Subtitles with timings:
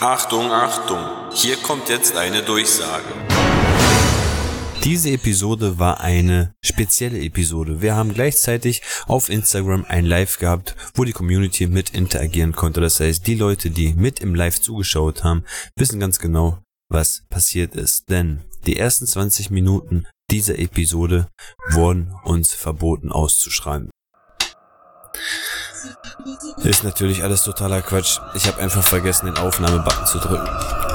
[0.00, 1.00] Achtung, Achtung,
[1.32, 3.02] hier kommt jetzt eine Durchsage.
[4.84, 7.82] Diese Episode war eine spezielle Episode.
[7.82, 12.80] Wir haben gleichzeitig auf Instagram ein Live gehabt, wo die Community mit interagieren konnte.
[12.80, 15.42] Das heißt, die Leute, die mit im Live zugeschaut haben,
[15.74, 18.08] wissen ganz genau, was passiert ist.
[18.08, 21.26] Denn die ersten 20 Minuten dieser Episode
[21.70, 23.90] wurden uns verboten auszuschreiben.
[26.58, 28.18] Ist natürlich alles totaler Quatsch.
[28.34, 30.48] Ich habe einfach vergessen, den Aufnahmebutton zu drücken.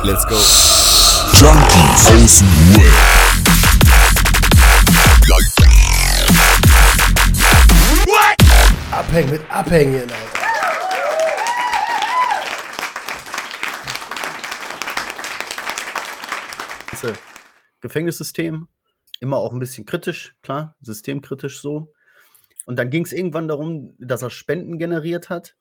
[0.04, 0.36] Let's go.
[1.40, 2.94] Junkies aus dem Web.
[8.92, 10.44] Abhängen mit Abhängen, Alter.
[17.04, 17.20] ganze
[17.82, 18.68] Gefängnissystem.
[19.20, 21.94] Immer auch ein bisschen kritisch, klar, systemkritisch so.
[22.66, 25.56] Und dann ging es irgendwann darum, dass er Spenden generiert hat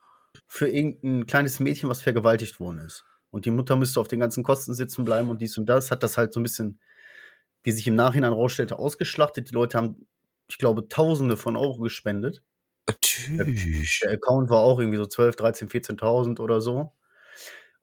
[0.47, 3.05] für irgendein kleines Mädchen, was vergewaltigt worden ist.
[3.30, 5.91] Und die Mutter müsste auf den ganzen Kosten sitzen bleiben und dies und das.
[5.91, 6.80] Hat das halt so ein bisschen,
[7.65, 9.51] wie sich im Nachhinein rausstellte, ausgeschlachtet.
[9.51, 10.07] Die Leute haben,
[10.49, 12.43] ich glaube, Tausende von Euro gespendet.
[13.01, 14.01] Tschüss.
[14.02, 16.93] Der Account war auch irgendwie so 12, 13, 14.000 oder so.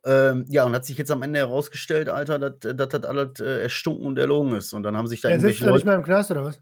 [0.05, 4.05] Ähm, ja, und hat sich jetzt am Ende herausgestellt, Alter, dass das alles äh, erstunken
[4.05, 4.73] und erlogen ist.
[4.73, 5.86] Und dann haben sich da Er sitzt irgendwelche nicht Leute.
[5.88, 6.61] mehr im Knast, oder was?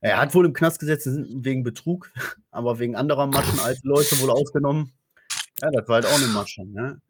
[0.00, 2.10] Er hat wohl im Knast gesessen wegen Betrug,
[2.50, 4.92] aber wegen anderer Maschen alte Leute wohl ausgenommen.
[5.60, 6.64] Ja, das war halt auch eine Masche.
[6.64, 7.00] Ne?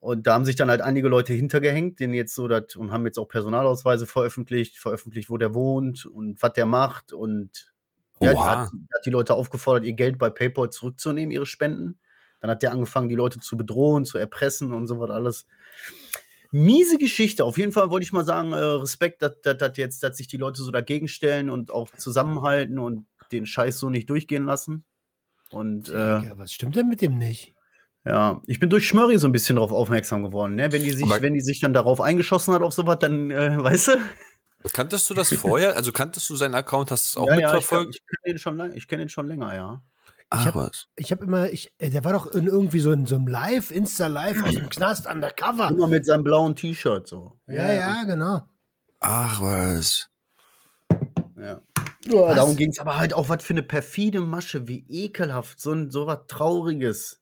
[0.00, 3.06] Und da haben sich dann halt einige Leute hintergehängt, denen jetzt so das und haben
[3.06, 7.12] jetzt auch Personalausweise veröffentlicht, veröffentlicht, wo der wohnt und was der macht.
[7.12, 7.72] Und
[8.20, 8.46] ja, Oha.
[8.46, 11.98] hat, hat die Leute aufgefordert, ihr Geld bei PayPal zurückzunehmen, ihre Spenden.
[12.40, 15.46] Dann hat der angefangen, die Leute zu bedrohen, zu erpressen und so was alles.
[16.50, 17.44] Miese Geschichte.
[17.44, 20.28] Auf jeden Fall wollte ich mal sagen, äh, Respekt, dass, dass, dass jetzt, dass sich
[20.28, 24.84] die Leute so dagegen stellen und auch zusammenhalten und den Scheiß so nicht durchgehen lassen.
[25.50, 27.54] Und äh, Ja, was stimmt denn mit dem nicht?
[28.04, 30.54] ja, ich bin durch Schmörri so ein bisschen darauf aufmerksam geworden.
[30.54, 30.70] Ne?
[30.70, 33.56] Wenn, die sich, Aber- wenn die sich dann darauf eingeschossen hat auf sowas, dann, äh,
[33.62, 33.92] weißt du?
[34.72, 35.76] Kanntest du das vorher?
[35.76, 36.90] Also kanntest du seinen Account?
[36.92, 37.94] Hast du es auch ja, ja, ich, mitverfolgt?
[37.96, 39.82] ich kenne den, schon lang- ich kenn den schon länger, ja.
[40.30, 40.86] Ach hab- was.
[40.96, 43.70] Ich habe immer, ich, äh, der war doch in irgendwie so in so einem Live,
[43.70, 45.68] Insta-Live aus dem Knast undercover.
[45.70, 47.38] Immer mit seinem blauen T-Shirt so.
[47.46, 48.42] Ja, ja, genau.
[49.00, 50.08] Ach was.
[51.36, 51.60] Ja.
[52.06, 55.72] Ja, darum ging es aber halt auch, was für eine perfide Masche, wie ekelhaft, so,
[55.72, 57.20] ein, so was Trauriges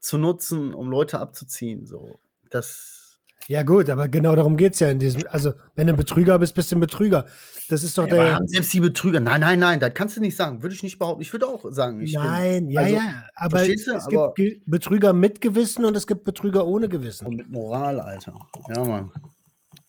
[0.00, 1.84] zu nutzen, um Leute abzuziehen.
[1.86, 2.18] So.
[2.50, 3.05] Das.
[3.48, 5.22] Ja, gut, aber genau darum geht es ja in diesem.
[5.30, 7.26] Also, wenn du ein Betrüger bist, bist du ein Betrüger.
[7.68, 8.34] Das ist doch Ja, aber der.
[8.34, 9.20] haben selbst die Betrüger.
[9.20, 10.62] Nein, nein, nein, das kannst du nicht sagen.
[10.62, 11.22] Würde ich nicht behaupten.
[11.22, 12.00] Ich würde auch sagen.
[12.00, 13.24] Ich bin- Nein, ja, also, ja.
[13.36, 17.26] Aber es Aber- gibt Ge- Betrüger mit Gewissen und es gibt Betrüger ohne Gewissen.
[17.26, 18.34] Und mit Moral, Alter.
[18.74, 19.12] Ja, Mann.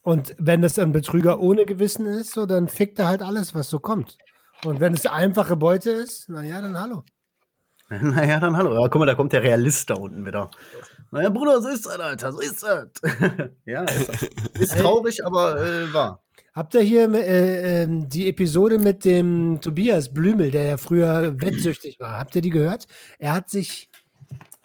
[0.02, 3.70] Und wenn es ein Betrüger ohne Gewissen ist, so, dann fickt er halt alles, was
[3.70, 4.18] so kommt.
[4.66, 7.04] Und wenn es einfache Beute ist, naja, dann hallo.
[7.90, 8.74] Naja, dann hallo.
[8.74, 10.50] Ja, guck mal, da kommt der Realist da unten wieder.
[11.12, 12.90] Naja, Bruder, so ist das, Alter, so ist das.
[13.66, 14.30] ja, ist,
[14.60, 16.22] ist traurig, aber äh, wahr.
[16.54, 22.00] Habt ihr hier äh, ähm, die Episode mit dem Tobias Blümel, der ja früher wettsüchtig
[22.00, 22.18] war?
[22.18, 22.88] Habt ihr die gehört?
[23.20, 23.90] Er hat sich,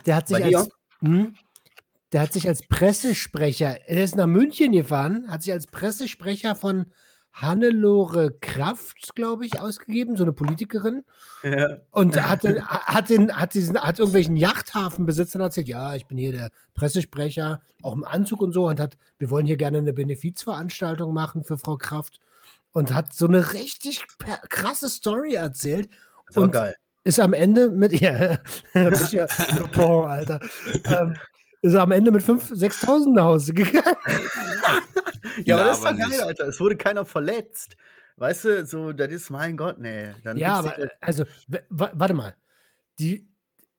[0.06, 0.70] der hat sich Bei als,
[1.00, 1.34] hm,
[2.12, 6.86] der hat sich als Pressesprecher, er ist nach München gefahren, hat sich als Pressesprecher von
[7.32, 11.04] Hannelore Kraft, glaube ich, ausgegeben, so eine Politikerin.
[11.42, 11.78] Ja.
[11.90, 16.32] Und hat, den, hat, den, hat, diesen, hat irgendwelchen Yachthafenbesitzern erzählt, ja, ich bin hier
[16.32, 21.12] der Pressesprecher, auch im Anzug und so, und hat, wir wollen hier gerne eine Benefizveranstaltung
[21.12, 22.20] machen für Frau Kraft.
[22.74, 24.02] Und hat so eine richtig
[24.48, 25.90] krasse Story erzählt.
[26.26, 26.74] Das war Und geil.
[27.04, 28.38] ist am Ende mit, ja,
[28.74, 29.26] ja
[29.56, 30.40] Dupont, Alter.
[30.86, 31.14] Ähm,
[31.62, 33.96] ist am Ende mit 5.000, 6.000 nach Hause gegangen.
[35.44, 36.22] Ja, aber das Laber war geil, nicht.
[36.22, 36.48] Alter.
[36.48, 37.76] Es wurde keiner verletzt.
[38.16, 40.12] Weißt du, so, das ist mein Gott, nee.
[40.24, 41.24] Dann Ja, aber also,
[41.70, 42.34] warte mal.
[42.98, 43.26] Die,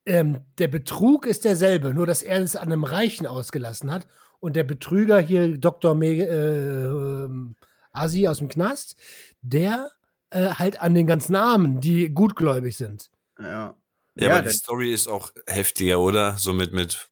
[0.04, 4.06] ähm, der Betrug ist derselbe, nur dass er es an einem Reichen ausgelassen hat
[4.40, 5.94] und der Betrüger hier, Dr.
[5.94, 7.54] Me äh, ähm,
[7.92, 8.96] Asi aus dem Knast,
[9.42, 9.90] der
[10.30, 13.10] äh, halt an den ganzen Armen, die gutgläubig sind.
[13.38, 13.76] ja.
[14.16, 16.36] Ja, Ja, aber die Story ist auch heftiger, oder?
[16.38, 17.08] So mit, mit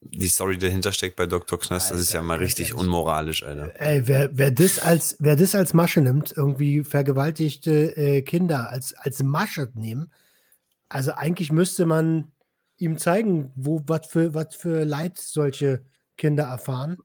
[0.00, 1.58] die Story, die dahinter steckt bei Dr.
[1.58, 3.72] Knast, das ist ja mal richtig unmoralisch, Alter.
[3.80, 8.94] Ey, wer, wer, das als, wer das als Masche nimmt, irgendwie vergewaltigte äh, Kinder als,
[8.94, 10.12] als Masche nehmen,
[10.88, 12.32] also eigentlich müsste man
[12.76, 15.84] ihm zeigen, wo was für, für Leid solche
[16.16, 16.98] Kinder erfahren,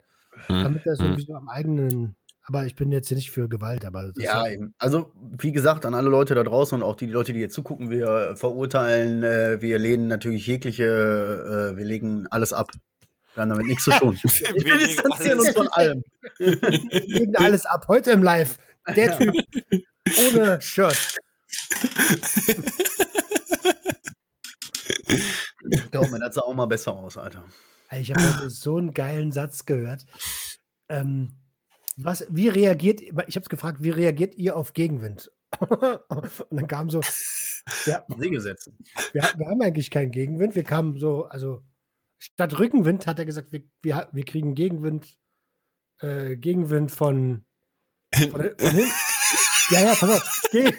[0.47, 1.06] Hm, damit er es hm.
[1.06, 2.15] irgendwie so am eigenen.
[2.45, 4.74] Aber ich bin jetzt nicht für Gewalt, aber das Ja, ist eben.
[4.78, 7.90] Also, wie gesagt, an alle Leute da draußen und auch die Leute, die jetzt zugucken,
[7.90, 10.84] wir verurteilen, äh, wir lehnen natürlich jegliche,
[11.74, 12.72] äh, wir legen alles ab.
[13.34, 14.19] Wir haben damit nichts zu tun.
[14.22, 16.04] Wir distanzieren uns von allem.
[16.38, 17.86] wir legen alles ab.
[17.88, 18.57] Heute im Live.
[18.94, 19.34] Der Typ
[20.34, 21.18] ohne Shirt.
[25.92, 27.45] Glaub mir, das sah auch mal besser aus, Alter.
[27.92, 30.06] Ich habe so einen geilen Satz gehört.
[30.90, 31.31] Ähm,
[31.95, 35.31] was, wie reagiert, ich habe es gefragt, wie reagiert ihr auf Gegenwind?
[35.60, 37.01] Und dann kam so,
[37.86, 38.56] ja, wir,
[39.13, 40.56] wir haben eigentlich keinen Gegenwind.
[40.56, 41.63] Wir kamen so, also
[42.18, 45.18] statt Rückenwind hat er gesagt, wir, wir, wir kriegen Gegenwind,
[46.00, 47.45] äh, Gegenwind von,
[48.13, 48.92] von, von hinten.
[49.69, 50.42] Ja, ja, pass auf.
[50.51, 50.78] Gegen,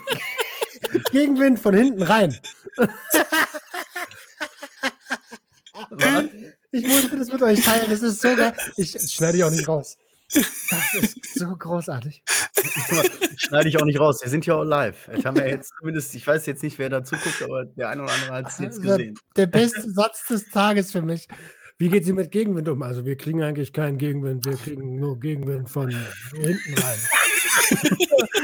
[1.11, 2.39] Gegenwind von hinten rein.
[6.71, 7.87] Ich musste das mit euch teilen.
[7.89, 8.55] Das ist so geil.
[8.77, 9.97] Ich schneide ich auch nicht raus.
[10.35, 12.23] Das ist so großartig.
[13.37, 14.21] Schneide ich auch nicht raus.
[14.23, 15.09] Wir sind ja auch live.
[15.17, 18.03] Ich habe ja jetzt zumindest, ich weiß jetzt nicht, wer da zuguckt, aber der eine
[18.03, 19.19] oder andere hat es jetzt gesehen.
[19.37, 21.29] Der beste Satz des Tages für mich.
[21.77, 22.83] Wie geht sie mit Gegenwind um?
[22.83, 26.99] Also wir kriegen eigentlich keinen Gegenwind, wir kriegen nur Gegenwind von hinten rein.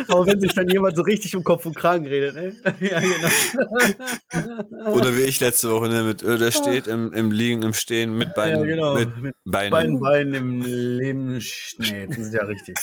[0.09, 2.53] Aber wenn sich dann jemand so richtig um Kopf und Kragen redet, ne?
[2.81, 4.93] Ja, genau.
[4.93, 8.17] Oder wie ich letzte Woche, ne, mit, äh, der steht im, im Liegen, im Stehen,
[8.17, 8.95] mit Ja, Beinen, genau.
[8.95, 9.71] mit Mit Beinen.
[9.71, 11.39] beiden Beinen im Leben.
[11.79, 12.77] Nee, das ist ja richtig.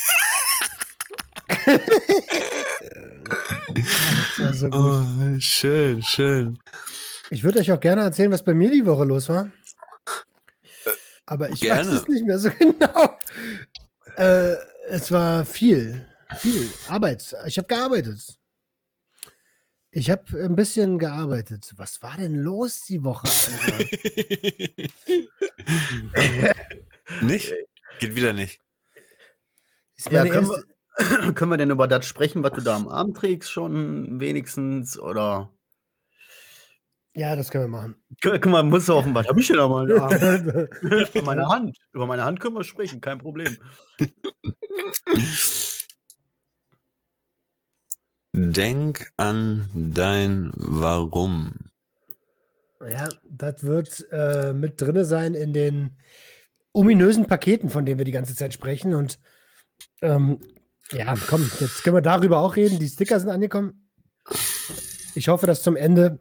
[4.37, 4.73] Gut.
[4.73, 5.03] Oh,
[5.39, 6.59] schön, schön.
[7.29, 9.51] Ich würde euch auch gerne erzählen, was bei mir die Woche los war.
[11.25, 11.81] Aber ich gerne.
[11.81, 13.17] weiß es nicht mehr so genau.
[14.15, 14.55] Äh,
[14.89, 17.35] es war viel, viel Arbeit.
[17.45, 18.37] Ich habe gearbeitet.
[19.91, 21.73] Ich habe ein bisschen gearbeitet.
[21.77, 23.27] Was war denn los die Woche?
[27.21, 27.53] Nicht?
[27.99, 28.61] Geht wieder nicht.
[29.95, 30.63] Ist Ja, können, wir,
[31.33, 34.99] können wir denn über das sprechen, was du da am Arm trägst, schon wenigstens?
[34.99, 35.51] Oder.
[37.15, 37.95] ja, das können wir machen.
[38.21, 39.89] Guck mal, muss auf was habe ich denn da mal?
[39.89, 41.77] Über meine Hand.
[41.93, 43.57] Über meine Hand können wir sprechen, kein Problem.
[48.39, 51.71] Denk an dein Warum.
[52.87, 55.97] Ja, das wird äh, mit drinne sein in den
[56.71, 58.93] ominösen Paketen, von denen wir die ganze Zeit sprechen.
[58.93, 59.17] Und
[60.03, 60.39] ähm,
[60.91, 62.77] ja, komm, jetzt können wir darüber auch reden.
[62.77, 63.89] Die Sticker sind angekommen.
[65.15, 66.19] Ich hoffe, dass zum Ende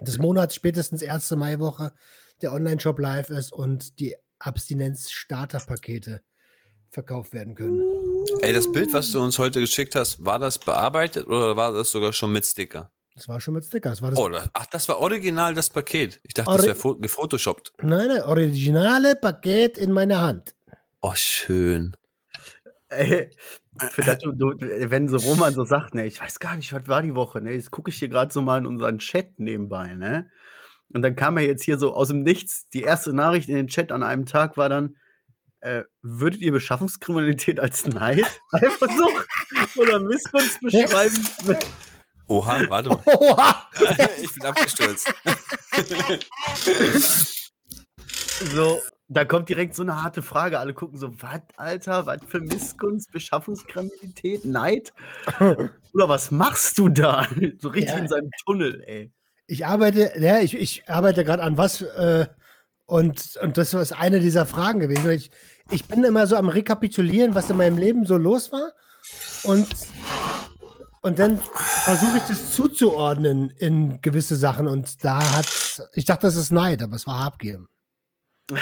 [0.00, 1.92] des Monats, spätestens erste Maiwoche,
[2.42, 6.22] der Online-Shop live ist und die Abstinenz-Starter-Pakete
[6.96, 7.82] verkauft werden können.
[8.40, 11.90] Ey, das Bild, was du uns heute geschickt hast, war das bearbeitet oder war das
[11.90, 12.90] sogar schon mit Sticker?
[13.14, 13.90] Das war schon mit Sticker.
[13.90, 16.20] Das war das Oh, das, ach, das war original das Paket.
[16.22, 17.74] Ich dachte, Ori- das wäre fo gefotoshoppt.
[17.82, 20.54] Nein, nein, originale Paket in meiner Hand.
[21.02, 21.94] Oh, schön.
[22.88, 23.28] Ey,
[23.90, 27.02] für das, du, wenn so Roman so sagt, ne, ich weiß gar nicht, was war
[27.02, 27.52] die Woche, ne?
[27.52, 30.30] Jetzt gucke ich hier gerade so mal in unseren Chat nebenbei, ne?
[30.94, 32.70] Und dann kam er jetzt hier so aus dem Nichts.
[32.70, 34.96] Die erste Nachricht in den Chat an einem Tag war dann,
[35.66, 39.26] äh, würdet ihr Beschaffungskriminalität als Neid, Eifersucht
[39.76, 41.28] oder Missgunst beschreiben?
[42.28, 43.02] Oha, warte mal.
[43.06, 43.68] Oha!
[44.22, 45.12] ich bin abgestürzt.
[48.54, 50.58] So, da kommt direkt so eine harte Frage.
[50.58, 54.92] Alle gucken so, was, Alter, was für Missgunst, Beschaffungskriminalität, Neid?
[55.40, 57.26] Oder was machst du da?
[57.60, 57.98] So richtig Ja.
[57.98, 59.10] in seinem Tunnel, ey.
[59.46, 62.26] Ich arbeite, ja, ich, ich arbeite gerade an was äh,
[62.86, 65.10] und, und das ist eine dieser Fragen gewesen.
[65.10, 65.30] Ich,
[65.70, 68.72] ich bin immer so am Rekapitulieren, was in meinem Leben so los war
[69.44, 69.68] und,
[71.02, 76.36] und dann versuche ich das zuzuordnen in gewisse Sachen und da hat, ich dachte, das
[76.36, 77.66] ist Neid, aber es war Habgier.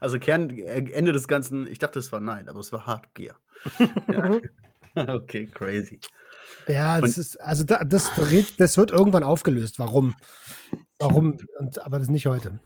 [0.00, 3.36] Also Kern, äh, Ende des Ganzen, ich dachte, es war nein, aber es war Hardgear.
[4.08, 4.40] ja.
[4.94, 6.00] Okay, crazy.
[6.66, 8.10] Ja, das ist, also da, das,
[8.56, 9.78] das wird irgendwann aufgelöst.
[9.78, 10.16] Warum?
[10.98, 11.38] Warum?
[11.60, 12.58] Und, aber das nicht heute.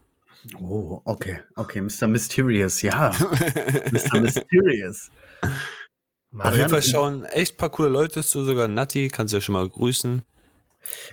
[0.60, 2.08] Oh, okay, okay, Mr.
[2.08, 3.10] Mysterious, ja.
[3.92, 4.20] Mr.
[4.20, 5.10] Mysterious.
[6.38, 9.52] Auf jeden Fall schauen echt paar coole Leute zu, sogar Nati, kannst du ja schon
[9.52, 10.22] mal grüßen.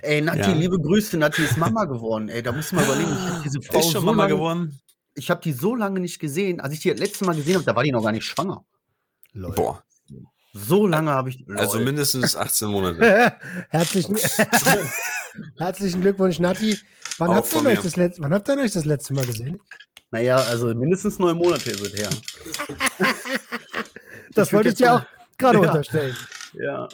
[0.02, 0.52] Ey, Nati, Ja.
[0.52, 2.28] liebe Grüße, Nati ist Mama geworden.
[2.28, 4.80] Ey, da musst du mal überlegen, ich diese Frau Ist schon so Mama lange, geworden?
[5.14, 6.60] ich habe die so lange nicht gesehen.
[6.60, 8.64] Als ich die das letzte Mal gesehen habe, da war die noch gar nicht schwanger.
[9.32, 9.52] Lol.
[9.52, 9.84] Boah,
[10.54, 11.44] So lange habe ich.
[11.54, 11.84] also Lol.
[11.84, 13.34] mindestens 18 Monate.
[13.68, 14.16] Herzlichen,
[15.58, 16.78] herzlichen Glückwunsch, Nati.
[17.18, 19.60] Wann habt, ihr euch das letzte, wann habt ihr euch das letzte Mal gesehen?
[20.10, 22.10] Naja, also mindestens neun Monate ist es her.
[24.32, 25.02] Das Ich wollte ich dir auch
[25.38, 25.68] gerade Ja.
[25.68, 26.16] unterstellen.
[26.52, 26.88] Ja.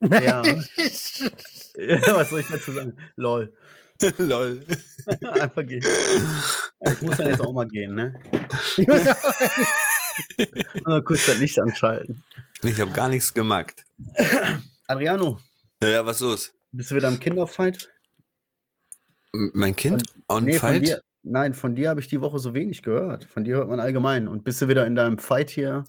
[0.00, 0.42] Ja.
[0.42, 0.44] ja.
[2.16, 2.96] Was soll ich dazu sagen?
[3.14, 3.52] Lol.
[4.18, 4.66] Lol.
[5.22, 5.84] Einfach gehen.
[6.80, 8.20] Ich muss dann jetzt auch mal gehen, ne?
[8.76, 8.88] Ich
[10.84, 12.24] Mal kurz das Licht anschalten.
[12.62, 13.84] Ich habe gar nichts gemacht.
[14.88, 15.38] Adriano,
[15.82, 16.52] Ja, was los?
[16.72, 17.90] Bist du wieder im Kinderfight?
[19.32, 20.02] Mein Kind?
[20.28, 20.86] On Nee, von Fight?
[20.86, 21.02] dir.
[21.22, 23.24] Nein, von dir habe ich die Woche so wenig gehört.
[23.24, 24.26] Von dir hört man allgemein.
[24.26, 25.84] Und bist du wieder in deinem Fight hier?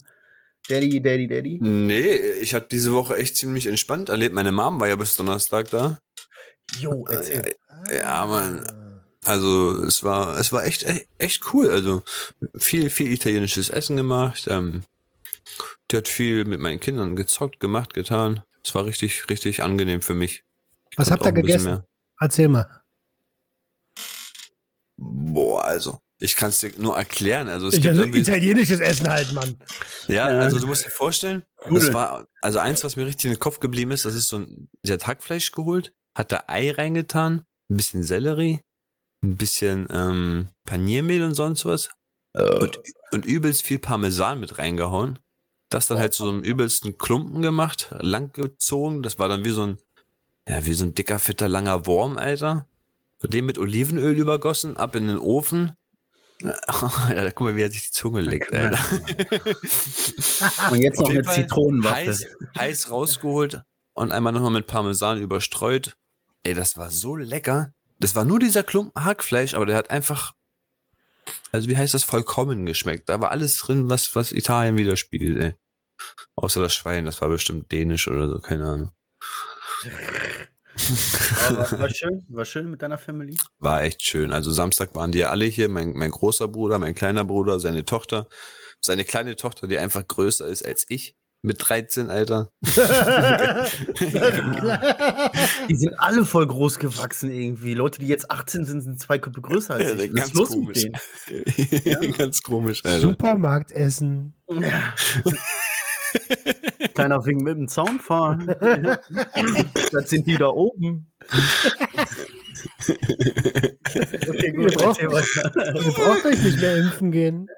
[0.67, 1.57] Daddy, Daddy, Daddy?
[1.61, 4.35] Nee, ich habe diese Woche echt ziemlich entspannt erlebt.
[4.35, 5.99] Meine Mom war ja bis Donnerstag da.
[6.79, 7.55] Jo, erzähl.
[7.91, 8.63] Ja, Mann.
[9.23, 11.69] Also es war, es war echt, echt, echt cool.
[11.69, 12.03] Also
[12.57, 14.47] viel, viel italienisches Essen gemacht.
[14.49, 14.83] Ähm,
[15.89, 18.43] der hat viel mit meinen Kindern gezockt, gemacht, getan.
[18.63, 20.43] Es war richtig, richtig angenehm für mich.
[20.97, 21.83] Was habt ihr gegessen?
[22.19, 22.81] Erzähl mal.
[24.97, 27.47] Boah, also ich kann es dir nur erklären.
[27.47, 29.57] Also es Ich, gibt also irgendwie, italienisches Essen halt, Mann.
[30.07, 33.39] ja, also du musst dir vorstellen, das war also eins, was mir richtig in den
[33.39, 34.05] Kopf geblieben ist.
[34.05, 38.61] Das ist so ein, sie hat Hackfleisch geholt, hat da Ei reingetan, ein bisschen Sellerie,
[39.23, 41.89] ein bisschen ähm, Paniermehl und sonst was
[42.33, 42.79] und,
[43.11, 45.17] und übelst viel Parmesan mit reingehauen.
[45.69, 49.01] Das dann halt zu so einem übelsten Klumpen gemacht, langgezogen.
[49.03, 49.77] Das war dann wie so ein,
[50.47, 52.67] ja, wie so ein dicker, fetter, langer Wurm, Alter.
[53.23, 55.73] Den mit Olivenöl übergossen, ab in den Ofen.
[56.41, 58.79] Ja, guck mal, wie er sich die Zunge leckt, Alter.
[60.71, 61.95] Und jetzt noch eine Fall Zitronenwaffe.
[61.95, 62.25] Heiß,
[62.57, 63.61] heiß rausgeholt
[63.93, 65.95] und einmal nochmal mit Parmesan überstreut.
[66.43, 67.73] Ey, das war so lecker.
[67.99, 70.33] Das war nur dieser Klumpen Hackfleisch, aber der hat einfach,
[71.51, 73.09] also wie heißt das, vollkommen geschmeckt.
[73.09, 75.55] Da war alles drin, was, was Italien widerspiegelt, ey.
[76.35, 78.91] Außer das Schwein, das war bestimmt dänisch oder so, keine Ahnung.
[80.89, 83.37] War schön, war schön mit deiner Family.
[83.59, 84.31] War echt schön.
[84.31, 87.85] Also Samstag waren die ja alle hier, mein, mein großer Bruder, mein kleiner Bruder, seine
[87.85, 88.27] Tochter,
[88.79, 92.51] seine kleine Tochter, die einfach größer ist als ich, mit 13, Alter.
[95.69, 97.73] Die sind alle voll groß gewachsen irgendwie.
[97.73, 100.13] Leute, die jetzt 18 sind, sind zwei Köpfe größer als ich.
[100.13, 102.13] Was ist los mit denen?
[102.17, 103.01] Ganz komisch, Alter.
[103.01, 104.35] Supermarktessen.
[106.93, 108.47] Kleiner wegen mit dem Zaun fahren.
[109.91, 111.11] das sind die da oben.
[114.29, 115.75] Okay, Ihr braucht- erzähl weiter.
[115.75, 117.49] Ihr braucht euch nicht mehr impfen gehen.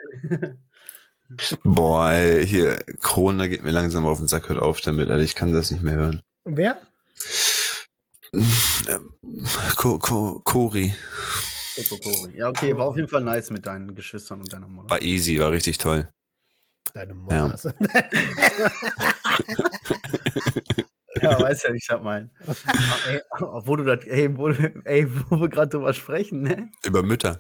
[1.64, 5.24] Boah, ey, hier, Corona geht mir langsam auf den Sack, hört auf damit, Alter.
[5.24, 6.22] Ich kann das nicht mehr hören.
[6.46, 6.78] Wer?
[9.76, 10.94] Ko Ko Cori.
[12.36, 14.90] Ja, okay, war auf jeden Fall nice mit deinen Geschwistern und deiner Mutter.
[14.92, 16.08] War easy, war richtig toll.
[16.94, 17.48] Deine Ja.
[17.48, 17.74] Mutter.
[21.22, 22.32] Ja, weißt ja, ich hab meinen.
[23.08, 26.70] ey, obwohl du das, ey, wo, ey, wo wir gerade drüber sprechen, ne?
[26.86, 27.40] Über Mütter.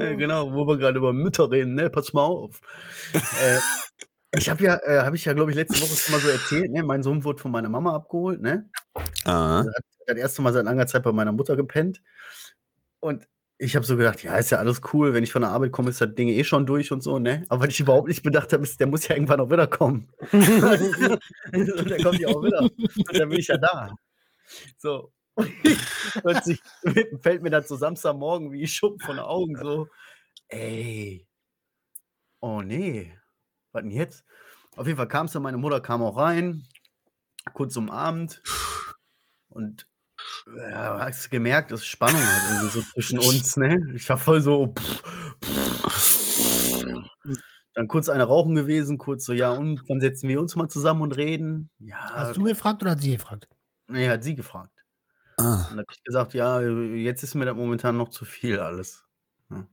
[0.00, 1.88] Ja, genau, wo wir gerade über Mütter reden, ne?
[1.90, 2.60] Pass mal auf.
[3.14, 3.58] äh,
[4.36, 6.72] ich habe ja, äh, habe ich ja, glaube ich, letzte Woche schon mal so erzählt,
[6.72, 6.82] ne?
[6.82, 8.68] Mein Sohn wurde von meiner Mama abgeholt, ne?
[9.24, 12.02] Ah, hat das erste Mal seit langer Zeit bei meiner Mutter gepennt.
[13.00, 13.26] Und
[13.58, 15.90] ich habe so gedacht, ja, ist ja alles cool, wenn ich von der Arbeit komme,
[15.90, 17.44] ist das Ding eh schon durch und so, ne?
[17.48, 20.08] Aber was ich überhaupt nicht bedacht habe, ist, der muss ja irgendwann auch wieder kommen.
[20.32, 22.60] und der kommt ja auch wieder.
[22.60, 23.96] Und dann bin ich ja da.
[24.76, 25.12] So.
[26.22, 26.60] Plötzlich
[27.20, 29.88] fällt mir das so Samstagmorgen wie Schuppen von den Augen so,
[30.48, 31.26] ey,
[32.40, 33.12] oh nee,
[33.72, 34.24] was denn jetzt?
[34.76, 36.66] Auf jeden Fall kam es dann, meine Mutter kam auch rein,
[37.52, 38.42] kurz umarmt
[39.48, 39.86] und
[40.46, 43.78] ja, hast du gemerkt, es ist Spannung halt irgendwie so zwischen uns, ne?
[43.94, 44.72] Ich war voll so.
[44.78, 45.02] Pff,
[45.42, 46.26] pff.
[47.74, 51.02] Dann kurz eine rauchen gewesen, kurz so, ja, und wann setzen wir uns mal zusammen
[51.02, 51.68] und reden?
[51.78, 53.48] Ja, Hast du gefragt oder hat sie gefragt?
[53.88, 54.72] nee, hat sie gefragt.
[55.38, 55.56] ah.
[55.64, 59.04] Und dann habe ich gesagt, ja, jetzt ist mir das momentan noch zu viel alles.
[59.50, 59.66] Ja.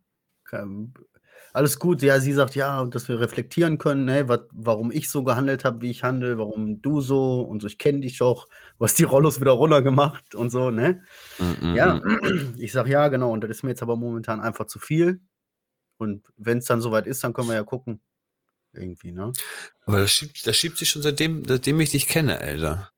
[1.53, 5.23] Alles gut, ja, sie sagt, ja, dass wir reflektieren können, ne, wat, warum ich so
[5.23, 8.49] gehandelt habe, wie ich handle, warum du so und so, ich kenne dich doch,
[8.79, 11.03] du hast die Rollos wieder runtergemacht und so, ne?
[11.39, 12.55] Mm, mm, Ja, mm.
[12.57, 15.21] ich sag ja, genau, und das ist mir jetzt aber momentan einfach zu viel.
[15.97, 18.01] Und wenn es dann soweit ist, dann können wir ja gucken.
[18.73, 19.31] Irgendwie, ne?
[19.85, 22.89] Aber das schiebt, das schiebt sich schon seitdem, seitdem ich dich kenne, Alter.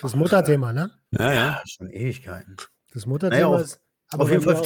[0.00, 0.92] Das Mutterthema, ne?
[1.10, 1.62] Ja, ja.
[1.66, 2.56] Schon Ewigkeiten.
[2.92, 3.80] Das Mutterthema auf- ist.
[4.10, 4.62] Aber Auf jeden Fall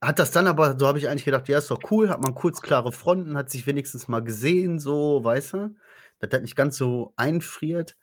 [0.00, 2.34] hat das dann aber, so habe ich eigentlich gedacht, ja, ist doch cool, hat man
[2.34, 5.76] kurz klare Fronten, hat sich wenigstens mal gesehen, so, weißt du,
[6.20, 7.96] dass das nicht ganz so einfriert.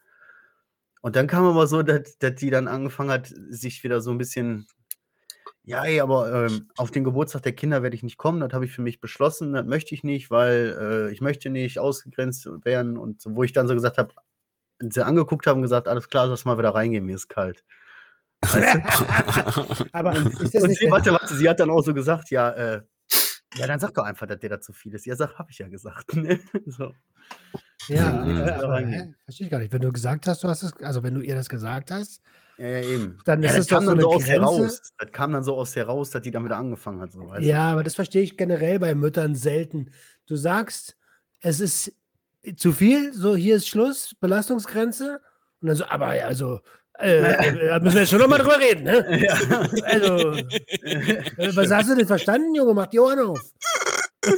[1.06, 4.18] Und dann kam aber so, dass, dass die dann angefangen hat, sich wieder so ein
[4.18, 4.66] bisschen,
[5.62, 8.66] ja, ey, aber ähm, auf den Geburtstag der Kinder werde ich nicht kommen, das habe
[8.66, 12.98] ich für mich beschlossen, das möchte ich nicht, weil äh, ich möchte nicht ausgegrenzt werden.
[12.98, 14.16] Und so, wo ich dann so gesagt habe,
[14.80, 17.64] sie angeguckt haben und gesagt, alles klar, lass mal wieder reingehen, mir ist kalt.
[18.42, 19.86] Weißt du?
[19.92, 22.82] aber ist das Und sie, warte, warte, sie hat dann auch so gesagt, ja, äh,
[23.58, 25.06] ja, dann sag doch einfach, dass dir da zu viel ist.
[25.06, 26.16] Ja, sag, hab ich ja gesagt.
[26.16, 26.40] Ne?
[26.66, 26.96] So.
[27.88, 28.38] Ja, Mhm.
[28.64, 29.14] aber hä?
[29.26, 29.72] verstehe ich gar nicht.
[29.74, 32.22] Wenn du gesagt hast, du hast es, also wenn du ihr das gesagt hast,
[32.58, 33.20] Ja, ja, eben.
[33.26, 34.32] Dann ja, ist das es doch kam so dann eine so aus Grenze.
[34.32, 34.82] heraus.
[34.98, 37.12] Das kam dann so aus heraus, dass die damit angefangen hat.
[37.12, 37.48] So, weißt du?
[37.48, 39.92] ja, aber das verstehe ich generell bei Müttern selten.
[40.26, 40.96] Du sagst,
[41.42, 41.92] es ist
[42.58, 45.20] zu viel, so hier ist Schluss, Belastungsgrenze.
[45.62, 46.62] Und dann so, aber ja, also,
[46.98, 47.18] äh,
[47.50, 49.22] äh, da müssen wir jetzt schon nochmal drüber reden, ne?
[49.26, 49.36] Ja.
[49.84, 52.74] Also, äh, was hast du denn verstanden, Junge?
[52.74, 53.42] Mach die Ohren auf.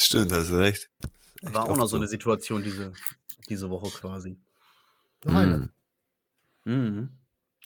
[0.00, 0.88] Stimmt, hast du recht.
[1.42, 2.92] War auch noch so eine Situation diese,
[3.48, 4.38] diese Woche quasi.
[5.24, 5.70] Noch eine.
[6.64, 6.70] Mm.
[6.70, 7.08] Mhm.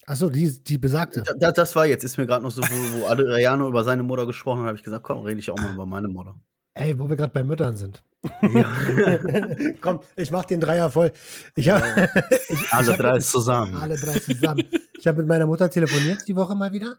[0.07, 1.23] Achso, die, die besagte.
[1.23, 4.03] Da, da- das war jetzt, ist mir gerade noch so, wo, wo Adriano über seine
[4.03, 6.35] Mutter gesprochen hat, habe ich gesagt, komm, rede ich auch mal über meine Mutter.
[6.75, 8.03] Ey, wo wir gerade bei Müttern sind.
[8.41, 8.65] Ja.
[9.83, 11.13] Komm, ich mach den Dreier voll.
[11.55, 11.83] Ich hab,
[12.49, 13.75] ich, Alle ich drei hab, zusammen.
[13.77, 14.65] alle drei zusammen.
[14.99, 16.97] Ich habe mit meiner Mutter telefoniert die Woche mal wieder.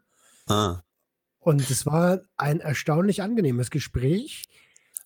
[0.47, 0.81] Ah.
[1.39, 4.43] Und es war ein erstaunlich angenehmes Gespräch,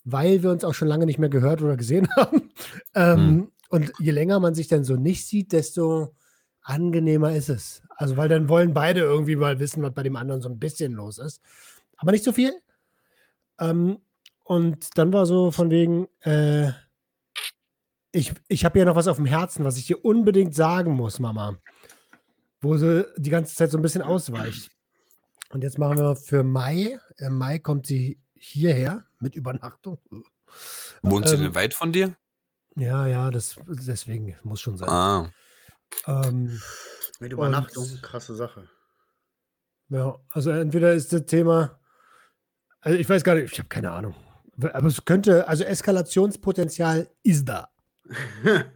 [0.10, 2.52] weil wir uns auch schon lange nicht mehr gehört oder gesehen haben.
[2.96, 3.52] Ähm, Hm.
[3.70, 6.16] Und je länger man sich dann so nicht sieht, desto
[6.62, 7.82] angenehmer ist es.
[7.90, 10.94] Also, weil dann wollen beide irgendwie mal wissen, was bei dem anderen so ein bisschen
[10.94, 11.42] los ist.
[11.98, 12.54] Aber nicht so viel.
[13.60, 13.98] Ähm,
[14.46, 16.72] und dann war so von wegen, äh,
[18.14, 21.20] ich, ich habe ja noch was auf dem Herzen, was ich dir unbedingt sagen muss,
[21.20, 21.58] Mama.
[22.62, 24.72] Wo sie die ganze Zeit so ein bisschen ausweicht.
[25.50, 26.98] Und jetzt machen wir für Mai.
[27.18, 30.00] Im Mai kommt sie hierher mit Übernachtung.
[31.02, 32.16] Wohnt sie Ähm, denn weit von dir?
[32.76, 34.90] Ja, ja, das deswegen muss schon sein.
[34.90, 35.32] Ah.
[36.06, 36.62] Ähm,
[37.20, 38.68] Mit Übernachtung, Und- krasse Sache.
[39.90, 41.80] ja, also entweder ist das Thema,
[42.82, 44.16] also ich weiß gar nicht, ich habe keine Ahnung.
[44.74, 47.70] Aber es könnte, also Eskalationspotenzial ist da.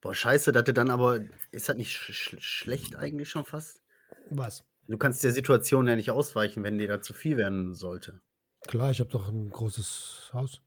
[0.00, 1.20] Boah, scheiße, dass du dann aber,
[1.50, 3.82] ist das nicht sch sch schlecht eigentlich schon fast?
[4.30, 4.64] Was?
[4.88, 8.20] Du kannst der Situation ja nicht ausweichen, wenn dir da zu viel werden sollte.
[8.66, 10.60] Klar, ich habe doch ein großes Haus.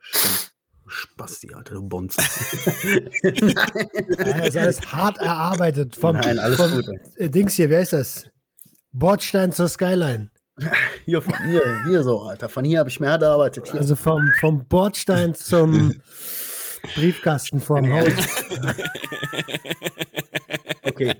[0.00, 0.54] Stimmt.
[0.86, 2.16] Spasti, Alter, du Bonz.
[3.22, 5.96] Ja, ist alles hart erarbeitet.
[5.96, 6.86] Vom, Nein, alles vom, gut.
[7.16, 8.26] Äh, Dings hier, wer ist das?
[8.92, 10.30] Bordstein zur Skyline.
[11.04, 12.48] Hier von hier, hier so, Alter.
[12.48, 13.68] Von hier habe ich mehr erarbeitet.
[13.72, 13.80] Hier.
[13.80, 16.00] Also vom, vom Bordstein zum
[16.94, 18.12] Briefkasten vorm Haus.
[20.86, 21.14] Okay.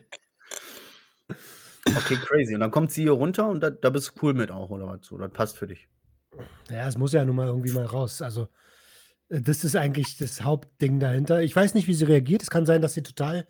[1.99, 2.55] Okay, crazy.
[2.55, 4.87] Und dann kommt sie hier runter und da, da bist du cool mit auch, oder
[4.87, 5.07] was?
[5.07, 5.89] So, das passt für dich.
[6.71, 8.23] Ja, es muss ja nun mal irgendwie mal raus.
[8.23, 8.49] Also,
[9.29, 11.43] äh, das ist eigentlich das Hauptding dahinter.
[11.43, 12.43] Ich weiß nicht, wie sie reagiert.
[12.43, 13.47] Es kann sein, dass sie total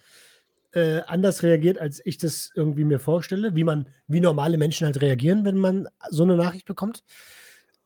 [0.72, 5.00] äh, anders reagiert, als ich das irgendwie mir vorstelle, wie man, wie normale Menschen halt
[5.00, 7.04] reagieren, wenn man so eine Nachricht bekommt.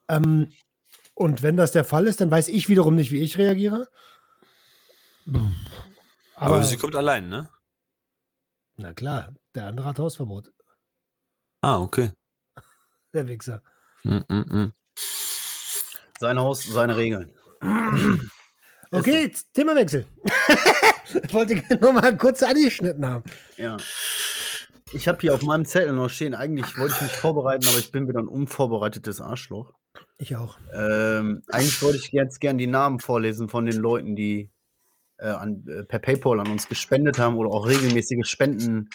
[0.09, 0.53] Ähm,
[1.15, 3.89] und wenn das der Fall ist, dann weiß ich wiederum nicht, wie ich reagiere.
[5.27, 7.49] Aber, Aber, sie kommt allein, ne?
[8.79, 10.53] Na klar, der andere hat Hausverbot.
[11.63, 12.13] Ah, okay.
[13.13, 13.63] Der Wichser.
[14.05, 14.73] Mm, mm, mm.
[16.21, 17.33] Sein Haus, seine Regeln.
[18.91, 20.07] Okay, Themawechsel.
[21.23, 23.23] ich wollte nur mal kurz angeschnitten haben.
[23.59, 23.77] Ja.
[24.93, 27.93] Ich habe hier auf meinem Zettel noch stehen, eigentlich wollte ich mich vorbereiten, aber ich
[27.93, 29.75] bin wieder ein unvorbereitetes Arschloch.
[30.17, 30.57] Ich auch.
[30.73, 34.51] Ähm, eigentlich wollte ich jetzt gern die Namen vorlesen von den Leuten, die
[35.19, 38.89] äh, an, äh, per PayPal an uns gespendet haben oder auch regelmäßige Spenden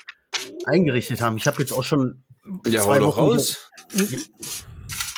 [0.65, 1.37] eingerichtet haben.
[1.37, 2.23] Ich habe jetzt auch schon
[2.65, 3.69] Ja, Zwei Wochen raus.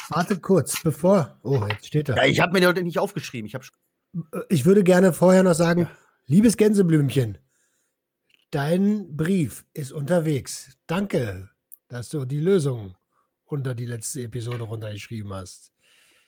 [0.09, 1.39] Warte kurz, bevor.
[1.43, 2.17] Oh, jetzt steht er.
[2.17, 3.47] Ja, ich habe mir die heute nicht aufgeschrieben.
[3.47, 3.65] Ich habe
[4.49, 5.89] Ich würde gerne vorher noch sagen,
[6.27, 7.39] liebes Gänseblümchen,
[8.51, 10.77] dein Brief ist unterwegs.
[10.87, 11.49] Danke,
[11.87, 12.95] dass du die Lösung
[13.45, 15.71] unter die letzte Episode runtergeschrieben hast.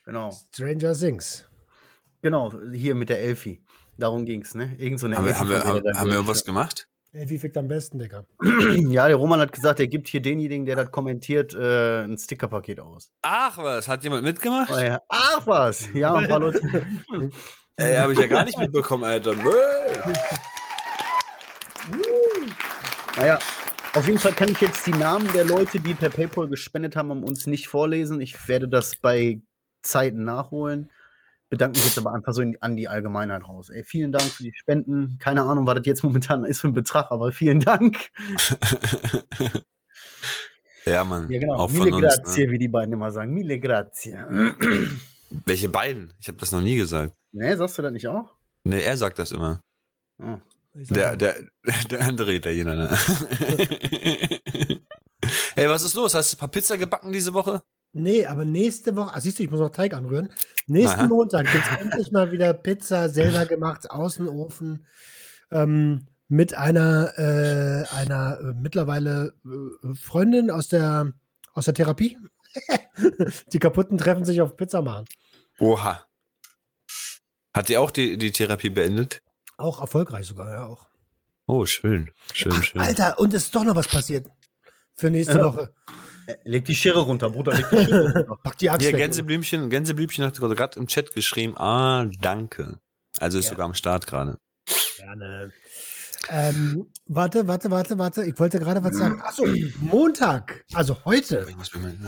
[0.06, 1.46] genau, Stranger Things.
[2.22, 3.64] genau, hier mit der Elfi.
[3.98, 4.76] Darum ging's, ne?
[4.78, 6.88] Irgend so eine Haben wir, haben wir, haben, haben wir was gemacht?
[7.14, 8.26] Ey, wie fickt am besten, Digga?
[8.90, 12.80] Ja, der Roman hat gesagt, er gibt hier denjenigen, der das kommentiert, äh, ein Stickerpaket
[12.80, 13.10] aus.
[13.22, 14.72] Ach was, hat jemand mitgemacht?
[14.72, 15.02] Oh ja.
[15.10, 16.62] Ach was, ja, ein paar Leute.
[17.78, 19.36] Ey, habe ich ja gar nicht mitbekommen, Alter.
[23.16, 23.40] Naja,
[23.94, 27.10] auf jeden Fall kann ich jetzt die Namen der Leute, die per PayPal gespendet haben,
[27.10, 28.20] um uns nicht vorlesen.
[28.22, 29.42] Ich werde das bei
[29.82, 30.92] Zeiten nachholen.
[31.50, 33.70] Bedanke mich jetzt aber einfach so in, an die Allgemeinheit raus.
[33.70, 35.18] Ey, vielen Dank für die Spenden.
[35.20, 38.10] Keine Ahnung, was das jetzt momentan ist für ein Betrag, aber vielen Dank.
[40.86, 41.30] Ja, Mann.
[41.30, 41.56] Ja, genau.
[41.56, 42.16] Auch Mille von uns.
[42.16, 42.52] grazie, Ne?
[42.54, 43.34] wie die beiden immer sagen.
[43.34, 44.14] Mille grazie.
[45.46, 46.14] Welche beiden?
[46.20, 47.14] Ich habe das noch nie gesagt.
[47.34, 48.34] ne, sagst du das nicht auch?
[48.64, 49.62] Ne, er sagt das immer.
[50.20, 50.38] Oh.
[50.76, 51.36] Sag Der, der,
[51.92, 52.90] der andere Italiener, ne?
[55.58, 56.14] Ey, was ist los?
[56.14, 57.62] Hast du ein paar Pizza gebacken diese Woche?
[57.98, 60.30] Nee, aber nächste Woche, ah, siehst du, ich muss noch Teig anrühren.
[60.68, 61.08] Nächsten Aha.
[61.08, 64.86] Montag gibt es endlich mal wieder Pizza selber gemacht, Außenofen,
[65.52, 71.14] ähm, mit einer, äh, einer äh, mittlerweile äh, Freundin aus der,
[71.54, 72.18] aus der Therapie.
[73.54, 75.06] die kaputten treffen sich auf Pizza machen.
[75.60, 76.06] Oha.
[77.54, 79.22] Hat die auch die, die Therapie beendet?
[79.58, 80.86] Auch erfolgreich sogar, ja auch.
[81.48, 82.12] Oh, schön.
[82.34, 82.82] Schön, schön.
[82.82, 84.30] Alter, und es ist doch noch was passiert
[84.96, 85.44] für nächste.
[85.44, 85.74] Woche.
[86.28, 87.54] Äh, Leg die Schere runter, Bruder.
[87.54, 88.38] Leg die Schere runter.
[88.44, 89.00] Pack die Axt Hier, weg.
[89.02, 92.80] Gänseblümchen, Gänseblümchen hat gerade im Chat geschrieben, ah, danke.
[93.20, 93.52] Also ist Ja.
[93.52, 94.38] sogar am Start gerade.
[94.98, 95.52] Gerne.
[96.30, 98.26] Ähm, warte, warte, warte, warte.
[98.26, 99.22] Ich wollte gerade was sagen.
[99.22, 99.46] Achso,
[99.80, 101.56] Montag, also heute, Ich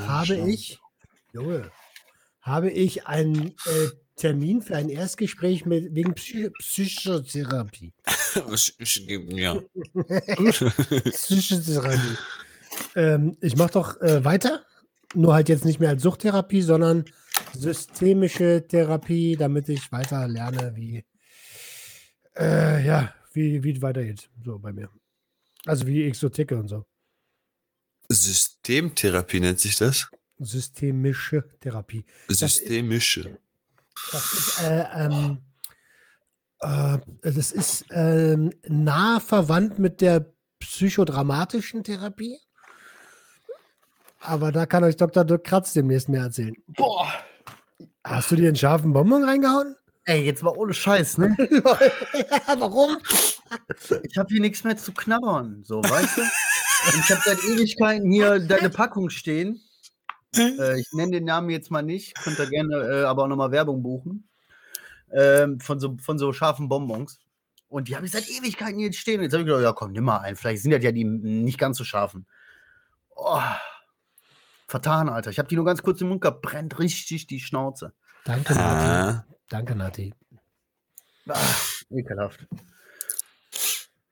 [0.08, 0.80] habe ich,
[1.32, 1.72] Junge,
[2.42, 7.94] habe ich einen äh, Termin für ein Erstgespräch mit, wegen Psy Psychotherapie.
[9.30, 9.56] ja.
[11.12, 12.18] Psychotherapie.
[12.96, 14.66] Ähm, ich mache doch äh, weiter.
[15.16, 17.06] Nur halt jetzt nicht mehr als Suchttherapie, sondern
[17.54, 21.04] systemische Therapie, damit ich weiter lerne, wie,
[22.38, 24.30] äh, ja, wie, wie es weitergeht.
[24.44, 24.90] So bei mir.
[25.66, 26.86] Also wie ticke und so.
[28.10, 30.10] Systemtherapie nennt sich das.
[30.40, 32.06] Systemische Therapie.
[32.28, 33.40] Systemische.
[34.12, 35.38] Das ist, äh, ähm,
[36.62, 42.38] äh, das ist ähm, nah verwandt mit der psychodramatischen Therapie.
[44.20, 45.24] Aber da kann euch Dr.
[45.24, 46.56] Dirk Kratz demnächst mehr erzählen.
[46.68, 47.08] Boah.
[48.04, 49.76] Hast du dir einen scharfen Bonbon reingehauen?
[50.06, 51.36] Ey, jetzt mal ohne Scheiß, ne?
[52.58, 52.98] Warum?
[54.04, 56.22] Ich habe hier nichts mehr zu knabbern, so, weißt du?
[56.22, 59.62] Und ich habe seit Ewigkeiten hier deine Packung stehen.
[60.36, 63.52] Äh, ich nenne den Namen jetzt mal nicht, könnt ihr gerne äh, aber auch nochmal
[63.52, 64.28] Werbung buchen.
[65.12, 67.20] Ähm, von, so, von so scharfen Bonbons.
[67.68, 69.20] Und die habe ich seit Ewigkeiten hier stehen.
[69.20, 70.36] Und jetzt habe ich gedacht, ja komm, nimm mal einen.
[70.36, 72.26] Vielleicht sind das ja die nicht ganz so scharfen.
[73.16, 73.42] Oh,
[74.70, 75.32] vertan, Alter.
[75.32, 76.42] Ich habe die nur ganz kurz im Mund gehabt.
[76.42, 77.94] Brennt richtig die Schnauze.
[78.24, 78.86] Danke, Nati.
[78.86, 79.26] Ah.
[79.50, 80.14] Danke, Nati.
[81.28, 81.38] Ah,
[81.90, 82.46] ekelhaft.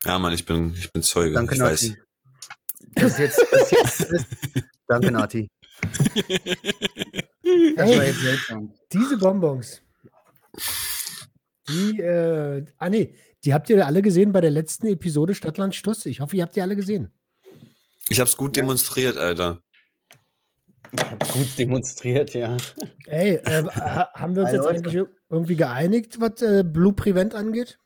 [0.04, 1.36] Ja, Mann, ich bin, ich bin Zeuge.
[1.36, 1.90] Danke, ich weiß.
[1.90, 2.02] Nati.
[2.96, 4.26] Das ist jetzt, das ist jetzt, das
[4.88, 5.50] Danke, Nati.
[7.76, 8.74] Das war jetzt seltsam.
[8.92, 9.82] Diese Bonbons,
[11.70, 16.06] die, äh, ah nee, die habt ihr alle gesehen bei der letzten Episode Stadtland Stuss.
[16.06, 17.12] Ich hoffe, ihr habt die alle gesehen.
[18.10, 19.62] Ich hab's gut demonstriert, Alter.
[21.34, 22.56] Gut demonstriert, ja.
[23.08, 27.80] Ey, äh, ha- haben wir uns jetzt eigentlich irgendwie geeinigt, was äh, Blue Prevent angeht?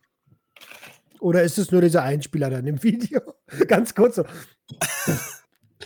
[1.20, 3.20] Oder ist es nur dieser Einspieler dann im Video?
[3.68, 4.26] Ganz kurz so.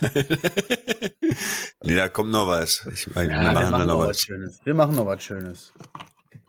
[1.82, 2.86] nee, da kommt noch was.
[2.92, 4.20] Ich meine, Ja, wir machen da noch was.
[4.20, 4.60] Schönes.
[4.64, 5.72] Wir machen noch was Schönes.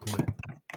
[0.05, 0.25] Cool.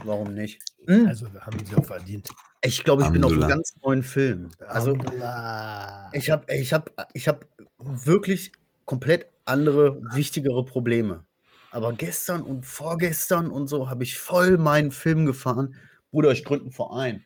[0.04, 0.60] Warum nicht?
[1.06, 2.28] Also haben sie auch verdient.
[2.62, 4.50] Ich glaube, ich bin auf einem ganz neuen Film.
[4.66, 6.10] Also, Alhamdulillah.
[6.12, 7.46] ich habe ich hab, ich hab
[7.78, 8.52] wirklich
[8.90, 11.24] komplett andere, wichtigere Probleme.
[11.70, 15.76] Aber gestern und vorgestern und so habe ich voll meinen Film gefahren.
[16.10, 17.24] Bruder, ich gründe einen Verein.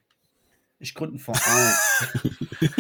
[0.79, 1.72] Ich gründe einen Verein.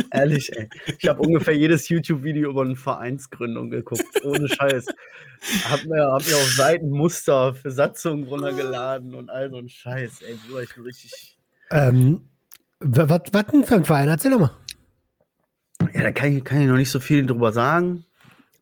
[0.10, 0.68] Ehrlich, ey.
[0.98, 4.04] Ich habe ungefähr jedes YouTube-Video über eine Vereinsgründung geguckt.
[4.22, 4.84] Ohne Scheiß.
[5.70, 10.20] Hab mir, hab mir auf Seiten Muster für Satzungen runtergeladen und all so ein Scheiß.
[10.20, 11.38] Ey, Bruder, ich bin richtig.
[11.70, 12.28] ähm,
[12.80, 14.08] wa- was was denn für ein Verein?
[14.08, 14.50] Erzähl doch mal.
[15.94, 18.04] Ja, da kann ich, kann ich noch nicht so viel drüber sagen.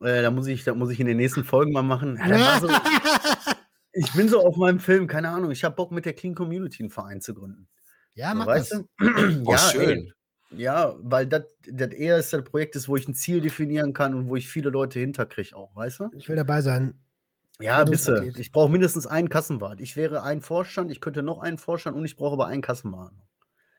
[0.02, 2.18] Äh, da, muss ich, da muss ich in den nächsten Folgen mal machen.
[2.28, 2.68] Ja, so,
[3.92, 5.50] ich bin so auf meinem Film, keine Ahnung.
[5.50, 7.68] Ich habe Bock, mit der Clean Community einen Verein zu gründen.
[8.14, 8.84] Ja, mach weißt das.
[8.98, 9.42] du?
[9.46, 9.88] Oh, ja, schön.
[9.88, 10.12] ey,
[10.56, 14.14] ja, weil das das eher ist das Projekt ist, wo ich ein Ziel definieren kann
[14.14, 16.10] und wo ich viele Leute hinterkriege auch, weißt du?
[16.14, 16.94] Ich will dabei sein.
[17.60, 17.78] Ja.
[17.78, 18.38] Gründungspaket.
[18.38, 19.80] Ich brauche mindestens einen Kassenwart.
[19.80, 23.12] Ich wäre ein Vorstand, ich könnte noch einen Vorstand und ich brauche aber einen Kassenwart.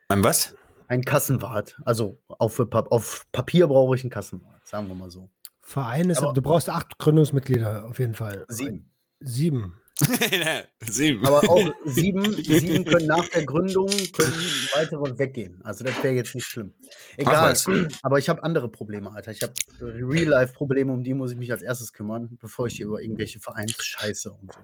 [0.07, 0.55] Ein was?
[0.87, 1.79] Ein Kassenwart.
[1.85, 5.29] Also auf, auf Papier brauche ich einen Kassenwart, sagen wir mal so.
[5.63, 8.45] Verein ist, Aber- du brauchst acht Gründungsmitglieder auf jeden Fall.
[8.49, 8.91] Sieben.
[9.19, 9.79] Sieben.
[10.81, 11.25] Sieben.
[11.25, 14.33] Aber auch sieben, sieben können nach der Gründung können
[14.73, 15.61] weitere weggehen.
[15.63, 16.73] Also das wäre jetzt nicht schlimm.
[17.15, 17.55] Egal.
[18.01, 19.31] Aber ich habe andere Probleme, Alter.
[19.31, 23.01] Ich habe Real-Life-Probleme, um die muss ich mich als erstes kümmern, bevor ich hier über
[23.01, 24.59] irgendwelche Vereinsscheiße und so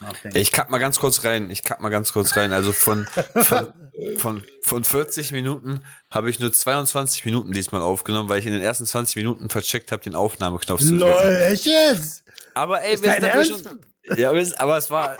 [0.00, 0.38] nachdenke.
[0.38, 1.50] Ich kack mal ganz kurz rein.
[1.50, 2.52] Ich kack mal ganz kurz rein.
[2.52, 3.06] Also von,
[3.36, 3.72] von,
[4.18, 8.62] von, von 40 Minuten habe ich nur 22 Minuten diesmal aufgenommen, weil ich in den
[8.62, 11.36] ersten 20 Minuten vercheckt habe, den Aufnahmeknopf zu Lol, drücken.
[11.52, 12.24] echt jetzt?
[12.54, 13.80] Aber ey, Ist wir sind schon.
[14.16, 15.18] Ja, aber es war.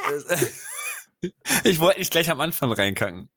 [1.64, 3.28] ich wollte nicht gleich am Anfang reinkacken.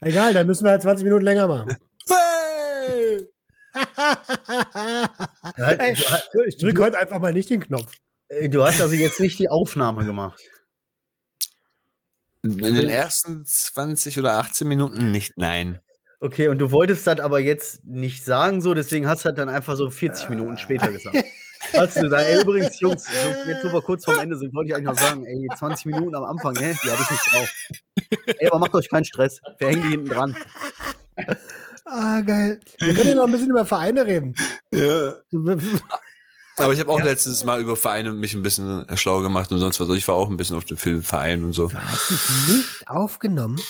[0.00, 1.76] Egal, dann müssen wir halt 20 Minuten länger machen.
[2.08, 3.26] Hey!
[6.46, 7.90] Ich drücke heute einfach mal nicht den Knopf.
[8.28, 10.40] Äh, du hast also jetzt nicht die Aufnahme gemacht.
[12.42, 15.80] In den ersten 20 oder 18 Minuten nicht, nein.
[16.20, 19.48] Okay, und du wolltest das aber jetzt nicht sagen, so, deswegen hast du das dann
[19.48, 21.16] einfach so 40 Minuten später gesagt.
[21.72, 23.06] Hast du da, ey, übrigens, Jungs,
[23.46, 26.14] jetzt wo wir kurz vorm Ende sind, wollte ich eigentlich noch sagen, ey, 20 Minuten
[26.14, 27.54] am Anfang, ne, die habe ich nicht drauf.
[28.38, 29.40] Ey, aber macht euch keinen Stress.
[29.56, 30.36] Wir hängen die hinten dran.
[31.86, 32.60] Ah, geil.
[32.78, 34.34] Wir können ja noch ein bisschen über Vereine reden.
[34.72, 35.14] Ja.
[36.56, 39.80] Aber ich habe auch letztes Mal über Vereine mich ein bisschen schlau gemacht und sonst
[39.80, 39.86] was.
[39.88, 41.68] Also Ich war auch ein bisschen auf dem Filmverein und so.
[41.68, 43.60] Du hast dich nicht aufgenommen.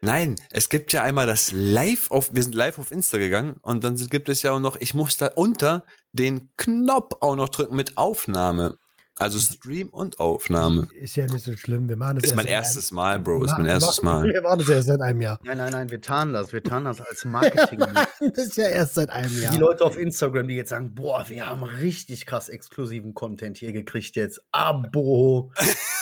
[0.00, 3.84] Nein, es gibt ja einmal das Live auf, wir sind live auf Insta gegangen und
[3.84, 7.74] dann gibt es ja auch noch, ich muss da unter den Knopf auch noch drücken
[7.74, 8.76] mit Aufnahme.
[9.16, 10.88] Also Stream und Aufnahme.
[11.00, 11.88] Ist ja nicht so schlimm.
[11.88, 13.44] Wir machen das Ist erst mein erstes Mal, Bro.
[13.44, 14.24] Ist Wir mein erstes Mal.
[14.24, 15.38] Wir machen das erst seit einem Jahr.
[15.44, 16.52] Nein, nein, nein, wir tarnen das.
[16.52, 17.78] Wir tarnen das als Marketing.
[17.78, 19.52] Das ist ja erst seit einem Jahr.
[19.52, 23.72] Die Leute auf Instagram, die jetzt sagen, boah, wir haben richtig krass exklusiven Content hier
[23.72, 24.40] gekriegt jetzt.
[24.50, 25.52] Abo.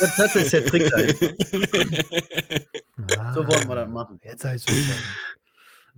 [0.00, 0.90] Das, das ist der Trick.
[3.18, 4.20] Ah, So wollen wir das machen.
[4.22, 4.76] Jetzt heißt es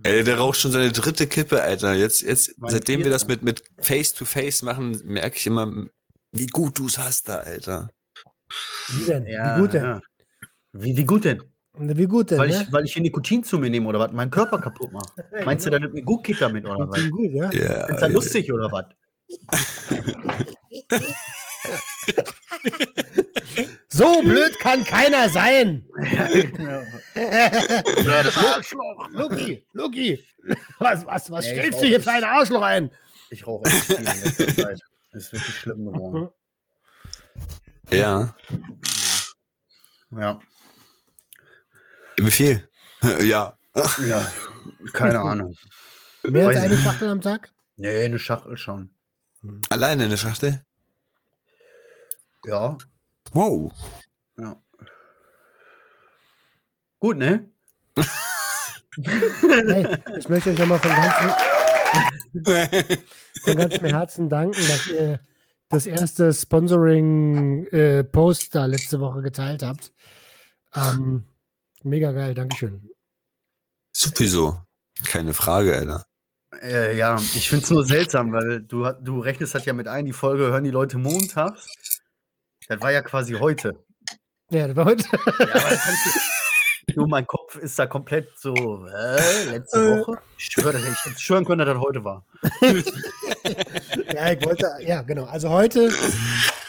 [0.03, 1.93] Ey, der raucht schon seine dritte Kippe, Alter.
[1.93, 5.85] Jetzt, jetzt, seitdem wir das mit, mit Face-to-Face machen, merke ich immer,
[6.35, 7.89] wie gut du es hast da, Alter.
[8.89, 9.25] Wie denn?
[9.25, 9.83] Ja, wie gut denn?
[9.83, 10.01] ja.
[10.73, 11.41] Wie, wie gut denn?
[11.77, 12.37] Wie gut denn?
[12.37, 12.61] Weil ne?
[12.61, 14.11] ich, weil ich hier Nikotin zu mir nehme oder was?
[14.11, 15.05] Meinen Körper kaputt mache.
[15.45, 17.09] Meinst du, da nimmt mir gut geht damit oder was?
[17.09, 17.51] Gut, ja?
[17.51, 17.85] Ja.
[17.85, 18.85] Ist das lustig oder was?
[23.87, 25.85] So blöd kann keiner sein.
[27.15, 29.09] Ja, das Arschloch.
[29.11, 30.21] Luki, Luki.
[30.79, 32.91] Was, was, was Ja, stellst du hier für ein Arschloch ein?
[33.29, 34.81] Ich rauche echt viel in letzter Zeit.
[35.15, 36.29] Das ist wirklich schlimm geworden.
[37.89, 38.35] Ja.
[40.11, 40.39] Ja.
[42.17, 42.69] Wie viel?
[43.21, 43.57] Ja.
[44.05, 44.31] Ja.
[44.91, 45.55] Keine Ahnung.
[46.23, 46.77] Mehr als eine.
[46.77, 47.49] Schachtel am Tag?
[47.77, 48.93] Nee, eine Schachtel schon.
[49.69, 50.65] Alleine eine Schachtel?
[52.45, 52.77] Ja.
[53.31, 53.71] Wow.
[54.37, 54.61] Ja.
[56.99, 57.49] Gut, ne?
[58.97, 61.54] Hey, ich möchte euch nochmal von ganzem,
[63.43, 65.19] von ganzem Herzen danken, dass ihr
[65.69, 69.93] das erste Sponsoring-Post da letzte Woche geteilt habt.
[70.75, 71.23] Ähm,
[71.83, 72.89] mega geil, Dankeschön.
[73.91, 74.59] Sowieso.
[75.05, 76.05] Keine Frage, Alter.
[76.61, 80.05] Äh, ja, ich finde es nur seltsam, weil du, du rechnest das ja mit ein,
[80.05, 81.67] die Folge hören die Leute montags.
[82.67, 83.83] Das war ja quasi heute.
[84.49, 85.05] Ja, das war heute.
[85.11, 86.11] Ja, aber das kannst du,
[86.95, 88.53] du, mein Kopf ist da komplett so,
[88.87, 90.19] äh, letzte Woche?
[90.37, 92.25] Ich schwöre, dass ich hätte schwören können, dass das heute war.
[94.13, 95.25] Ja, ich wollte, ja, genau.
[95.25, 95.89] Also heute,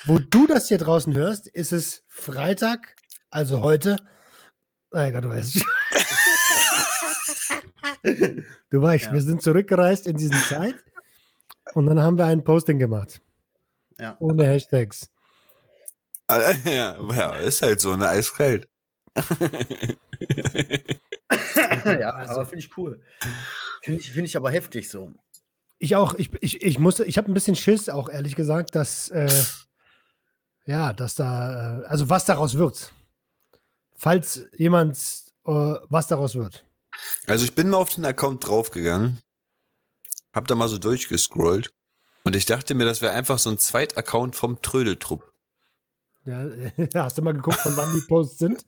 [0.04, 2.96] wo du das hier draußen hörst, ist es Freitag,
[3.30, 3.96] also heute.
[4.90, 5.64] Mein Gott, du weißt.
[8.70, 9.12] Du weißt, Ja.
[9.12, 10.74] wir sind zurückgereist in diese Zeit
[11.74, 13.20] und dann haben wir ein Posting gemacht.
[13.98, 14.16] Ja.
[14.20, 15.10] Ohne Hashtags.
[16.64, 18.08] Ja, ist halt so, ne?
[18.08, 18.68] Eiskalt.
[21.84, 23.00] ja, Also- aber finde ich cool.
[23.82, 25.12] Finde ich, find ich aber heftig so.
[25.78, 29.08] Ich auch, ich, ich, ich musste, ich habe ein bisschen Schiss, auch ehrlich gesagt, dass,
[29.10, 29.30] äh,
[30.64, 32.92] ja, dass da, äh, also was daraus wird.
[33.94, 34.96] Falls jemand,
[35.46, 36.64] äh, was daraus wird.
[37.26, 39.20] Also ich bin mal auf den Account draufgegangen,
[40.32, 41.70] hab da mal so durchgescrollt
[42.24, 45.30] und ich dachte mir, das wäre einfach so ein Zweit-Account vom Trödeltrupp.
[46.26, 46.44] Ja,
[47.04, 48.66] hast du mal geguckt, von wann die Posts sind?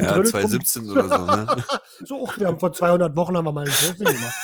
[0.00, 0.42] Ja, Trödeltrupp.
[0.42, 1.64] 2017 oder so, ne?
[2.04, 4.34] So, ach, wir haben vor 200 Wochen haben wir mal ein Posting gemacht.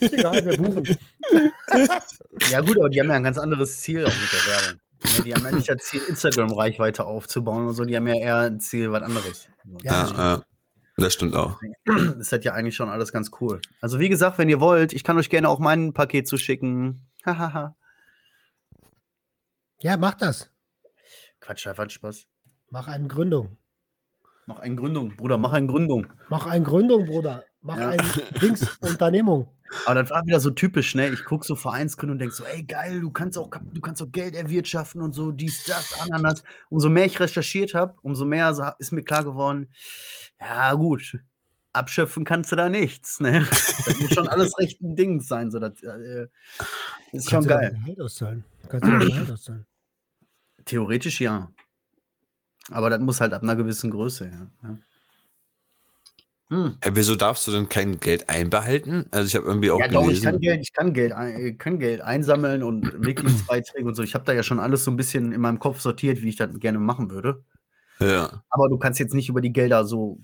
[0.00, 0.98] Ist egal, wir buchen.
[2.50, 4.80] Ja, gut, aber die haben ja ein ganz anderes Ziel auch mit der Werbung.
[5.04, 8.38] Ja, die haben ja nicht das Ziel, Instagram-Reichweite aufzubauen und so, die haben ja eher
[8.38, 9.48] ein Ziel, was anderes.
[9.82, 10.08] Ja.
[10.08, 10.42] Ja, ja,
[10.96, 11.60] das stimmt auch.
[11.84, 13.60] Das ist ja eigentlich schon alles ganz cool.
[13.80, 17.06] Also, wie gesagt, wenn ihr wollt, ich kann euch gerne auch mein Paket zuschicken.
[17.24, 17.76] Hahaha.
[19.80, 20.50] Ja, mach das.
[21.44, 22.26] Quatsch, einfach Spaß.
[22.70, 23.56] Mach eine Gründung.
[24.46, 26.06] Mach eine Gründung, Bruder, mach eine Gründung.
[26.28, 27.44] Mach eine Gründung, Bruder.
[27.60, 27.90] Mach Ja.
[27.90, 28.00] ein
[28.42, 29.48] Dings, Unternehmung.
[29.86, 31.08] Aber das war wieder so typisch, ne?
[31.08, 34.10] Ich gucke so Vereinsgründung und denk so, ey geil, du kannst auch, du kannst auch
[34.12, 36.44] Geld erwirtschaften und so, dies, das, Ananas.
[36.68, 39.68] Umso mehr ich recherchiert habe, umso mehr ist mir klar geworden,
[40.40, 41.18] ja gut,
[41.72, 43.40] abschöpfen kannst du da nichts, ne?
[43.86, 46.28] Das muss schon alles recht ein Ding sein, so das äh,
[47.12, 47.54] ist schon Kannst du
[47.94, 47.96] geil.
[48.00, 48.44] auszahlen.
[48.68, 49.66] Kannst du dein Gehalt auszahlen.
[50.64, 51.50] Theoretisch ja.
[52.70, 54.50] Aber das muss halt ab einer gewissen Größe, ja.
[54.68, 54.78] ja.
[56.48, 56.76] Hm.
[56.84, 59.06] Ja, wieso darfst du denn kein Geld einbehalten?
[59.10, 60.24] Also ich habe irgendwie auch Ja, doch, ich gelesen.
[60.24, 64.02] kann Geld, ich kann Geld, ein- äh, kann Geld einsammeln und Mitgliedsbeiträge und so.
[64.02, 66.36] Ich habe da ja schon alles so ein bisschen in meinem Kopf sortiert, wie ich
[66.36, 67.42] das gerne machen würde.
[67.98, 68.42] ja.
[68.50, 70.20] Aber du kannst jetzt nicht über die Gelder so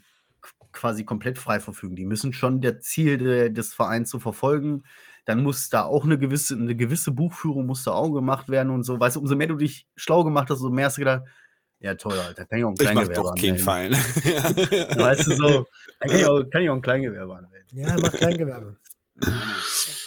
[0.73, 1.97] quasi komplett frei verfügen.
[1.97, 4.85] Die müssen schon der Ziel de, des Vereins zu verfolgen.
[5.27, 8.85] Dann muss da auch eine gewisse, eine gewisse Buchführung muss da auch gemacht werden und
[8.85, 8.99] so.
[8.99, 11.25] Weißt du, umso mehr du dich schlau gemacht hast, umso mehr hast du gedacht,
[11.81, 13.59] ja toll, Alter, kann ich auch ein Ich mach Kleingewerbe doch keinen.
[13.59, 13.93] Fein.
[14.99, 15.67] Weißt du, so,
[15.99, 17.69] kann ich auch, kann ich auch ein Kleingewerbe anmelden.
[17.73, 18.77] Ja, mach Kleingewerbe.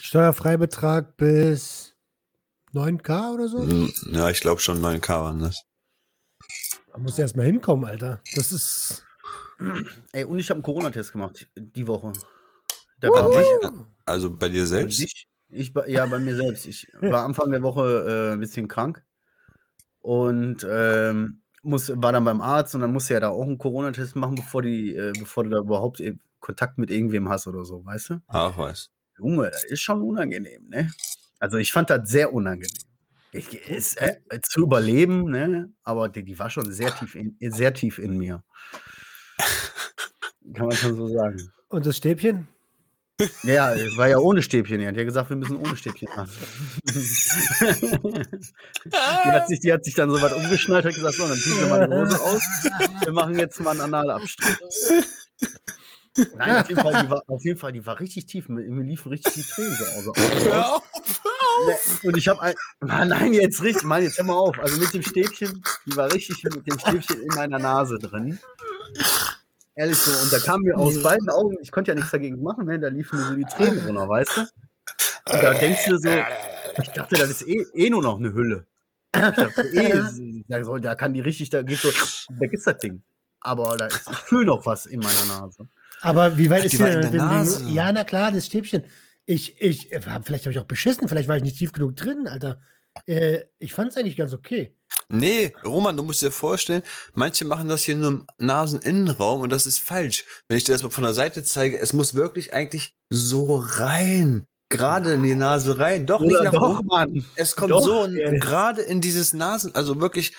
[0.02, 1.96] Steuerfreibetrag bis
[2.74, 3.60] 9k oder so?
[3.64, 5.64] Hm, ja, ich glaube schon 9K waren das.
[6.92, 8.22] Da musst du erst mal hinkommen, Alter.
[8.36, 9.06] Das ist.
[10.12, 12.14] Ey, und ich habe einen Corona-Test gemacht die Woche.
[13.04, 13.48] Da war ich,
[14.06, 15.02] Also bei dir selbst?
[15.02, 16.66] Ich, ich, ja, bei mir selbst.
[16.66, 19.04] Ich war Anfang der Woche äh, ein bisschen krank
[20.00, 24.16] und ähm, muss, war dann beim Arzt und dann musste er da auch einen Corona-Test
[24.16, 27.86] machen, bevor, die, äh, bevor du da überhaupt äh, Kontakt mit irgendwem hast oder so,
[27.86, 28.22] weißt du?
[28.28, 28.90] Ach, was.
[29.18, 30.92] Junge, das ist schon unangenehm, ne?
[31.40, 32.72] Also ich fand das sehr unangenehm.
[33.32, 35.72] Ich, ist, äh, zu überleben, ne?
[35.84, 38.44] Aber die, die war schon sehr tief in, sehr tief in mir.
[40.54, 41.52] Kann man schon so sagen.
[41.70, 42.48] Und das Stäbchen?
[43.44, 44.82] Ja, war ja ohne Stäbchen.
[44.82, 44.92] Ja.
[44.92, 46.32] Die hat gesagt, wir müssen ohne Stäbchen machen.
[48.86, 48.92] die,
[49.32, 51.68] hat sich, die hat sich dann so weit umgeschnallt, hat gesagt, so, dann ziehen wir
[51.68, 52.42] mal die Hose aus.
[53.04, 54.58] Wir machen jetzt mal einen Analabstrich.
[56.36, 58.48] Nein, auf jeden, Fall, die war, auf jeden Fall, die war richtig tief.
[58.48, 60.46] Mir, mir liefen richtig die Tränen so aus.
[60.46, 60.84] Hör auf,
[61.68, 62.56] Ne, Und ich habe ein.
[62.82, 63.84] Mann, nein, jetzt richtig.
[63.84, 64.60] Mann, jetzt hör mal auf.
[64.60, 68.40] Also mit dem Stäbchen, die war richtig mit dem Stäbchen in meiner Nase drin.
[69.76, 70.12] Ehrlich so.
[70.24, 72.80] Und da kam mir aus beiden Augen, ich konnte ja nichts dagegen machen, ne?
[72.80, 74.42] da liefen mir so die Tränen runter, weißt du?
[74.42, 76.10] Und da denkst du so,
[76.82, 78.68] ich dachte, das ist eh, eh nur noch eine Hülle.
[79.16, 82.78] Ich dachte, eh, da, soll, da kann die richtig, da geht so, weg ist das
[82.78, 83.04] Ding.
[83.42, 85.68] Aber da ist, ich fühle noch was in meiner Nase.
[86.02, 87.16] Aber wie weit Ach, ist denn?
[87.16, 87.70] Nase.
[87.70, 88.84] Ja, na klar, das Stäbchen.
[89.26, 92.62] Ich, ich, vielleicht habe ich auch beschissen, vielleicht war ich nicht tief genug drin, Alter.
[93.06, 94.76] Äh, ich fand es eigentlich ganz okay.
[95.10, 99.66] Nee, Roman, du musst dir vorstellen, manche machen das hier nur im Naseninnenraum und das
[99.66, 100.26] ist falsch.
[100.48, 104.48] Wenn ich dir das mal von der Seite zeige, es muss wirklich eigentlich so rein.
[104.70, 106.08] Gerade in die Nase rein.
[106.08, 106.88] Doch, nicht Oder nach doch, oben.
[106.88, 107.26] Mann.
[107.36, 108.32] Es kommt Doch, so ja.
[108.40, 110.34] gerade in dieses Nasen, also wirklich,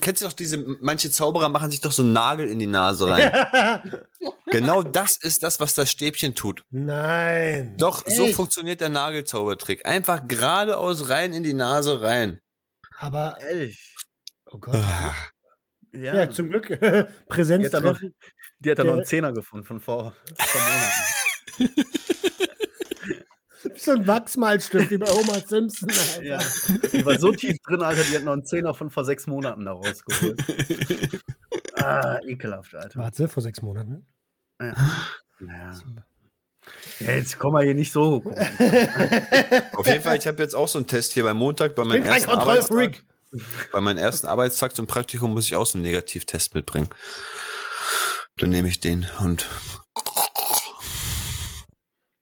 [0.00, 3.08] kennst du doch diese, manche Zauberer machen sich doch so einen Nagel in die Nase
[3.08, 3.30] rein.
[4.46, 6.64] genau das ist das, was das Stäbchen tut.
[6.70, 7.76] Nein.
[7.78, 8.34] Doch, so Echt?
[8.34, 9.86] funktioniert der Nagelzaubertrick.
[9.86, 12.40] Einfach geradeaus rein in die Nase rein.
[13.00, 13.94] Aber, Ehrlich.
[14.46, 14.74] oh Gott.
[14.74, 15.14] Ah.
[15.92, 16.14] Ja.
[16.14, 16.66] Ja, zum Glück.
[16.68, 18.00] die hat da noch,
[18.58, 21.84] die hat da noch einen Zehner gefunden von vor, vor Monaten.
[23.74, 25.90] So ein Wachsmalstift wie bei Homer Simpson.
[26.16, 26.22] Alter.
[26.22, 26.38] Ja.
[26.92, 29.64] Die war so tief drin, Alter, die hat noch einen Zehner von vor sechs Monaten
[29.64, 30.44] da rausgeholt.
[31.74, 33.00] ah, ekelhaft, Alter.
[33.00, 34.06] Warte, vor sechs Monaten.
[34.60, 34.74] Ja.
[35.40, 35.80] Ja.
[37.00, 38.22] Ja, jetzt komm mal hier nicht so.
[39.74, 42.04] Auf jeden Fall, ich habe jetzt auch so einen Test hier beim Montag, bei meinem
[42.04, 43.02] ersten Arbeitstag.
[43.72, 46.88] Bei meinem ersten Arbeitstag zum Praktikum muss ich auch so einen Negativtest mitbringen.
[48.38, 49.46] Dann nehme ich den und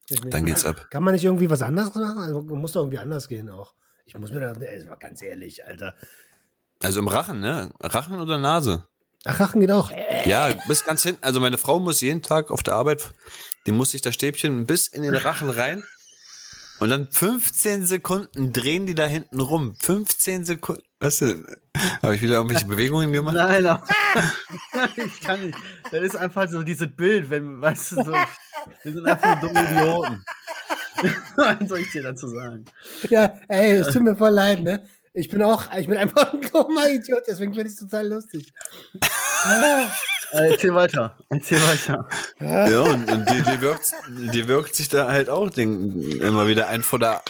[0.08, 0.86] dann geht's ab.
[0.90, 2.18] Kann man nicht irgendwie was anderes machen?
[2.18, 3.74] Also, muss doch irgendwie anders gehen auch.
[4.04, 5.94] Ich muss mir da, ey, ganz ehrlich, Alter.
[6.82, 7.72] Also im Rachen, ne?
[7.80, 8.86] Rachen oder Nase?
[9.26, 9.90] Ach, Rachen geht auch.
[10.24, 11.22] Ja, bis ganz hinten.
[11.22, 13.10] Also meine Frau muss jeden Tag auf der Arbeit,
[13.66, 15.82] die muss sich das Stäbchen bis in den Rachen rein.
[16.78, 19.74] Und dann 15 Sekunden drehen die da hinten rum.
[19.80, 20.82] 15 Sekunden.
[21.00, 21.44] Weißt du,
[22.02, 23.34] habe ich wieder irgendwelche Bewegungen gemacht?
[23.34, 23.82] Nein, aber
[24.96, 25.58] ich kann nicht.
[25.90, 29.70] Das ist einfach so dieses Bild, wenn, weißt du, so, wir sind einfach nur dumme
[29.70, 30.24] Idioten.
[31.36, 32.64] Was soll ich dir dazu sagen?
[33.10, 34.82] Ja, ey, es tut mir voll leid, ne?
[35.18, 38.52] Ich bin auch, ich bin einfach ein dummer Idiot, deswegen finde ich es total lustig.
[39.44, 39.86] Ah,
[40.32, 41.16] Äh, erzähl weiter.
[41.30, 42.06] Erzähl weiter.
[42.38, 46.68] Ja, und, und die, die, wirkt, die wirkt sich da halt auch den, immer wieder
[46.68, 47.22] ein vor der.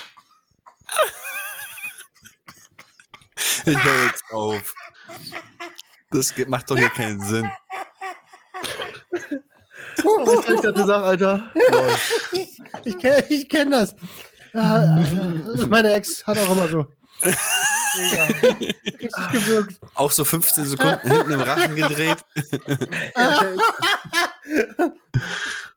[3.66, 4.75] Ich höre jetzt auf.
[6.11, 7.49] Das geht, macht doch hier keinen Sinn.
[10.03, 11.53] Was kann ich dazu sagen, Alter?
[12.85, 13.94] Ich kenne ich kenn das.
[14.55, 15.05] Ja,
[15.68, 16.87] meine Ex hat auch immer so.
[18.85, 19.81] Richtig gewirkt.
[19.95, 22.25] Auch so 15 Sekunden hinten im Rachen gedreht.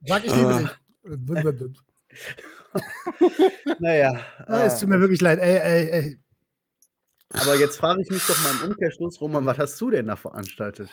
[0.05, 0.69] Sag ich liebe
[1.53, 1.79] dich.
[3.79, 4.19] Naja.
[4.45, 5.39] Ah, es tut mir wirklich leid.
[5.39, 6.19] Ey, ey, ey.
[7.33, 10.15] aber jetzt frage ich mich doch mal im Umkehrschluss, Roman, was hast du denn da
[10.15, 10.89] veranstaltet?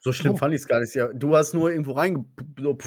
[0.00, 0.36] So schlimm Oh.
[0.36, 0.94] fand ich es gar nicht.
[0.94, 2.24] Ja, du hast nur irgendwo reinge...
[2.58, 2.78] So,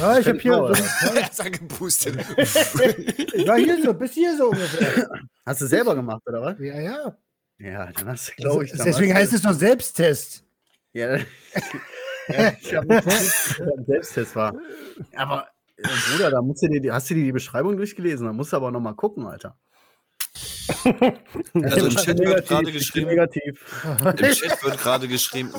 [0.00, 0.52] Ja, ich habe hier.
[0.54, 0.66] So,
[1.14, 2.16] Er ist angepustet.
[2.36, 5.08] ich war hier so, bis hier so ungefähr.
[5.46, 6.58] Hast du selber gemacht, oder was?
[6.58, 7.16] Ja, ja.
[7.60, 10.44] Ja, dann hast du, glaube ich, Deswegen heißt es doch Selbsttest.
[10.92, 11.16] ja,
[12.28, 14.54] ja, ich habe nicht gewusst, dass das ein Selbsttest war.
[15.16, 18.26] Aber, äh, Bruder, da musst du dir, die- hast du dir die Beschreibung durchgelesen?
[18.26, 19.56] Da musst du aber nochmal gucken, Alter.
[21.54, 23.84] Also im Chat wird gerade geschrieben, Negativ.
[23.84, 25.50] im Chat wird gerade geschrieben,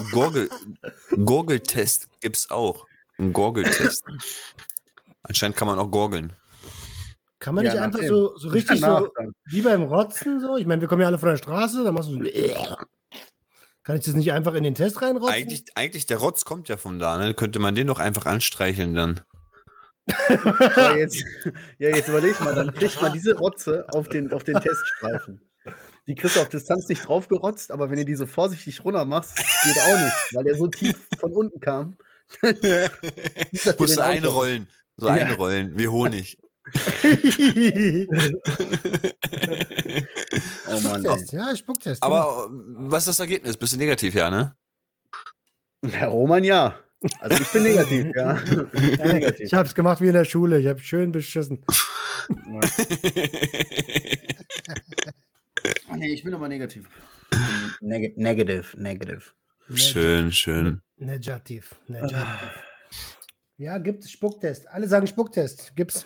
[1.25, 2.85] Gurgeltest gibt's auch.
[3.17, 4.03] Ein Gurgeltest.
[5.23, 6.33] Anscheinend kann man auch gurgeln.
[7.39, 9.31] Kann man Ja, nicht einfach so, so richtig Danach so, dann.
[9.45, 10.57] wie beim Rotzen so?
[10.57, 12.77] Ich meine, wir kommen ja alle von der Straße, da machst du so.
[13.83, 15.33] Kann ich das nicht einfach in den Test reinrotzen?
[15.33, 17.33] Eigentlich, eigentlich der Rotz kommt ja von da, ne?
[17.33, 19.21] Könnte man den doch einfach anstreicheln dann.
[20.75, 21.23] Ja, jetzt,
[21.77, 25.41] ja, jetzt überleg mal, dann kriegt man diese Rotze auf den, auf den Teststreifen.
[26.07, 29.77] Die kriegst du auf Distanz nicht draufgerotzt, aber wenn du diese vorsichtig runter machst, geht
[29.77, 31.97] auch nicht, weil der so tief von unten kam.
[33.77, 34.67] Musst du einrollen.
[34.97, 35.13] So Ja.
[35.13, 36.37] einrollen, wie Honig.
[40.67, 41.01] Oh Mann.
[41.03, 42.03] Spucktest, ja, Spucktest.
[42.03, 43.57] Aber was ist das Ergebnis?
[43.57, 44.55] Bist du negativ, ja, ne?
[45.83, 46.75] Herr Roman, ja.
[47.19, 48.37] Also ich bin negativ, ja.
[48.43, 49.13] Ich bin ja.
[49.13, 49.45] negativ.
[49.45, 50.59] Ich hab's gemacht wie in der Schule.
[50.59, 51.63] Ich habe schön beschissen.
[55.89, 56.87] Oh, nee, ich bin aber negativ.
[57.81, 59.21] Neg negative, negative.
[59.73, 60.81] Schön, schön.
[60.97, 61.75] Negativ.
[61.87, 62.17] Negativ.
[63.57, 64.67] Ja, gibt es Spucktest.
[64.69, 65.75] Alle sagen Spucktest.
[65.75, 66.05] Gibt's.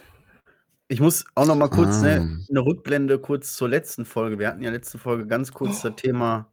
[0.89, 2.19] Ich muss auch noch mal kurz Ah.
[2.19, 4.37] ne, eine Rückblende kurz zur letzten Folge.
[4.37, 6.51] Wir hatten ja letzte Folge ganz kurz das Thema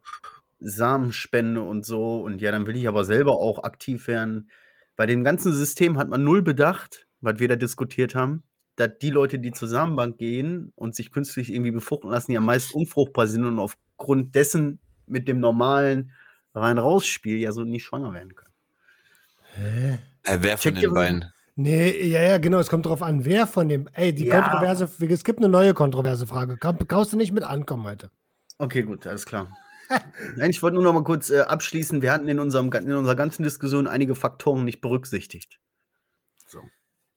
[0.61, 2.21] Samenspende und so.
[2.21, 4.49] Und ja, dann will ich aber selber auch aktiv werden.
[4.95, 8.43] Bei dem ganzen System hat man null bedacht, was wir da diskutiert haben,
[8.75, 12.73] dass die Leute, die zur Samenbank gehen und sich künstlich irgendwie befruchten lassen, ja meist
[12.73, 16.11] unfruchtbar sind und aufgrund dessen mit dem normalen
[16.55, 18.53] Rein-Raus-Spiel ja so nicht schwanger werden können.
[19.55, 19.97] Hä?
[20.23, 21.25] Äh, wer von Check den beiden?
[21.55, 22.59] Nee, ja, ja, genau.
[22.59, 23.89] Es kommt drauf an, wer von dem.
[23.93, 24.41] Ey, die Ja.
[24.41, 24.89] kontroverse.
[25.09, 26.57] Es gibt eine neue kontroverse Frage.
[26.57, 28.09] Brauchst du nicht mit ankommen heute.
[28.57, 29.47] Okay, gut, alles klar.
[30.35, 32.01] Nein, ich wollte nur noch mal kurz äh, abschließen.
[32.01, 35.59] Wir hatten in, unserem, in unserer ganzen Diskussion einige Faktoren nicht berücksichtigt.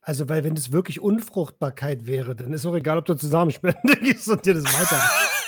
[0.06, 4.28] Also, weil wenn es wirklich Unfruchtbarkeit wäre, dann ist auch egal, ob du Zusammenspende gehst
[4.28, 5.00] und dir das weiter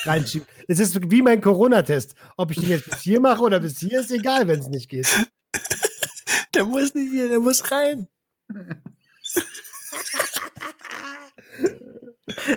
[0.05, 0.49] reinschiebst.
[0.67, 2.15] Es ist wie mein Corona-Test.
[2.39, 4.89] Ob ich den jetzt bis hier mache oder bis hier, ist egal, wenn es nicht
[4.89, 5.09] geht.
[6.55, 8.09] Der muss nicht hier, der muss rein.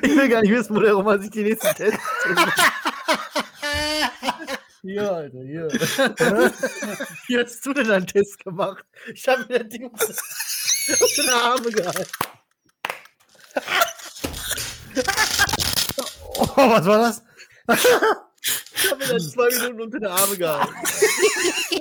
[0.01, 1.99] Ich will gar nicht wissen, wo der Roman sich die nächsten Tests.
[4.81, 5.67] hier, Alter, hier.
[7.27, 8.85] Wie hast du denn einen Test gemacht?
[9.13, 10.07] Ich habe mir das Ding unter
[11.21, 12.11] den Arme gehalten.
[16.37, 17.23] Oh, was war das?
[18.73, 20.73] Ich habe mir das zwei Minuten unter den Arme gehalten.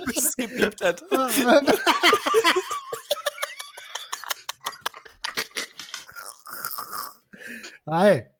[0.07, 1.03] Bis es gepiept hat.
[7.87, 8.38] Hi.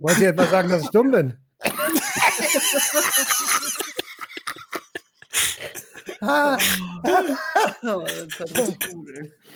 [0.00, 1.38] Wollt ihr etwa sagen, dass ich dumm bin?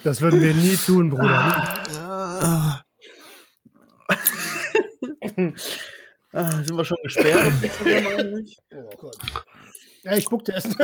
[0.05, 2.83] Das würden wir nie tun, Bruder.
[6.33, 7.53] Ah, sind wir schon gesperrt?
[8.75, 9.17] Oh Gott.
[10.05, 10.77] Ja, ich spuckte erst.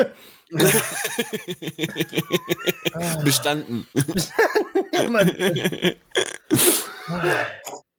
[3.24, 3.86] Bestanden.
[5.10, 5.28] Mann.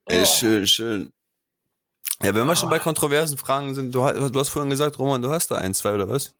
[0.06, 1.12] Ey, schön, schön.
[2.22, 5.30] Ja, wenn wir schon bei kontroversen Fragen sind, du, du hast vorhin gesagt, Roman, du
[5.30, 6.32] hast da ein, zwei oder was?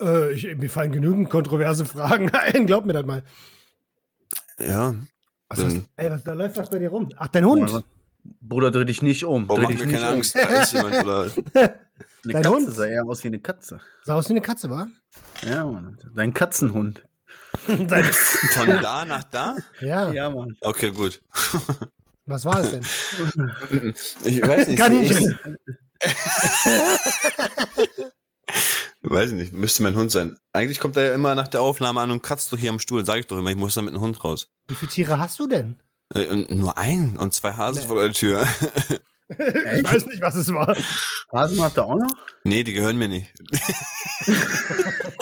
[0.00, 3.22] Äh, ich, mir fallen genügend kontroverse Fragen ein, glaub mir das mal.
[4.58, 4.94] Ja.
[5.48, 7.10] Was Dann, ey, was, da läuft was bei dir rum?
[7.16, 7.84] Ach, dein Hund.
[8.40, 9.48] Bruder, dreh dich nicht um.
[9.48, 10.14] warum Dreh dich mir nicht keine um.
[10.14, 10.34] Angst?
[10.34, 11.78] Da ist jemand oder Eine
[12.24, 12.70] Dein Katze Hund?
[12.70, 13.80] sah eher aus wie eine Katze.
[14.04, 14.88] Sah aus wie eine Katze, wa?
[15.42, 15.98] Ja, Mann.
[16.14, 17.04] Dein Katzenhund.
[17.66, 19.56] Von da nach da?
[19.80, 20.12] ja.
[20.12, 20.56] Ja, Mann.
[20.60, 21.20] Okay, gut.
[22.26, 22.82] was war es denn?
[24.24, 24.78] Ich weiß nicht.
[24.78, 25.38] Kaninchen.
[26.00, 26.14] Ich
[29.10, 30.36] weiß nicht, müsste mein Hund sein.
[30.52, 33.04] Eigentlich kommt er ja immer nach der Aufnahme an und kratzt doch hier am Stuhl.
[33.06, 34.48] Sag ich doch immer, ich muss da mit einem Hund raus.
[34.68, 35.76] Wie viele Tiere hast du denn?
[36.14, 38.46] Äh, und nur ein und zwei Hasen vor der Tür.
[39.26, 40.76] Ich weiß nicht, was es war.
[41.32, 42.10] Hasen hat er auch noch?
[42.44, 43.32] Nee, die gehören mir nicht.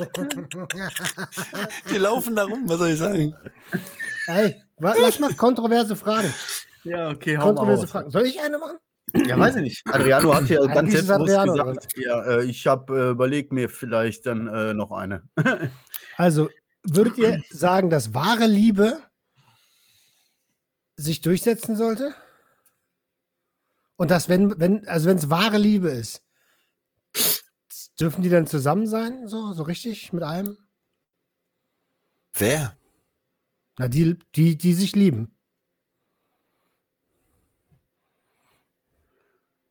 [1.91, 3.35] Die laufen da rum, was soll ich sagen?
[4.27, 6.33] Ey, lass mal kontroverse Fragen.
[6.85, 8.11] Ja, okay, hau Kontroverse mal Fragen.
[8.11, 8.79] Soll ich eine machen?
[9.15, 9.87] Ja, weiß ich nicht.
[9.87, 14.47] Adriano hat ja ganz selbstbewusst gesagt, ja, äh, ich habe äh, überlegt mir vielleicht dann
[14.49, 15.23] äh, noch eine.
[16.19, 16.51] Also,
[16.83, 19.01] würdet ihr sagen, dass wahre Liebe
[20.97, 22.15] sich durchsetzen sollte?
[23.97, 26.23] Und dass, wenn, wenn, also wenn es wahre Liebe ist,
[28.03, 29.29] dürfen die dann zusammen sein?
[29.29, 30.59] So, so richtig mit allem?
[32.35, 32.77] Wer?
[33.79, 35.35] Na, die, die, die sich lieben.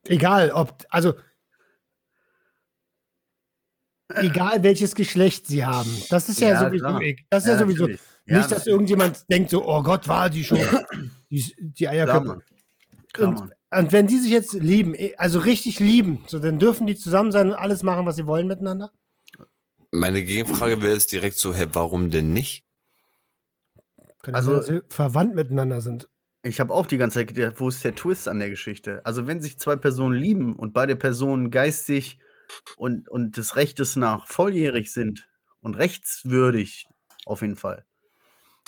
[0.04, 1.14] Egal, ob, also,
[4.08, 5.90] egal welches Geschlecht sie haben.
[6.10, 7.24] Das ist ja, Ja, sowieso, egal.
[7.30, 8.00] das ist ja, sowieso, natürlich.
[8.26, 10.58] Ja, nicht, dass irgendjemand denkt so, oh Gott, war die schon,
[11.30, 12.26] die, die Klar, Eierköpfe.
[12.28, 12.42] Mann.
[13.12, 13.52] Klar, Und, Mann.
[13.78, 17.32] Und wenn die sich jetzt lieben, eh, also richtig lieben, so dann dürfen die zusammen
[17.32, 18.92] sein und alles machen, was sie wollen miteinander?
[19.90, 22.64] Meine Gegenfrage wäre jetzt direkt so, hä, warum denn nicht?
[24.22, 26.08] Also- also, dass sie verwandt miteinander sind.
[26.44, 29.04] Ich habe auch die ganze Zeit gedacht, wo ist der Twist an der Geschichte?
[29.04, 32.18] Also, wenn sich zwei Personen lieben und beide Personen geistig
[32.76, 35.28] und, und des Rechtes nach volljährig sind
[35.60, 36.86] und rechtswürdig,
[37.26, 37.84] auf jeden Fall.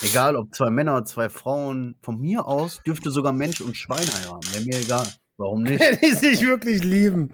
[0.02, 4.52] Egal, ob zwei Männer, zwei Frauen, von mir aus dürfte sogar Mensch und Schwein heiraten.
[4.52, 5.06] Wäre mir egal.
[5.36, 5.80] Warum nicht?
[5.80, 7.32] Wenn die sich wirklich lieben.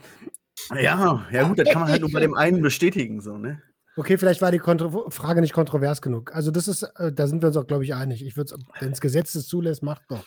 [0.74, 3.62] Ja, ja gut, das kann man halt nur bei dem einen bestätigen, so, ne?
[3.96, 6.34] Okay, vielleicht war die Kontro Frage nicht kontrovers genug.
[6.34, 8.24] Also das ist, äh, da sind wir uns auch, glaube ich, einig.
[8.24, 10.24] Ich würde wenn das Gesetz es zulässt, macht doch.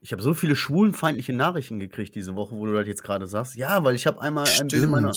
[0.00, 3.56] Ich habe so viele schwulenfeindliche Nachrichten gekriegt diese Woche, wo du das jetzt gerade sagst.
[3.56, 5.12] Ja, weil ich habe einmal ein Bild in meiner,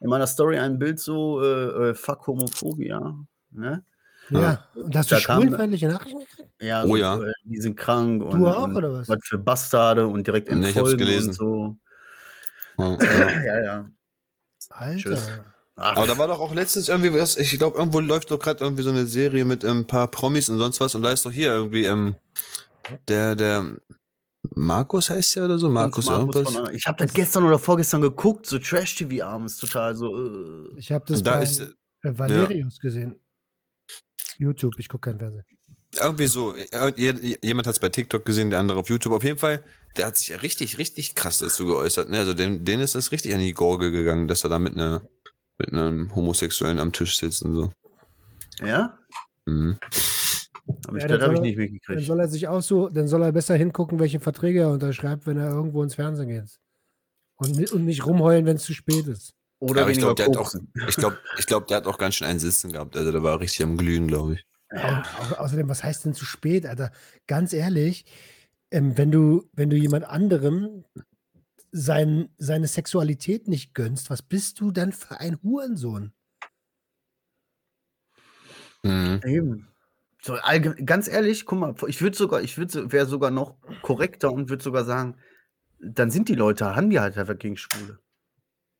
[0.00, 3.16] in meiner Story ein Bild so, äh, äh, fuck Homophobia,
[3.50, 3.84] ne?
[4.30, 4.64] Ja.
[4.74, 6.48] Und hast du Da schwulenfeindliche Nachrichten gekriegt?
[6.60, 7.18] Ja, Oh so, ja.
[7.22, 9.08] äh, Die sind krank und, Du auch, und oder was?
[9.08, 11.28] was für Bastarde und direkt Nee, entfolgen gelesen.
[11.30, 11.76] und so.
[12.78, 12.98] Ja, ja.
[13.44, 13.90] Ja, ja.
[14.70, 14.98] Alter.
[14.98, 15.28] Tschüss.
[15.76, 18.62] Ach, Aber da war doch auch letztens irgendwie was, ich glaube, irgendwo läuft doch gerade
[18.62, 21.32] irgendwie so eine Serie mit ein paar Promis und sonst was und da ist doch
[21.32, 22.16] hier irgendwie ähm,
[23.08, 23.64] der, der
[24.54, 25.68] Markus heißt der oder so?
[25.70, 26.52] Markus, irgendwas?
[26.52, 30.16] von, ich habe das gestern oder vorgestern geguckt, so Trash-TV abends, total so.
[30.16, 30.78] Äh.
[30.78, 31.68] Ich habe das da bei ist äh,
[32.02, 33.18] Valerius gesehen.
[34.40, 35.44] YouTube, ich gucke kein Fernsehen.
[36.00, 39.12] irgendwie so, äh, je- jemand hat es bei TikTok gesehen, der andere auf YouTube.
[39.12, 39.62] Auf jeden Fall,
[39.96, 42.08] der hat sich ja richtig, richtig krass dazu geäußert.
[42.10, 42.18] Ne?
[42.18, 45.02] Also dem, denen ist das richtig an die Gurgel gegangen, dass er da mit, einer
[45.58, 47.72] mit einem Homosexuellen am Tisch sitzt und so.
[48.64, 48.96] Ja?
[49.46, 49.78] Mhm.
[49.82, 52.06] Ich, Ja, das dann habe ich soll- nicht Dann mitgekriegt.
[52.06, 55.50] soll er sich aussuchen, dann soll er besser hingucken, welche Verträge er unterschreibt, wenn er
[55.50, 56.56] irgendwo ins Fernsehen geht.
[57.36, 59.34] Und, und nicht rumheulen, wenn es zu spät ist.
[59.60, 60.54] Oder Aber ich glaube, der hat auch,
[60.88, 62.96] ich glaube, ich glaub, der hat auch ganz schön einen Sitzen gehabt.
[62.96, 64.46] Also der war richtig am Glühen, glaube ich.
[64.72, 65.02] Ja.
[65.02, 66.90] Au- au- außerdem, was heißt denn zu spät, Alter?
[67.26, 68.04] Ganz ehrlich,
[68.70, 70.84] ähm, wenn du, wenn du jemand anderem
[71.72, 76.12] sein, seine Sexualität nicht gönnst, was bist du denn für ein Hurensohn?
[78.82, 79.20] Mhm.
[79.24, 79.68] Eben.
[80.22, 80.36] So,
[80.84, 84.62] ganz ehrlich, guck mal, ich würde sogar, ich würde, wäre sogar noch korrekter und würde
[84.62, 85.16] sogar sagen,
[85.80, 87.98] dann sind die Leute, haben die halt einfach gegen Schwule.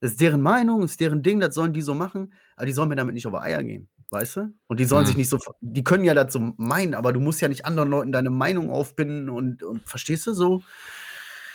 [0.01, 2.89] Das ist deren Meinung, ist deren Ding, das sollen die so machen, aber die sollen
[2.89, 4.55] mir damit nicht über Eier gehen, weißt du?
[4.67, 5.07] Und die sollen Mhm.
[5.09, 7.91] sich nicht so, die können ja das so meinen, aber du musst ja nicht anderen
[7.91, 10.63] Leuten deine Meinung aufbinden und, und verstehst du so?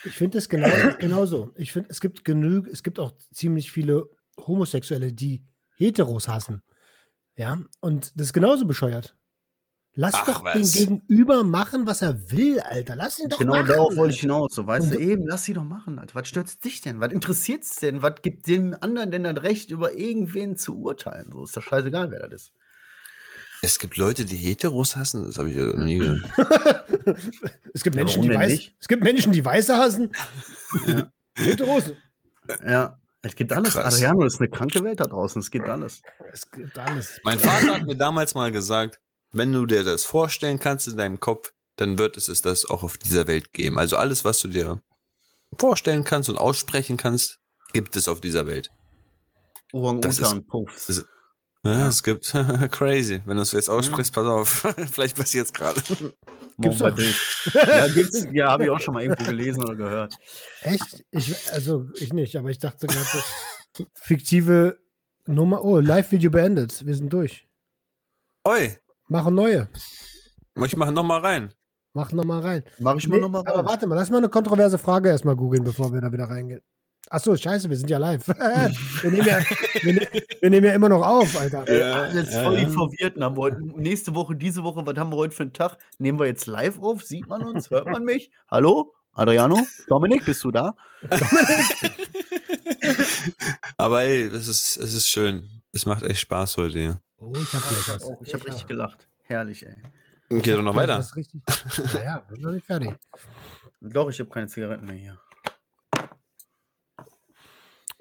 [0.06, 0.68] Ich finde es genau,
[1.00, 1.52] genauso.
[1.56, 5.43] Ich finde, es gibt genug, es gibt auch ziemlich viele Homosexuelle, die
[5.78, 6.62] Heteros hassen.
[7.38, 9.18] Ja, und das ist genauso bescheuert.
[9.98, 10.72] Lass Ach, doch was.
[10.74, 12.98] den Gegenüber machen, was er will, Alter.
[12.98, 13.68] Lass ihn doch Genau machen.
[13.68, 14.54] darauf wollte ich hinaus.
[14.54, 16.16] So, weißt du, eben, lass sie doch machen, Alter.
[16.16, 17.00] Was stört dich denn?
[17.00, 18.02] Was interessiert es denn?
[18.02, 21.30] Was gibt dem anderen denn das Recht, über irgendwen zu urteilen?
[21.32, 22.52] So ist doch scheißegal, wer das ist.
[23.62, 26.22] Es gibt Leute, die Heteros hassen, das habe ich ja noch nie gehört.
[27.74, 28.76] Es gibt, Menschen, die weiß, nicht?
[28.80, 30.12] es gibt Menschen, die Weiße hassen.
[30.88, 31.12] Ja.
[31.36, 31.91] Heteros.
[32.68, 33.74] Ja, es gibt alles.
[33.74, 33.96] Krass.
[33.96, 35.39] Adriano ist eine kranke Welt da draußen.
[35.39, 36.02] Es gibt alles.
[36.32, 37.20] Es gibt alles.
[37.24, 39.00] Mein Vater hat mir damals mal gesagt,
[39.36, 42.83] wenn du dir das vorstellen kannst in deinem Kopf, dann wird es es das auch
[42.83, 43.77] auf dieser Welt geben.
[43.77, 44.81] Also alles, was du dir
[45.59, 47.39] vorstellen kannst und aussprechen kannst,
[47.73, 48.69] gibt es auf dieser Welt.
[50.01, 50.43] Das ist-
[50.88, 51.05] das-
[51.63, 52.31] Ja, es gibt
[52.71, 53.21] crazy.
[53.25, 54.49] Wenn du es jetzt aussprichst, pass auf.
[54.91, 55.81] Vielleicht passiert es gerade.
[56.59, 56.97] Gibt's doch.
[57.53, 60.15] Ja, gibt's, ja habe ich auch schon mal irgendwo gelesen oder gehört.
[60.61, 61.03] Echt?
[61.11, 63.23] Ich, also, ich nicht, aber ich dachte gerade,
[63.95, 64.77] fiktive
[65.25, 65.63] Nummer.
[65.65, 66.86] Oh, Live-Video beendet.
[66.86, 67.47] Wir sind durch.
[68.47, 68.77] Oi,
[69.08, 69.70] Machen neue.
[70.66, 71.53] ich mache nochmal rein.
[71.93, 72.64] Mach nochmal rein.
[72.80, 73.66] Mach ich mal Nee, nochmal aber rein.
[73.66, 76.62] warte mal, lass mal eine kontroverse Frage erstmal googeln, bevor wir da wieder reingehen.
[77.10, 78.28] Achso, scheiße, wir sind ja live.
[78.28, 79.39] wir, nehmen ja,
[79.84, 80.08] wir, ne-
[80.41, 81.72] wir nehmen ja immer noch auf, Alter.
[81.72, 83.62] Ja, jetzt voll die Verwirrten haben heute.
[83.80, 85.78] Nächste Woche, diese Woche, was haben wir heute für einen Tag?
[85.99, 87.03] Nehmen wir jetzt live auf?
[87.03, 87.70] Sieht man uns?
[87.70, 88.32] Hört man mich?
[88.49, 88.93] Hallo?
[89.14, 89.60] Adriano?
[89.88, 90.76] Dominik, bist du da?
[93.78, 95.62] Aber ey, das ist, es ist schön.
[95.76, 97.01] Es macht echt Spaß heute hier.
[97.17, 98.09] Oh, ich hab gleich was.
[98.21, 99.09] Ich habe richtig gelacht.
[99.23, 99.76] Herrlich, ey.
[100.30, 100.95] Geht doch noch weiter.
[100.95, 101.41] Das richtig.
[101.93, 102.93] Naja, wir sind noch nicht fertig.
[103.82, 105.19] Doch, ich habe keine Zigaretten mehr hier.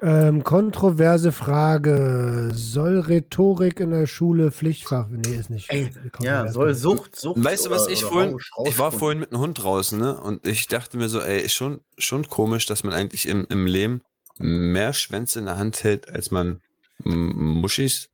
[0.00, 2.52] Ähm, kontroverse Frage.
[2.54, 5.08] Soll Rhetorik in der Schule Pflichtfach?
[5.08, 5.68] Nee, ist nicht.
[5.68, 7.42] Ey, Ja, soll Sucht, Sucht.
[7.42, 10.20] Weißt du, was ich vorhin, ich war vorhin mit einem Hund draußen, ne?
[10.20, 13.66] Und ich dachte mir so, ey, ist schon, schon komisch, dass man eigentlich im, im
[13.66, 14.02] Leben
[14.38, 16.60] mehr Schwänze in der Hand hält, als man
[16.98, 18.10] Muschis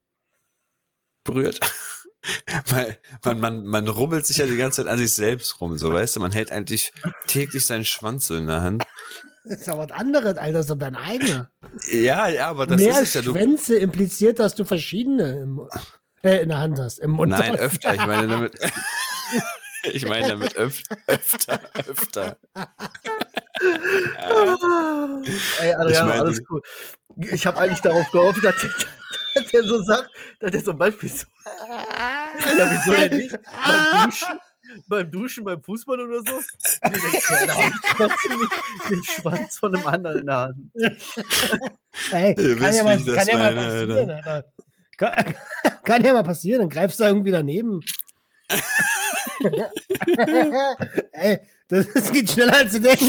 [1.25, 1.61] berührt.
[2.69, 5.93] Weil man, man, man rubbelt sich ja die ganze Zeit an sich selbst rum, so
[5.93, 6.93] weißt du, man hält eigentlich
[7.27, 8.85] täglich seinen Schwanz so in der Hand.
[9.45, 10.53] Das ist ja was anderes, Alter.
[10.53, 11.51] Das ist doch dein eigener.
[11.91, 13.23] Ja, ja, aber das Mehr ist ja.
[13.23, 15.67] Du, Schwänze impliziert, dass du verschiedene im,
[16.23, 16.99] äh, in der Hand hast.
[16.99, 17.95] Im Mund nein, öfter.
[17.95, 18.53] Ich meine damit.
[19.85, 22.37] ich meine damit öf öfter, öfter.
[25.61, 26.63] Ey, Adriano, meine- alles cool.
[27.33, 28.71] Ich habe eigentlich darauf gehofft, dass, der-
[29.43, 30.11] dass der so sagt,
[30.41, 31.27] dass der zum Beispiel so.
[32.59, 33.39] Ja, wieso denn nicht?
[33.69, 34.39] Beim Duschen,
[34.89, 36.41] beim Duschen, beim Fußball oder so?
[36.85, 38.53] Nee, da ich trotzdem nicht
[38.91, 40.57] den Schwanz von einem anderen in der Hand.
[42.13, 44.45] Ey, Ihr kann wisst, ja mal, ich kann ja mal meine, passieren, Alter.
[44.97, 45.35] Kann,
[45.85, 47.81] kann ja mal passieren, dann greifst du irgendwie daneben.
[51.13, 53.05] Ey, das, das geht schneller als du denkst.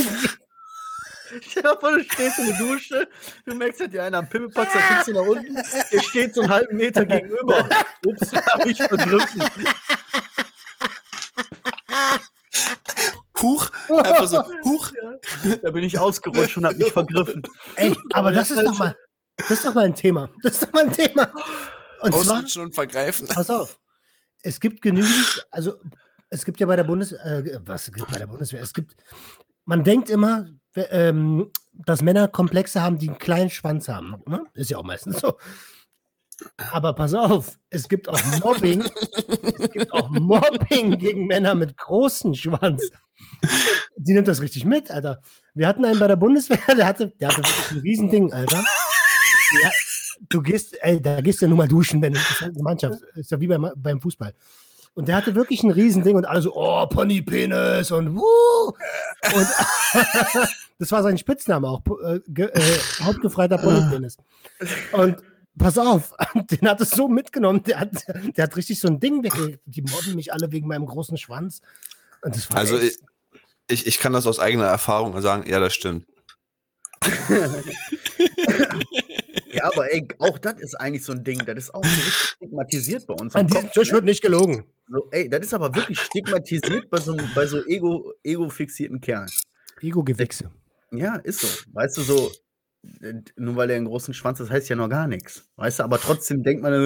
[1.41, 3.07] Stell dir vor, du stehst in der Dusche,
[3.45, 6.35] du merkst, dass dir einer am Pimmel packt, dann guckst du nach unten, der steht
[6.35, 7.69] so einen halben Meter gegenüber.
[8.05, 9.41] Ups, hab ich vergriffen.
[13.41, 14.91] Huch, einfach so, huch.
[15.61, 17.41] Da bin ich ausgerutscht und hab mich vergriffen.
[17.75, 18.95] Ey, aber das ist doch mal,
[19.37, 20.29] das ist doch mal ein Thema.
[20.43, 21.31] Das ist doch mal ein Thema.
[22.01, 23.27] Und zwar, Ausrutschen und vergreifen.
[23.27, 23.79] pass auf.
[24.43, 25.79] es gibt genügend, also
[26.31, 28.61] es gibt ja bei der Bundes, äh, was gibt bei der Bundeswehr?
[28.61, 28.95] Es gibt,
[29.65, 34.15] man denkt immer, ähm, dass Männer Komplexe haben, die einen kleinen Schwanz haben.
[34.25, 34.43] Ne?
[34.53, 35.37] Ist ja auch meistens so.
[36.71, 38.81] Aber pass auf, es gibt auch Mobbing.
[39.59, 42.89] es gibt auch Mobbing gegen Männer mit großem Schwanz.
[43.97, 45.21] Die nimmt das richtig mit, Alter.
[45.53, 48.63] Wir hatten einen bei der Bundeswehr, der hatte, der hatte wirklich ein Riesending, Alter.
[49.61, 49.69] Ja,
[50.29, 53.01] du gehst, ey, da gehst du ja nur mal duschen, wenn du halt eine Mannschaft.
[53.15, 54.33] Ist ja wie beim, beim Fußball.
[54.93, 58.73] Und der hatte wirklich ein Riesending und alle so, oh, Ponypenis und wuh.
[59.33, 59.47] Und
[60.79, 64.17] das war sein Spitzname auch, äh, äh, hauptgefreiter Ponypenis.
[64.91, 65.17] Und
[65.57, 66.13] pass auf,
[66.51, 69.33] den hat es so mitgenommen, der hat, der hat richtig so ein Ding weg.
[69.65, 71.61] Die mobben mich alle wegen meinem großen Schwanz.
[72.53, 72.99] Also ich,
[73.69, 76.05] ich, ich kann das aus eigener Erfahrung sagen, ja, das stimmt.
[79.53, 81.39] Ja, aber ey, auch das ist eigentlich so ein Ding.
[81.45, 83.35] Das ist auch so richtig stigmatisiert bei uns.
[83.35, 83.93] an diesem Kopf, Tisch ne?
[83.95, 84.63] wird nicht gelogen.
[84.89, 89.29] so, ey, das ist aber wirklich stigmatisiert bei so, bei so ego, ego-fixierten Kerlen.
[89.81, 90.51] Ego-Gewichse.
[90.91, 91.47] Ja, ist so.
[91.73, 92.31] Weißt du, so,
[93.01, 95.43] äh, nur weil er einen großen Schwanz hat, heißt ja noch gar nichts.
[95.55, 96.77] Weißt du, aber trotzdem denkt man, äh,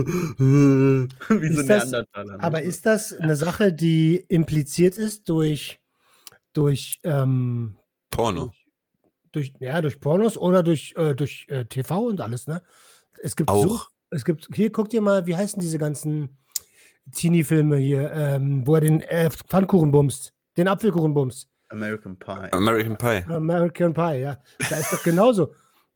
[0.00, 1.08] äh,
[1.40, 2.36] wie so Ist ein das- Neandertaler.
[2.38, 2.42] ne?
[2.42, 5.80] Aber ist das eine Sache, die impliziert ist durch,
[6.52, 7.76] durch, ähm,
[8.10, 8.52] Porno.
[9.32, 12.62] Durch, ja, durch Pornos oder durch, äh, durch äh, TV und alles, ne?
[13.22, 13.88] Es gibt so, Auch.
[14.10, 16.38] es gibt, hier, guck dir mal, wie heißen diese ganzen
[17.14, 21.48] Teenie-Filme hier, ähm, wo er den äh, Pfannkuchen bumst, den Apfelkuchen bumst.
[21.68, 22.48] American Pie.
[22.52, 23.24] American Pie.
[23.28, 24.38] American Pie, ja.
[24.68, 25.54] Da ist doch genauso.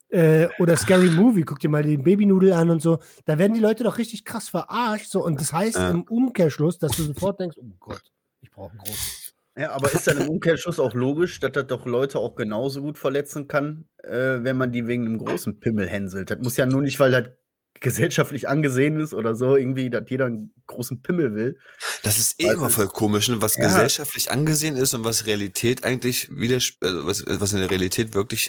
[0.09, 2.99] Äh, oder Scary Movie, guck dir mal den Babynudel an und so.
[3.25, 5.11] Da werden die Leute doch richtig krass verarscht.
[5.11, 5.91] So, und das heißt Ja.
[5.91, 8.03] im Umkehrschluss, dass du sofort denkst, oh Gott,
[8.41, 9.26] ich brauche einen großen.
[9.59, 12.99] Ja, aber ist dann im Umkehrschluss auch logisch, dass das doch Leute auch genauso gut
[12.99, 14.11] verletzen kann, äh,
[14.43, 16.31] wenn man die wegen einem großen Pimmel hänselt.
[16.31, 17.29] Das muss ja nur nicht, weil das
[17.81, 21.59] gesellschaftlich angesehen ist oder so, irgendwie, dass jeder einen großen Pimmel will.
[22.03, 23.41] Das ist eh immer voll komisch, ne?
[23.41, 23.65] was Ja.
[23.67, 28.49] gesellschaftlich angesehen ist und was Realität eigentlich widers also was, was in der Realität wirklich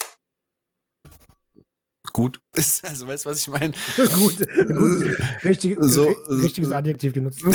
[2.13, 2.83] gut ist.
[2.87, 3.73] Also weißt du, was ich meine?
[4.15, 5.17] gut, gut.
[5.43, 7.41] Richtig, So, ri- richtiges Adjektiv genutzt.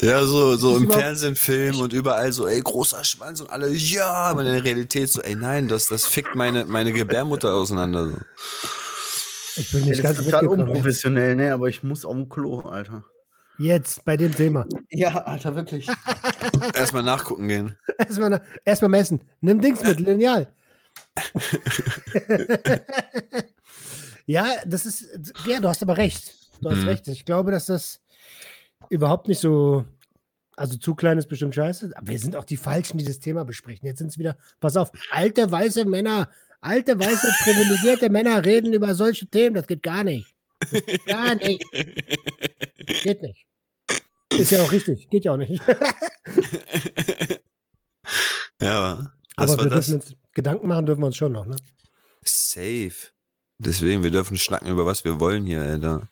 [0.00, 4.06] Ja, so, so im Fernsehen, Film und überall so, ey, großer Schwanz und alle, ja,
[4.08, 8.06] aber in der Realität so, ey, nein, das, das fickt meine, meine Gebärmutter auseinander.
[8.10, 8.16] So.
[9.56, 11.52] Ich bin Ja, nicht das ganz ist total unprofessionell, ne?
[11.52, 13.04] Aber ich muss auf dem Klo, Alter.
[13.58, 14.66] Jetzt bei dem Thema.
[14.90, 15.88] Ja, Alter, wirklich.
[16.74, 17.76] Erstmal nachgucken gehen.
[17.98, 19.20] Erstmal erst mal messen.
[19.40, 20.46] Nimm Dings mit, Lineal.
[24.26, 25.06] ja, das ist,
[25.44, 26.34] ja, du hast aber recht.
[26.60, 26.88] Du hast Mhm.
[26.88, 27.08] recht.
[27.08, 28.00] Ich glaube, dass das
[28.90, 29.84] überhaupt nicht so,
[30.56, 31.92] also zu klein ist bestimmt scheiße.
[31.94, 33.86] Aber wir sind auch die Falschen, die das Thema besprechen.
[33.86, 36.28] Jetzt sind es wieder, pass auf, alte weiße Männer,
[36.60, 39.54] alte weiße privilegierte Männer reden über solche Themen.
[39.54, 40.34] Das geht gar nicht.
[40.60, 41.64] Das geht gar nicht.
[43.02, 43.46] Geht nicht.
[44.32, 45.10] Ist ja auch richtig.
[45.10, 45.62] Geht ja auch nicht.
[48.60, 49.86] Ja, Aber wir das?
[49.86, 51.56] dürfen uns Gedanken machen, dürfen wir uns schon noch, ne?
[52.24, 52.92] Safe.
[53.58, 56.08] Deswegen, wir dürfen schnacken über was wir wollen hier, Alter.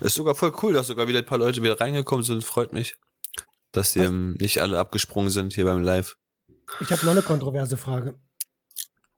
[0.00, 2.44] Ist sogar voll cool, dass sogar wieder ein paar Leute wieder reingekommen sind.
[2.44, 2.96] Freut mich,
[3.72, 4.06] dass die Was?
[4.06, 6.16] ähm, nicht alle abgesprungen sind hier beim Live.
[6.80, 8.18] Ich habe noch eine kontroverse Frage.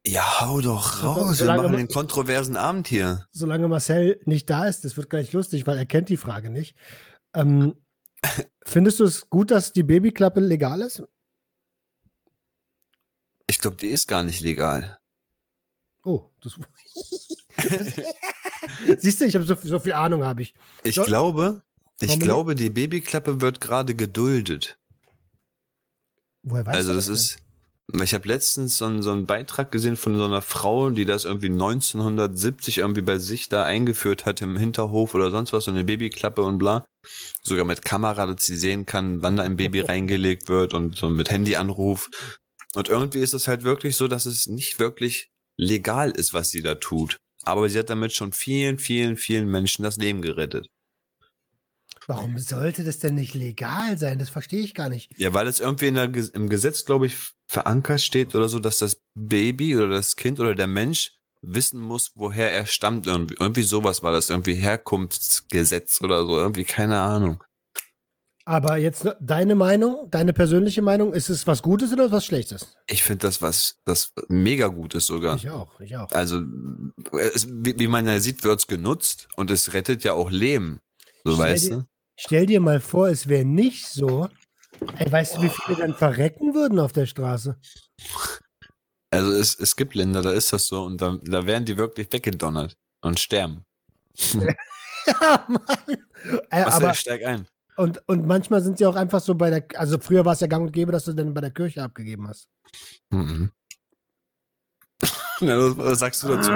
[0.06, 1.40] Ja, hau doch raus.
[1.40, 3.26] Wir machen den kontroversen Abend hier.
[3.32, 6.76] Solange Marcel nicht da ist, das wird gleich lustig, weil er kennt die Frage nicht.
[7.34, 7.74] Ähm,
[8.64, 11.02] findest du es gut, dass die Babyklappe legal ist?
[13.46, 14.98] Ich glaube, die ist gar nicht legal.
[16.04, 16.58] Oh, das.
[18.98, 20.54] Siehst du, ich habe so, so viel Ahnung, habe ich.
[20.84, 21.62] Ich So- glaube,
[22.00, 24.78] ich Warum- glaube, die Babyklappe wird gerade geduldet.
[26.42, 27.14] Woher weißt also du das denn?
[27.14, 27.38] ist,
[28.02, 31.24] ich habe letztens so einen, so einen Beitrag gesehen von so einer Frau, die das
[31.24, 35.84] irgendwie 1970 irgendwie bei sich da eingeführt hat im Hinterhof oder sonst was, so eine
[35.84, 36.84] Babyklappe und bla.
[37.42, 41.08] Sogar mit Kamera, dass sie sehen kann, wann da ein Baby reingelegt wird und so
[41.08, 42.10] mit Handyanruf.
[42.74, 46.62] Und irgendwie ist es halt wirklich so, dass es nicht wirklich legal ist, was sie
[46.62, 47.16] da tut.
[47.44, 50.68] Aber sie hat damit schon vielen, vielen, vielen Menschen das Leben gerettet.
[52.06, 54.18] Warum sollte das denn nicht legal sein?
[54.18, 55.10] Das verstehe ich gar nicht.
[55.18, 57.14] Ja, weil es irgendwie der, im Gesetz, glaube ich,
[57.46, 62.12] verankert steht oder so, dass das Baby oder das Kind oder der Mensch wissen muss,
[62.14, 63.06] woher er stammt.
[63.06, 67.44] Irgendwie, irgendwie sowas war das, irgendwie Herkunftsgesetz oder so, irgendwie keine Ahnung.
[68.48, 72.74] Aber jetzt deine Meinung, deine persönliche Meinung, ist es was Gutes oder was Schlechtes?
[72.86, 75.36] Ich finde das was, das mega gut ist sogar.
[75.36, 76.10] Ich auch, ich auch.
[76.12, 76.40] Also,
[77.34, 80.80] es, wie, wie man ja sieht, wird's genutzt und es rettet ja auch Leben.
[81.24, 81.84] So Stell weißt dir- du?
[82.16, 84.30] Stell dir mal vor, es wäre nicht so.
[84.96, 87.54] Ey, weißt du, wie viele dann verrecken würden auf der Straße?
[89.10, 92.10] Also es, es gibt Länder, da ist das so und da, da werden die wirklich
[92.10, 93.66] weggedonnert und sterben.
[95.06, 95.98] Ja, Mann.
[96.50, 97.46] Äh, aber, ich steig ein.
[97.78, 100.46] Und, und manchmal sind sie auch einfach so bei der, also früher war es ja
[100.46, 102.48] gang und gäbe, dass du dann bei der Kirche abgegeben hast.
[103.10, 103.50] Mhm.
[105.40, 106.50] Na, was, sagst du dazu?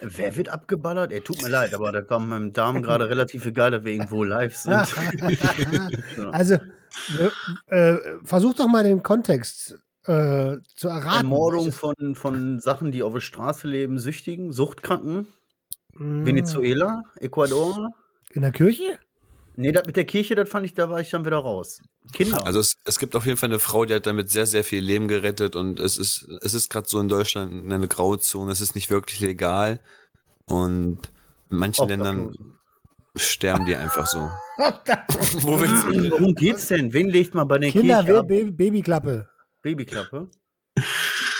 [0.00, 1.12] Wer wird abgeballert?
[1.12, 4.24] Ey, tut mir leid, aber da kommt meinem Darm gerade relativ egal, dass wir irgendwo
[4.24, 4.74] live sind.
[6.32, 6.54] Also,
[7.18, 11.24] äh, äh, versuch doch mal den Kontext äh, zu erraten.
[11.24, 15.26] Ermordung von, von Sachen, die auf der Straße leben, Süchtigen, Suchtkranken,
[15.98, 17.90] Mm, Venezuela, Ecuador.
[18.30, 18.98] In der Kirche?
[19.56, 21.80] Nee, das mit der Kirche, das fand ich, da war ich dann wieder raus.
[22.12, 22.44] Kinder.
[22.46, 24.82] Also es, es gibt auf jeden Fall eine Frau, die hat damit sehr, sehr viel
[24.82, 28.74] Leben gerettet und es ist, es ist gerade so in Deutschland eine Grauzone, es ist
[28.74, 29.80] nicht wirklich legal
[30.44, 30.98] und
[31.50, 32.58] in manchen Ländern Obdachlosen.
[33.16, 34.18] sterben die einfach so.
[35.40, 35.58] Wo?
[35.58, 36.92] Worum geht's denn?
[36.92, 38.28] Wen legt man bei den Kinder, Kirche ab?
[38.28, 39.28] Baby, Babyklappe.
[39.62, 40.30] Babyklappe?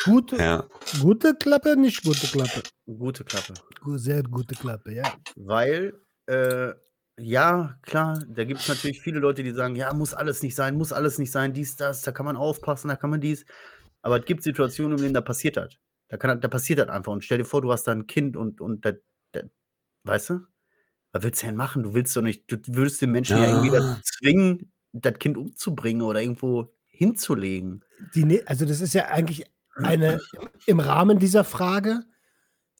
[0.04, 0.64] Gute, Ja,
[1.02, 2.62] gute Klappe, nicht gute Klappe.
[2.86, 3.54] Gute Klappe.
[3.96, 5.12] Sehr gute Klappe, ja.
[5.34, 5.92] Weil,
[6.26, 6.72] äh,
[7.18, 10.76] ja, klar, da gibt es natürlich viele Leute, die sagen, ja, muss alles nicht sein,
[10.76, 13.46] muss alles nicht sein, dies, das, da kann man aufpassen, da kann man dies.
[14.02, 15.74] Aber es gibt Situationen, in denen da passiert das.
[16.08, 17.12] Da, kann, da passiert das einfach.
[17.12, 18.92] Und stell dir vor, du hast da ein Kind und, und da,
[19.32, 19.40] da,
[20.04, 20.40] weißt du?
[21.12, 21.82] Was willst du denn machen?
[21.82, 23.48] Du willst doch nicht, du würdest den Menschen ja, Ja.
[23.48, 27.82] irgendwie dazu zwingen, das Kind umzubringen oder irgendwo hinzulegen.
[28.14, 29.44] Die, ne- also das ist ja eigentlich
[29.76, 30.20] eine,
[30.66, 32.02] im Rahmen dieser Frage,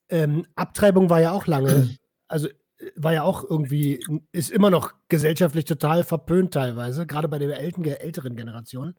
[0.09, 1.97] ähm, Abtreibung war ja auch lange,
[2.29, 2.49] also
[2.95, 7.85] war ja auch irgendwie, ist immer noch gesellschaftlich total verpönt teilweise, gerade bei der älten,
[7.85, 8.95] älteren Generation.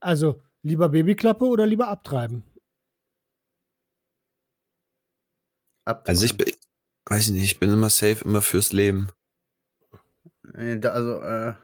[0.00, 2.44] Also lieber Babyklappe oder lieber abtreiben?
[5.84, 6.46] also ich bin,
[7.06, 9.08] weiß ich nicht, ich bin immer safe, immer fürs Leben.
[10.54, 11.54] Also, äh,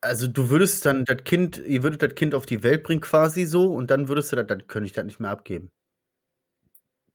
[0.00, 3.44] also du würdest dann das Kind, ihr würdet das Kind auf die Welt bringen quasi
[3.44, 5.70] so und dann würdest du das, dann könnte ich das nicht mehr abgeben.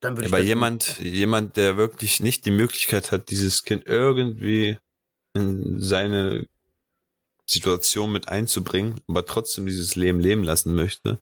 [0.00, 4.78] Dann würde ich Aber jemand, jemand, der wirklich nicht die Möglichkeit hat, dieses Kind irgendwie
[5.34, 6.46] in seine
[7.48, 11.20] Situation mit einzubringen, aber trotzdem dieses Leben leben lassen möchte.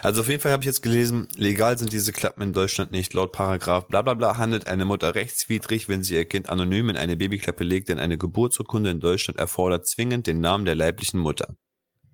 [0.00, 3.12] Also auf jeden Fall habe ich jetzt gelesen, legal sind diese Klappen in Deutschland nicht.
[3.12, 6.96] Laut Paragraph bla bla bla handelt eine Mutter rechtswidrig, wenn sie ihr Kind anonym in
[6.96, 11.54] eine Babyklappe legt, denn eine Geburtsurkunde in Deutschland erfordert zwingend den Namen der leiblichen Mutter.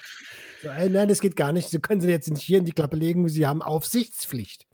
[0.62, 1.70] nein, das geht gar nicht.
[1.70, 4.66] Sie können sie jetzt nicht hier in die Klappe legen, sie haben Aufsichtspflicht.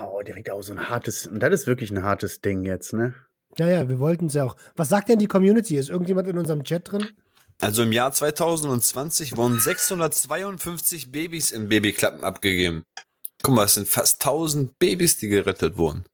[0.00, 3.14] Oh, direkt auch so ein hartes, und das ist wirklich ein hartes Ding jetzt, ne?
[3.58, 4.56] Ja, ja, wir wollten es ja auch.
[4.76, 5.76] Was sagt denn die Community?
[5.76, 7.08] Ist irgendjemand in unserem Chat drin?
[7.60, 12.84] Also im Jahr 2020 wurden 652 Babys in Babyklappen abgegeben.
[13.42, 16.04] Guck mal, es sind fast 1000 Babys, die gerettet wurden.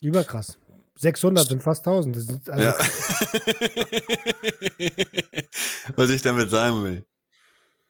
[0.00, 0.58] Überkrass.
[0.96, 2.16] 600 sind fast 1000.
[2.16, 2.74] Das sind also, Ja.
[5.96, 7.04] Was ich damit sagen will.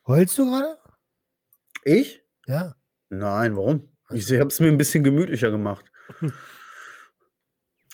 [0.07, 0.79] Heulst du gerade?
[1.85, 2.23] Ich?
[2.47, 2.75] Ja.
[3.11, 3.89] Nein, warum?
[4.11, 5.85] Ich habe es mir ein bisschen gemütlicher gemacht.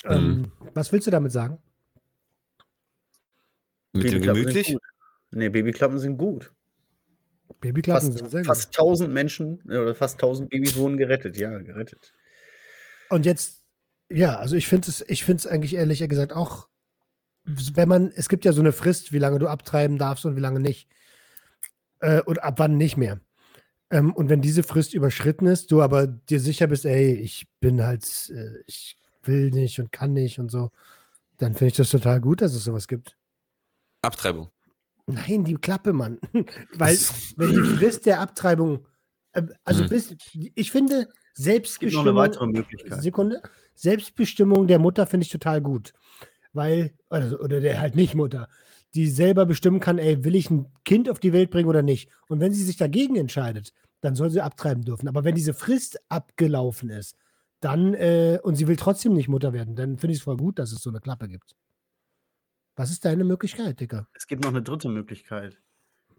[0.05, 1.59] Ähm, was willst du damit sagen?
[3.93, 4.73] Mit dem Babyklappen sind gemütlich?
[4.73, 4.83] gut.
[5.33, 6.53] Nee, Babyklappen sind gut.
[7.61, 11.37] Babyklappen Fast, sind sehr fast 1000 Menschen äh, oder fast 1000 Babys wurden gerettet.
[11.37, 12.01] Ja, gerettet.
[12.01, 12.13] gut.
[13.11, 13.60] Und jetzt,
[14.11, 16.69] ja, also ich finde es, ich finde es eigentlich ehrlich gesagt auch,
[17.45, 20.41] wenn man, es gibt ja so eine Frist, wie lange du abtreiben darfst und wie
[20.41, 20.89] lange nicht.
[22.01, 23.21] Äh, und ab wann nicht mehr.
[23.91, 27.83] Ähm, und wenn diese Frist überschritten ist, du aber dir sicher bist, ey, ich bin
[27.83, 30.71] halt, äh, ich will nicht und kann nicht und so,
[31.39, 33.17] dann finde ich das total gut, dass es sowas gibt.
[34.03, 34.51] Abtreibung.
[35.07, 36.19] Nein, die Klappe, Mann.
[36.75, 36.97] Weil,
[37.37, 38.87] wenn die Frist der Abtreibung,
[39.33, 39.89] äh, also Hm.
[39.89, 40.15] bis,
[40.55, 43.03] ich finde, Es gibt noch eine Selbstbestimmung, weitere Möglichkeit.
[43.03, 43.43] Sekunde,
[43.81, 45.95] Selbstbestimmung der Mutter finde ich total gut.
[46.53, 48.49] Weil, also, oder der halt nicht Mutter,
[48.95, 52.11] die selber bestimmen kann, ey, will ich ein Kind auf die Welt bringen oder nicht?
[52.29, 55.09] Und wenn sie sich dagegen entscheidet, dann soll sie abtreiben dürfen.
[55.09, 57.17] Aber wenn diese Frist abgelaufen ist,
[57.61, 60.59] dann, äh, und sie will trotzdem nicht Mutter werden, dann finde ich es voll gut,
[60.59, 61.55] dass es so eine Klappe gibt.
[62.77, 64.09] Was ist deine Möglichkeit, Dicker?
[64.15, 65.61] Es gibt noch eine dritte Möglichkeit.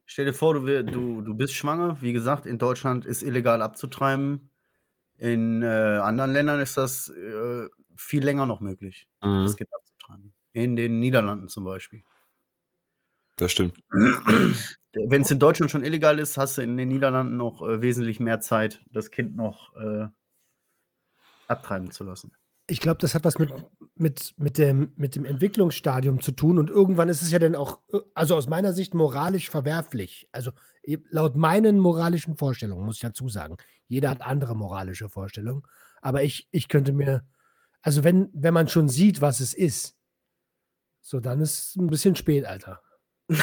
[0.05, 2.01] Stell dir vor, du, du, du bist schwanger.
[2.01, 4.50] Wie gesagt, in Deutschland ist illegal abzutreiben.
[5.21, 10.33] In äh, anderen Ländern ist das äh, viel länger noch möglich, Mhm, das Kind abzutreiben.
[10.51, 12.01] In den Niederlanden zum Beispiel.
[13.35, 13.77] das stimmt.
[13.91, 18.19] Wenn es in Deutschland schon illegal ist, hast du in den Niederlanden noch äh, wesentlich
[18.19, 20.07] mehr Zeit, das Kind noch äh,
[21.47, 22.31] abtreiben zu lassen.
[22.71, 23.51] Ich glaube, das hat was mit,
[23.95, 27.79] mit, mit, dem, mit dem Entwicklungsstadium zu tun und irgendwann ist es ja dann auch,
[27.91, 30.29] äh, also aus meiner Sicht moralisch verwerflich.
[30.31, 30.51] Also
[30.83, 33.57] eh, laut meinen moralischen Vorstellungen, muss ich dazu sagen.
[33.87, 35.63] Jeder hat andere moralische Vorstellungen.
[36.01, 37.25] Aber ich, ich könnte mir,
[37.81, 39.97] also wenn, wenn man schon sieht, was es ist,
[41.01, 42.81] so dann ist es ein bisschen spät, Alter.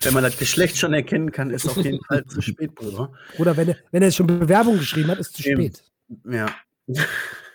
[0.00, 3.12] Wenn man das Geschlecht schon erkennen kann, ist auf jeden Fall zu spät, Bruder.
[3.38, 5.62] Oder wenn er, wenn er schon Bewerbung geschrieben hat, ist es zu Eben.
[5.62, 5.84] spät.
[6.24, 6.48] Ja.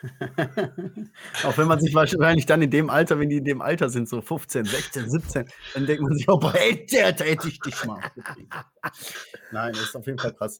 [1.43, 4.07] auch wenn man sich wahrscheinlich dann in dem Alter, wenn die in dem Alter sind,
[4.09, 7.59] so 15, 16, 17, dann denkt man sich auch, boah, ey, der, da hätte ich
[7.59, 8.01] dich mal.
[9.51, 10.57] Nein, das ist auf jeden Fall krass.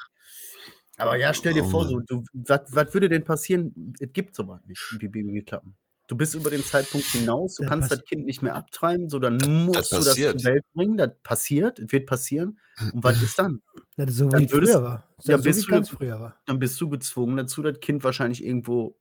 [0.97, 3.93] Aber ja, stell dir Oh vor, so, du, was, was würde denn passieren?
[3.99, 5.75] Es gibt sowas nicht, wie Babyklappen.
[6.07, 9.19] Du bist über den Zeitpunkt hinaus, du Ja, kannst das Kind nicht mehr abtreiben, so
[9.19, 10.39] dann musst du das passiert.
[10.41, 10.97] zur Welt bringen.
[10.97, 12.59] Das passiert, es wird passieren.
[12.93, 13.61] Und was ist dann?
[13.97, 15.07] Ja, das so Dann wie es würdest- früher war.
[15.17, 16.35] Das ja, so bist wie du- ganz früher war.
[16.45, 18.99] dann bist du gezwungen dazu, das Kind wahrscheinlich irgendwo.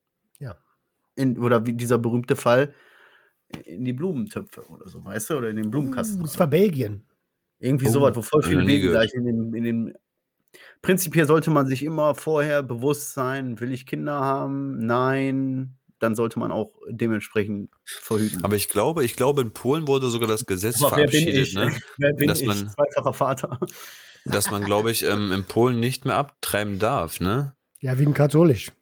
[1.15, 2.75] In, oder wie dieser berühmte Fall
[3.65, 6.21] in die Blumentöpfe oder so, weißt du, oder in den Blumenkasten.
[6.23, 7.05] Das war Belgien.
[7.59, 8.93] Irgendwie Oh, sowas, wo voll viele gehört.
[9.11, 9.95] gleich in den, in den
[10.83, 14.85] Prinzipiell sollte man sich immer vorher bewusst sein, will ich Kinder haben?
[14.85, 15.77] Nein.
[15.99, 18.43] Dann sollte man auch dementsprechend verhüten.
[18.45, 21.49] Aber ich glaube, ich glaube, in Polen wurde sogar das Gesetz Aber wer bin verabschiedet,
[21.49, 21.55] ich?
[21.55, 21.81] ne?
[21.99, 22.47] Wer bin Dass ich?
[22.49, 23.61] man- Zweifacher Vater.
[24.25, 27.55] dass man, glaube ich, ähm, in Polen nicht mehr abtreiben darf, ne?
[27.81, 28.73] Ja, wie ein Katholisch.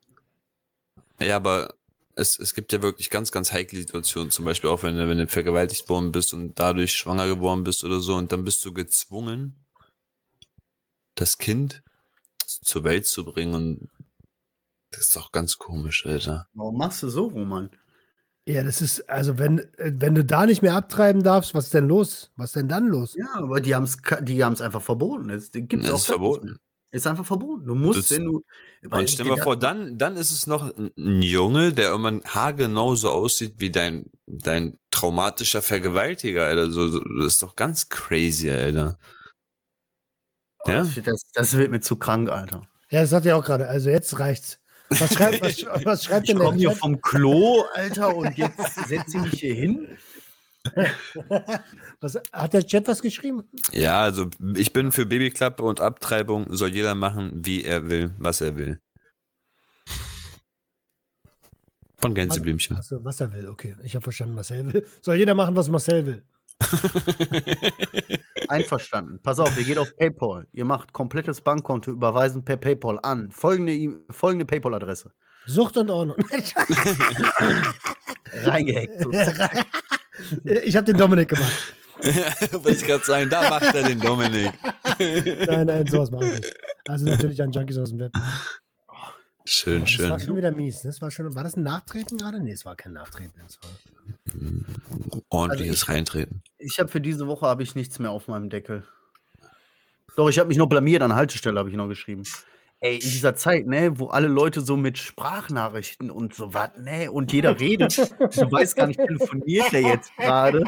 [1.21, 1.75] Ja, aber
[2.21, 5.19] es, es gibt ja wirklich ganz, ganz heikle Situationen, zum Beispiel auch wenn du, wenn
[5.19, 8.73] du vergewaltigt worden bist und dadurch schwanger geworden bist oder so, und dann bist du
[8.73, 9.65] gezwungen,
[11.15, 11.83] das Kind
[12.47, 13.89] zur Welt zu bringen und
[14.91, 16.49] das ist doch ganz komisch, Alter.
[16.53, 17.71] Warum machst du so, Roman?
[18.47, 21.87] Ja, das ist, also wenn, wenn du da nicht mehr abtreiben darfst, was ist denn
[21.87, 22.33] los?
[22.37, 23.15] Was ist denn dann los?
[23.15, 25.31] Ja, aber die haben es die haben's einfach verboten.
[25.31, 26.59] Es gibt Das auch ist verboten.
[26.93, 27.67] Ist einfach verboten.
[27.67, 28.45] Du musst, Das- wenn du.
[28.91, 33.11] Und stell dir vor, dann, dann ist es noch ein Junge, der irgendwann haargenau so
[33.11, 36.71] aussieht wie dein, dein traumatischer Vergewaltiger, Alter.
[36.71, 38.99] So, so, das ist doch ganz crazy, Alter.
[40.67, 40.87] Ja?
[41.05, 42.63] Das, das wird mir zu krank, Alter.
[42.91, 43.69] Ja, das sagt er auch gerade.
[43.69, 44.59] Also jetzt reicht's.
[44.89, 48.89] Was schreibt, was, was schreibt Ich denn der komme hier vom Klo, Alter, und jetzt
[48.89, 49.97] setze ich mich hier hin.
[52.01, 53.45] Was, hat der Chat was geschrieben?
[53.73, 58.41] Ja, also ich bin für Babyklappe und Abtreibung soll jeder machen, wie er will, was
[58.41, 58.81] er will.
[61.99, 62.77] Von Gänseblümchen.
[62.77, 63.77] Achso, was er will, okay.
[63.83, 64.87] Ich habe verstanden, was er will.
[65.03, 66.23] Soll jeder machen, was Marcel will.
[68.49, 69.21] Einverstanden.
[69.23, 70.47] Pass auf, ihr geht auf PayPal.
[70.53, 73.31] Ihr macht komplettes Bankkonto überweisen per PayPal an.
[73.31, 75.13] Folgende, folgende PayPal-Adresse.
[75.47, 76.17] Sucht und Ordnung.
[78.45, 79.05] Reingehackt.
[80.45, 80.51] So.
[80.51, 81.75] ich habe den Dominik gemacht.
[82.53, 84.53] Wollte ich gerade sagen, da macht er den Dominik.
[84.99, 86.55] Nein, nein, sowas mache ich nicht.
[86.89, 88.13] Also natürlich an Junkies aus dem Web.
[89.45, 90.27] Schön, Das war schön.
[90.29, 90.83] schon wieder mies.
[90.83, 92.41] Das war, schon, war das ein Nachtreten gerade?
[92.41, 93.33] Nee, es war kein Nachtreten.
[93.43, 93.71] Das war,
[95.31, 96.43] Ordentliches Reintreten.
[96.59, 98.85] Ich habe für diese Woche habe ich nichts mehr auf meinem Deckel.
[100.17, 102.25] Doch, ich habe mich noch blamiert an Haltestelle, habe ich noch geschrieben.
[102.83, 107.13] Ey, in dieser Zeit, ne, wo alle Leute so mit Sprachnachrichten und so was, ne,
[107.13, 110.65] und jeder redet, du weißt gar nicht, telefoniert der jetzt gerade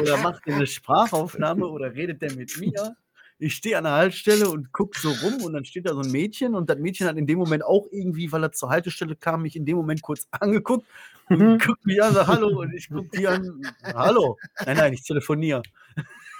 [0.00, 2.94] oder macht der eine Sprachaufnahme oder redet der mit mir?
[3.40, 6.12] Ich stehe an der Haltestelle und gucke so rum und dann steht da so ein
[6.12, 9.42] Mädchen und das Mädchen hat in dem Moment auch irgendwie, weil er zur Haltestelle kam,
[9.42, 10.86] mich in dem Moment kurz angeguckt
[11.30, 14.36] und guckt mich an, sagt Hallo und ich gucke die an, Hallo.
[14.66, 15.62] Nein, nein, ich telefoniere.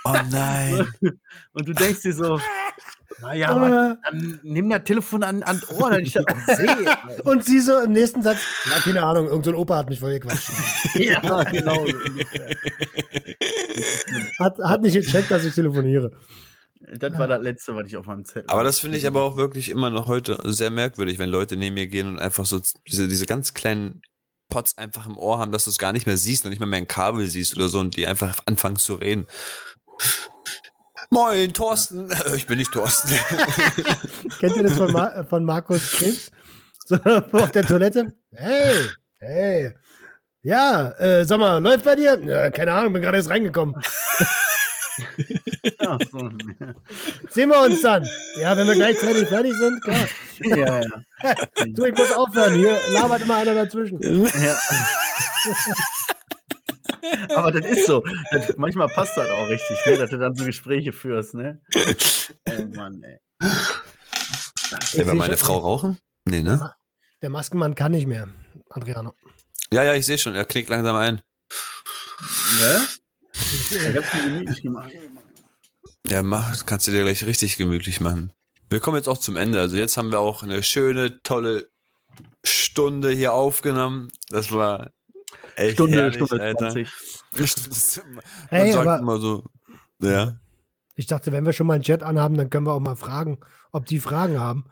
[0.04, 0.86] Oh nein.
[1.52, 2.40] Und du denkst dir so,
[3.20, 6.87] naja, aber dann nimm das Telefon an, an das Ohr, dann ich das auch sehe.
[7.24, 10.18] Und sie so im nächsten Satz, ja, keine Ahnung, irgendein so Opa hat mich voll
[10.18, 10.51] gequatscht.
[10.95, 11.87] ja, genau.
[14.39, 16.12] Hat, hat nicht gecheckt, dass ich telefoniere.
[16.99, 19.37] Das war das Letzte, was ich auf meinem Zettel Aber das finde ich aber auch
[19.37, 23.07] wirklich immer noch heute sehr merkwürdig, wenn Leute neben mir gehen und einfach so diese,
[23.07, 24.03] diese ganz kleinen
[24.49, 26.66] Pots einfach im Ohr haben, dass du es gar nicht mehr siehst und nicht mehr,
[26.66, 29.26] mehr ein Kabel siehst oder so und die einfach anfangen zu reden.
[31.11, 32.08] Moin, Thorsten.
[32.11, 33.11] Äh, Ich bin nicht Thorsten.
[34.40, 36.30] Kennt ihr das von, Ma äh, von Markus Krebs?
[36.86, 36.96] So,
[37.32, 38.12] auf der Toilette?
[38.32, 38.74] Hey,
[39.18, 39.74] hey.
[40.42, 42.18] Ja, äh, sag mal, läuft bei dir?
[42.24, 43.74] Ja, keine Ahnung, bin gerade erst reingekommen.
[45.80, 46.28] Ja, so.
[47.30, 48.06] Sehen wir uns dann.
[48.38, 50.06] Ja, wenn wir gleichzeitig fertig sind, klar.
[50.40, 51.34] ja, ja.
[51.74, 52.54] Du, ich muss aufhören.
[52.54, 53.98] Hier labert immer einer dazwischen.
[54.02, 54.58] ja.
[57.34, 58.05] Aber das ist so.
[58.30, 61.61] Das, manchmal passt das auch richtig, ne, dass du dann so Gespräche führst, ne?
[62.48, 63.18] Oh Mann, ey.
[64.92, 65.98] Ja, war meine Frau rauchen?
[66.24, 66.74] Nee, ne?
[67.22, 68.28] Der Maskenmann kann nicht mehr,
[68.70, 69.14] Adriano.
[69.72, 70.34] Ja, ja, ich sehe schon.
[70.34, 71.22] Er knickt langsam ein.
[72.61, 72.86] Ne?
[73.32, 74.92] Ich hab's mir gemütlich gemacht.
[76.07, 78.32] Ja, mach, kannst du dir gleich richtig gemütlich machen.
[78.68, 79.61] Wir kommen jetzt auch zum Ende.
[79.61, 81.70] Also jetzt haben wir auch eine schöne, tolle
[82.44, 84.11] Stunde hier aufgenommen.
[84.28, 84.90] Das war
[85.57, 86.70] echt Stunde, herrlich, Stunde Alter.
[86.70, 86.88] 20.
[88.14, 89.44] Man Hey, sagt aber- immer so,
[90.01, 90.36] ja.
[90.96, 93.38] Ich dachte, wenn wir schon mal einen Chat anhaben, dann können wir auch mal fragen,
[93.72, 94.64] ob die Fragen haben.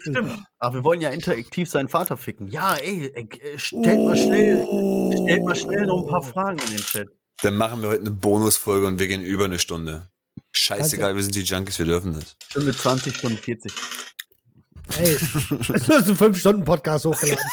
[0.00, 0.44] Stimmt.
[0.58, 2.48] Aber wir wollen ja interaktiv seinen Vater ficken.
[2.48, 4.64] Ja, ey, ey, äh, stellt mal schnell,
[5.24, 7.08] stellt mal schnell noch ein paar Fragen in den Chat.
[7.42, 10.08] Dann machen wir heute eine Bonusfolge und wir gehen über eine Stunde.
[10.52, 12.36] Scheißegal, wir sind die Junkies, wir dürfen das.
[12.48, 13.72] Stunde 20, Stunde 40.
[14.98, 17.44] Ey, es ist ein 5-Stunden-Podcast hochgeladen.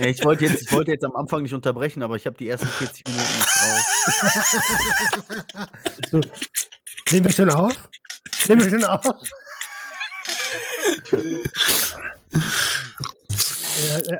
[0.00, 2.68] Ich wollte jetzt, ich wollte jetzt am Anfang nicht unterbrechen, aber ich habe die ersten
[2.68, 3.84] 40 Minuten nicht drauf.
[6.10, 6.20] So.
[7.10, 7.74] Nehmen wir schon auf?
[8.46, 9.04] Nehmen wir schon auf?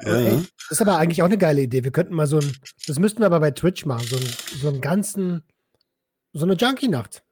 [0.02, 0.34] Ja, ja.
[0.34, 1.84] Das ist aber eigentlich auch eine geile Idee.
[1.84, 2.56] Wir könnten mal so ein,
[2.88, 4.28] das müssten wir aber bei Twitch machen, so, ein,
[4.60, 5.44] so einen ganzen,
[6.32, 7.22] so eine Junkie-Nacht.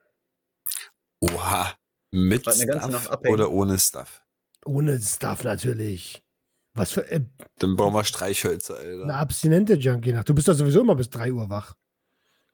[1.21, 1.75] Oha.
[2.13, 4.23] Mit Stuff oder ohne Stuff?
[4.67, 6.23] Ohne Stuff natürlich.
[6.75, 7.21] Was für äh,
[7.59, 9.15] Dann brauchen wir Streichhölzer, eine Alter.
[9.17, 10.29] abstinente Junkie-Nacht.
[10.29, 11.75] Du bist doch sowieso immer bis 3 Uhr wach.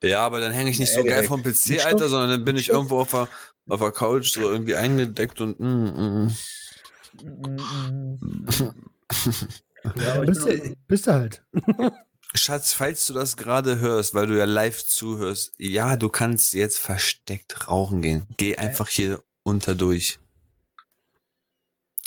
[0.02, 2.10] Ja, aber dann hänge ich nicht Ja, so geil vom PC, Nicht Alter, Stoff?
[2.10, 2.76] sondern dann bin ich Stoff?
[2.76, 3.28] irgendwo auf der,
[3.68, 6.36] auf der Couch so irgendwie eingedeckt und mm, mm.
[9.96, 11.42] Ja, bist, du, bist du halt.
[12.34, 16.78] Schatz, falls du das gerade hörst, weil du ja live zuhörst, ja, du kannst jetzt
[16.78, 18.26] versteckt rauchen gehen.
[18.36, 20.18] Geh einfach hier unter durch.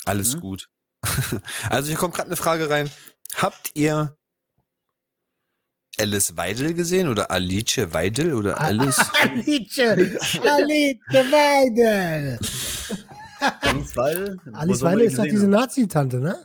[0.06, 0.40] Alles Mhm.
[0.42, 0.70] gut.
[1.70, 2.90] Also hier kommt gerade eine Frage rein.
[3.36, 4.16] Habt ihr
[6.00, 8.98] Alice Weidel gesehen oder Alice Weidel oder Alice?
[9.22, 11.00] Alice, Alice
[11.32, 12.40] Weidel.
[13.62, 14.40] Alice Weidel.
[14.54, 15.48] Alice Weidel ist doch diese?
[15.48, 16.38] Nazi-Tante, ne?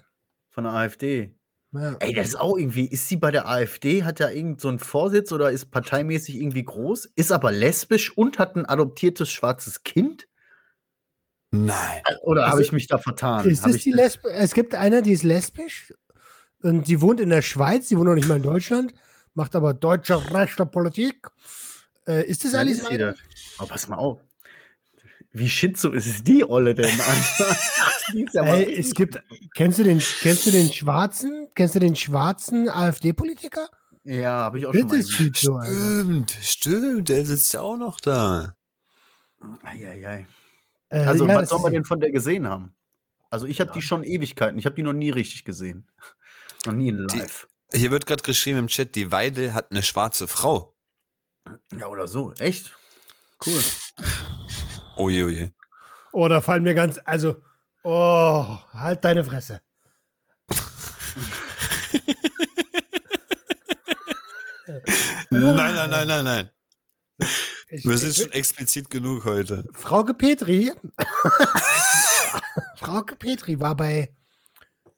[0.51, 1.35] Von der AfD.
[1.73, 1.95] Ja.
[2.01, 4.81] Ey, das ist auch irgendwie, ist sie bei der AfD, hat ja irgend so einen
[4.81, 10.27] Vorsitz oder ist parteimäßig irgendwie groß, ist aber lesbisch und hat ein adoptiertes schwarzes Kind?
[11.53, 12.03] Nein.
[12.23, 13.49] Oder habe Also, ich mich da vertan?
[13.49, 14.31] Ist ich die Lesbe?
[14.31, 15.93] Es gibt eine, die ist lesbisch
[16.63, 18.95] und die wohnt in der Schweiz, die wohnt noch nicht mal in Deutschland,
[19.35, 21.27] macht aber deutsche rechte Politik.
[22.07, 23.17] Äh, ist das Nein, Alice das.
[23.59, 24.21] Aber pass mal auf.
[25.33, 26.91] Wie schizo ist es die Olle denn?
[28.35, 29.23] Mal Ey, es gibt,
[29.55, 33.69] kennst du den, kennst du den schwarzen, kennst du den schwarzen AfD-Politiker?
[34.03, 35.35] ja, habe ich auch schon Das mal ist gesehen.
[35.35, 35.61] schizo.
[35.63, 38.55] Stimmt, stimmt, der sitzt ja auch noch da.
[39.63, 40.27] Eieiei.
[40.91, 42.75] Äh, Also, ja, was soll man denn von der gesehen haben?
[43.31, 44.59] Also, ich habe die schon Ewigkeiten.
[44.59, 45.89] Ich habe die noch nie richtig gesehen.
[46.67, 47.49] Noch nie in Die- live.
[47.73, 50.77] Hier wird gerade geschrieben im Chat, die Weidel hat eine schwarze Frau.
[51.79, 52.33] Ja, oder so.
[52.35, 52.77] Echt?
[53.47, 53.63] Cool.
[54.97, 55.53] Oje, oje.
[56.13, 57.41] Oh, da fallen mir ganz, also,
[57.85, 59.63] oh, halt deine Fresse.
[65.31, 66.51] Nein, nein, nein, nein, nein.
[67.71, 69.65] Ich, Wir sind schon explizit genug heute.
[69.73, 70.73] Frauke Petri,
[72.77, 74.13] Frauke Petri war bei,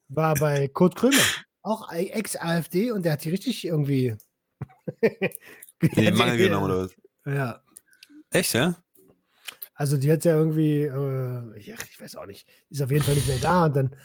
[0.09, 1.23] war bei Kurt Krömer,
[1.63, 4.17] auch Ex-AfD und der hat die richtig irgendwie.
[5.03, 6.95] Den Mangel genommen oder was?
[7.27, 7.63] Ja,
[8.31, 8.83] Echt, ja?
[9.75, 13.15] also die hat ja irgendwie, äh, ich, ich weiß auch nicht, ist auf jeden Fall
[13.15, 13.97] nicht mehr da und dann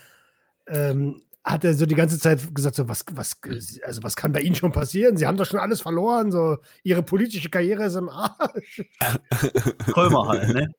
[0.68, 3.38] ähm, hat er so die ganze Zeit gesagt, so was, was,
[3.84, 5.16] also was kann bei Ihnen schon passieren?
[5.16, 8.84] Sie haben doch schon alles verloren, so Ihre politische Karriere ist im Arsch.
[9.94, 10.74] Krömer halt, ne?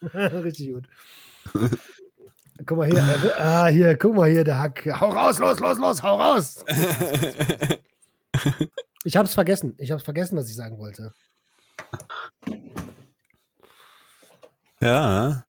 [0.00, 0.08] so.
[0.18, 0.88] Richtig gut.
[2.66, 4.86] Guck mal hier, äh, ah, hier, guck mal hier, der Hack.
[5.00, 6.64] Hau raus, los, los, los, hau raus.
[9.06, 9.74] Ich hab's vergessen.
[9.76, 11.12] Ich hab's vergessen, was ich sagen wollte.
[14.80, 15.44] ja,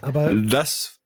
[0.00, 0.99] Aber das.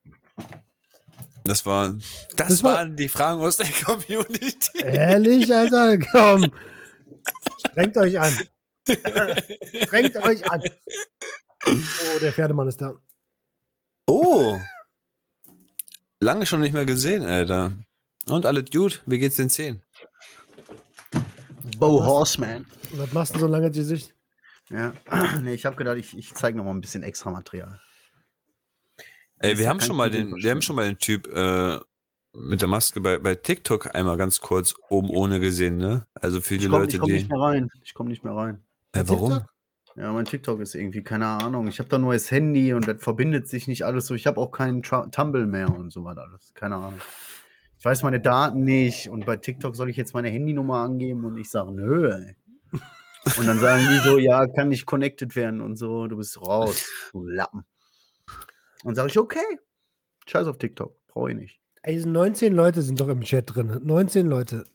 [1.45, 1.90] Das war.
[2.36, 4.78] Das, Das war- waren die Fragen aus der Community.
[4.78, 6.51] ehrlich, Alter, komm.
[7.70, 8.32] Strengt euch an.
[9.84, 10.62] Strengt euch an.
[11.66, 12.95] Oh, der Pferdemann ist da.
[14.07, 14.59] Oh.
[16.20, 17.72] Lange schon nicht mehr gesehen, Alter.
[18.26, 19.03] Und alles gut?
[19.07, 19.82] Wie geht's den Zehen?
[21.78, 22.66] Bo Horseman.
[22.92, 24.14] Was machst du so lange Gesicht?
[24.70, 24.95] Ja.
[25.42, 27.80] nee, ich habe gedacht, ich, ich zeige noch mal ein bisschen extra Material.
[29.45, 31.78] Ey, Ist wir haben schon mal den, wir haben schon mal den Typ äh,
[32.32, 36.07] mit der Maske bei, bei TikTok einmal ganz kurz oben ohne gesehen, ne?
[36.14, 37.14] Also für die Ich komme Leute, komm die.
[37.14, 37.68] nicht mehr rein.
[37.82, 38.64] Ich komme nicht mehr rein.
[38.92, 39.32] Äh, warum?
[39.32, 39.51] TikTok?
[39.97, 41.68] Ja, mein TikTok ist irgendwie, keine Ahnung.
[41.68, 44.14] Ich habe da nur das Handy und das verbindet sich nicht alles so.
[44.14, 46.53] Ich habe auch keinen Tra Tumble mehr und so was alles.
[46.55, 47.01] Keine Ahnung.
[47.78, 51.36] Ich weiß meine Daten nicht und bei TikTok soll ich jetzt meine Handynummer angeben und
[51.36, 52.34] ich sage, nö, ey.
[53.38, 56.86] Und dann sagen die so, ja, kann nicht connected werden und so, du bist raus,
[57.12, 57.64] du Lappen.
[58.85, 59.59] Und sage ich, okay,
[60.26, 61.61] scheiß auf TikTok, brauche ich nicht.
[61.82, 63.80] Ey, 19 Leute sind doch im Chat drin.
[63.82, 64.66] 19 Leute.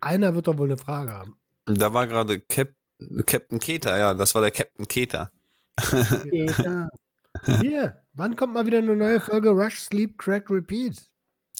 [0.00, 1.36] Einer wird doch wohl eine Frage haben.
[1.64, 2.74] Da war gerade Cap
[3.26, 5.30] Captain Keter, ja, das war der Captain Keter.
[6.30, 6.88] Ja,
[7.60, 11.10] Hier, wann kommt mal wieder eine neue Folge Rush, Sleep, Crack, Repeat?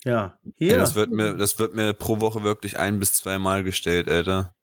[0.04, 0.12] ja.
[0.12, 0.38] Ja.
[0.56, 0.78] hier.
[0.78, 4.54] das, wird mir, das wird mir pro Woche wirklich ein bis zwei Mal gestellt, Alter.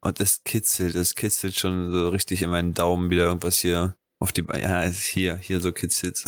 [0.00, 4.32] Und das kitzelt, das kitzelt schon so richtig in meinen Daumen wieder irgendwas hier auf
[4.32, 4.62] die Beine.
[4.62, 6.22] Ja, es ist hier, hier so kitzelt.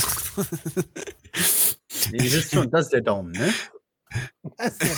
[2.10, 3.54] Nee, ihr wisst schon, das ist der Daumen, ne?
[4.58, 4.94] Das ist ja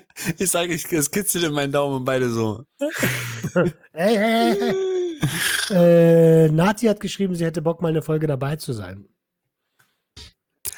[0.38, 2.64] Ich sage, ich, es kitzelt in meinen Daumen und beide so.
[3.92, 4.74] Hey, hey, hey,
[5.70, 9.08] äh, Nati hat geschrieben, sie hätte Bock, mal eine Folge dabei zu sein.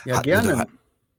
[0.04, 0.66] Ja, wir gerne.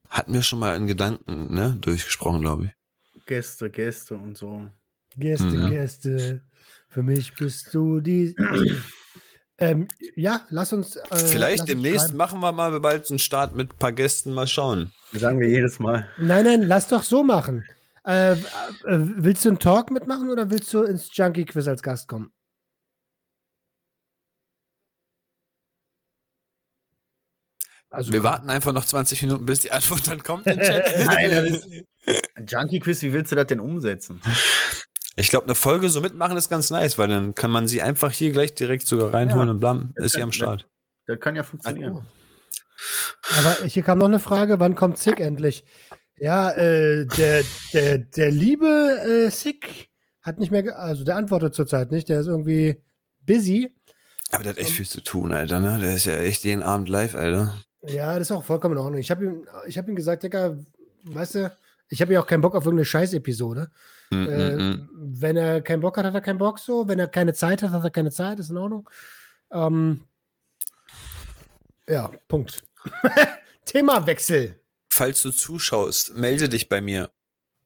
[0.09, 3.25] Hatten wir schon mal in Gedanken, ne, durchgesprochen, glaube ich.
[3.25, 4.69] Gäste, Gäste und so.
[5.17, 5.69] Gäste, Mhm.
[5.69, 6.41] Gäste,
[6.89, 8.35] für mich bist du die.
[9.61, 10.95] ähm, ja, lass uns.
[10.95, 12.17] Äh, lass Vielleicht uns demnächst schreiben.
[12.17, 14.91] machen wir mal bald einen Start mit ein paar Gästen, mal schauen.
[15.13, 16.07] Das sagen wir jedes Mal.
[16.17, 17.65] Nein, nein, lass doch so machen.
[18.05, 18.37] Äh, äh,
[18.85, 22.31] willst du einen Talk mitmachen oder willst du ins Junkie Quiz als Gast kommen?
[27.89, 30.47] Also, Wir warten einfach noch 20 Minuten, bis die Antwort dann kommt.
[30.47, 31.05] im Chat.
[31.05, 31.61] Nein,
[32.47, 34.21] Junkie Quiz, wie willst du das denn umsetzen?
[35.15, 38.11] Ich glaube, eine Folge so mitmachen ist ganz nice, weil dann kann man sie einfach
[38.11, 39.51] hier gleich direkt sogar reinholen Ja.
[39.53, 40.67] und blam, ist sie am Start.
[41.05, 42.05] Das kann ja funktionieren.
[43.37, 45.63] Aber hier kam noch eine Frage, wann kommt Sick endlich?
[46.17, 47.43] Ja, äh, der,
[47.73, 48.65] der, der liebe
[49.27, 49.89] äh, Sick
[50.21, 52.81] hat nicht mehr, ge also der antwortet zurzeit nicht, der ist irgendwie
[53.25, 53.75] busy.
[54.31, 55.79] Aber der hat echt viel zu tun, Alter, ne?
[55.79, 57.55] Der ist ja echt jeden Abend live, Alter.
[57.83, 58.99] Ja, das ist auch vollkommen in Ordnung.
[59.01, 60.55] Ich habe ihm, ich hab ihm gesagt, Digga,
[61.03, 61.51] weißt du,
[61.91, 63.69] ich habe ja auch keinen Bock auf irgendeine Scheiß-Episode.
[64.11, 64.89] Mm, Äh, mm, mm.
[65.21, 66.87] wenn er keinen Bock hat, hat er keinen Bock so.
[66.87, 68.89] Wenn er keine Zeit hat, hat er keine Zeit, ist in Ordnung.
[69.51, 70.05] Ähm,
[71.87, 72.63] ja, Punkt.
[73.65, 74.59] Themawechsel.
[74.89, 77.11] Falls du zuschaust, melde dich bei mir.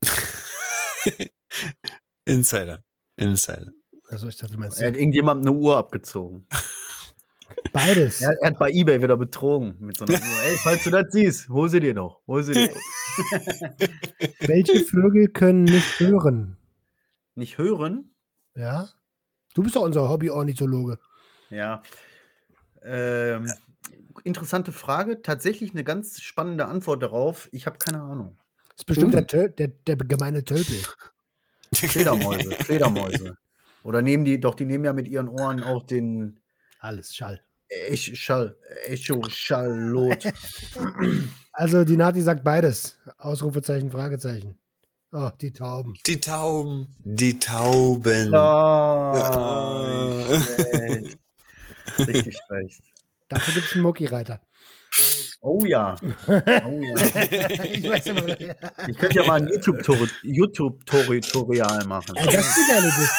[2.25, 2.83] Insider.
[3.17, 3.71] Insider.
[4.09, 6.47] Also ich dachte, du meinst Er hat irgendjemandem eine Uhr abgezogen.
[7.71, 8.21] beides.
[8.21, 10.43] Er, er hat bei Ebay wieder betrogen mit so einer Uhr.
[10.45, 12.21] Ey, falls du das siehst, hol sie dir noch.
[12.27, 12.75] Hol sie dir noch.
[14.47, 16.57] Welche Vögel können nicht hören?
[17.35, 18.11] Nicht hören?
[18.55, 18.89] Ja?
[19.53, 20.99] Du bist doch unser Hobby-Ornithologe.
[21.49, 21.81] Ja.
[22.83, 23.51] Ähm,
[24.23, 25.21] interessante Frage.
[25.21, 27.49] Tatsächlich eine ganz spannende Antwort darauf.
[27.51, 28.37] Ich habe keine Ahnung.
[28.69, 30.77] Das ist bestimmt der, Töl der, der gemeine Tölpel.
[31.73, 33.37] Fledermäuse, Fledermäuse.
[33.83, 36.39] Oder nehmen die, doch, die nehmen ja mit ihren Ohren auch den
[36.79, 37.41] Alles Schall.
[37.69, 38.55] Ech- Schall,
[38.85, 40.23] Echo, Schallot.
[41.57, 42.97] Also die Nati sagt beides.
[43.17, 44.57] Ausrufezeichen, Fragezeichen.
[45.13, 45.93] Oh, die Tauben.
[46.05, 46.93] Die Tauben.
[47.05, 48.33] Die Tauben.
[48.35, 51.17] Ah, schlecht.
[51.99, 52.81] Richtig schlecht.
[53.29, 54.41] Dafür gibt es einen Mucki-Reiter.
[55.39, 55.95] Oh ja.
[56.27, 56.43] Oh ja.
[57.63, 58.53] ich weiß immer, ja.
[58.89, 59.47] Ich könnte ja mal ein
[60.23, 62.17] YouTube-Tutorial machen.
[62.17, 63.09] Ey, das ist eine geile Idee.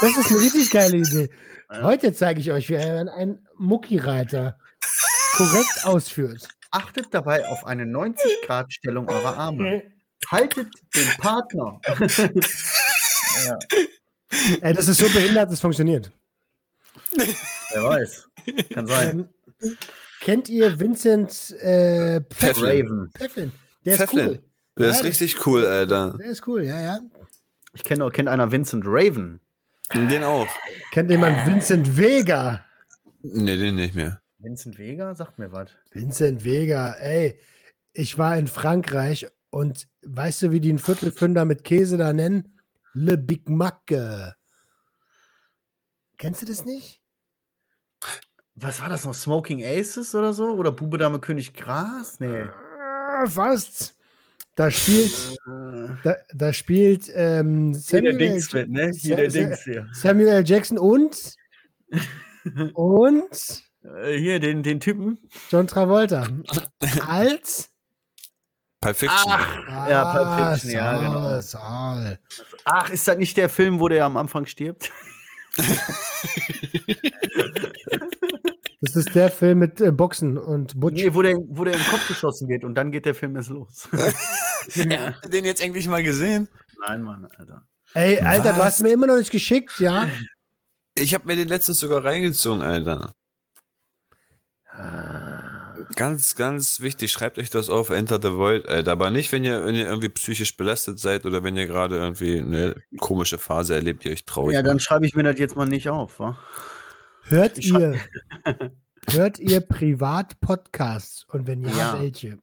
[0.00, 1.28] Das ist eine richtig geile Idee.
[1.70, 4.58] Heute zeige ich euch, wie man einen Mucki-Reiter
[5.36, 6.48] korrekt ausführt.
[6.72, 9.82] Achtet dabei auf eine 90-Grad-Stellung eurer Arme.
[10.30, 11.80] Haltet den Partner.
[13.46, 13.58] ja,
[14.60, 16.12] Ey, das ist so behindert, das funktioniert.
[17.12, 18.28] wer weiß.
[18.72, 19.28] Kann sein.
[19.62, 19.76] Ähm,
[20.20, 22.86] kennt ihr Vincent äh, Pfefflin?
[22.86, 23.10] Raven.
[23.16, 23.52] Pfefflin?
[23.84, 24.28] Der ist Pfefflin.
[24.28, 24.42] cool.
[24.78, 26.16] Der ist Ja, richtig cool, Alter.
[26.18, 27.00] Der ist cool, ja, ja.
[27.72, 29.40] Ich kenne kennt einer Vincent Raven.
[29.92, 30.46] Den auch.
[30.92, 32.64] Kennt jemand Vincent Vega?
[33.22, 34.20] Nee, den nicht mehr.
[34.38, 35.14] Vincent Vega?
[35.14, 35.70] Sagt mir was.
[35.92, 37.38] Vincent Vega, ey.
[37.92, 42.60] Ich war in Frankreich und weißt du, wie die einen Viertelfünder mit Käse da nennen?
[42.92, 43.80] Le Big Mac.
[46.18, 47.00] Kennst du das nicht?
[48.54, 49.14] Was war das noch?
[49.14, 50.54] Smoking Aces oder so?
[50.54, 52.20] Oder Bube Dame König Gras?
[52.20, 52.44] Nee.
[53.26, 53.96] Fast.
[54.54, 55.36] Da spielt,
[56.02, 58.42] da, da spielt ähm, Samuel, L.
[58.52, 58.92] mit, ne?
[58.94, 59.88] Hier der Dings hier.
[59.92, 60.42] Samuel.
[60.44, 61.34] Jackson und
[62.74, 65.18] und Äh, hier, den, den Typen.
[65.50, 66.28] John Travolta
[67.06, 67.70] als
[68.80, 69.32] Pulp Fiction.
[69.68, 71.40] Ja, Pulp Fiction, ja, genau.
[71.40, 72.18] Saul.
[72.64, 74.90] Ach, ist das nicht der Film, wo der am Anfang stirbt?
[78.82, 81.02] Das ist der Film mit äh, Boxen und Butch.
[81.02, 83.50] Nee, wo der, wo der im Kopf geschossen wird und dann geht der Film erst
[83.50, 83.88] los.
[84.74, 86.46] Ja, den jetzt endlich mal gesehen.
[86.86, 87.66] Nein, Mann, Alter.
[87.94, 90.06] Ey, Alter, du hast mir immer noch nicht geschickt, ja?
[90.94, 93.14] Ich habe mir den letztens sogar reingezogen, Alter.
[95.96, 98.92] Ganz, ganz wichtig, schreibt euch das auf Enter the Void, Alter.
[98.92, 102.38] Aber nicht, wenn ihr, wenn ihr irgendwie psychisch belastet seid oder wenn ihr gerade irgendwie
[102.38, 104.68] eine komische Phase erlebt, die euch traurig Ja, macht.
[104.70, 106.38] dann schreibe ich mir das jetzt mal nicht auf, wa?
[107.30, 107.94] Hört Ich ihr,
[109.10, 112.00] hört ihr Privat-Podcasts und wenn ja, Ja.
[112.00, 112.38] welche?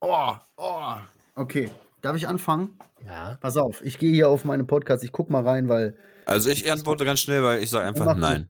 [0.00, 0.94] Oh, oh.
[1.34, 1.70] Okay,
[2.00, 2.78] darf ich anfangen?
[3.04, 3.36] Ja.
[3.42, 5.94] Pass auf, ich gehe hier auf meine Podcast, ich guck mal rein, weil.
[6.24, 8.20] Also ich antworte ganz schnell, weil ich sage einfach du.
[8.20, 8.48] nein.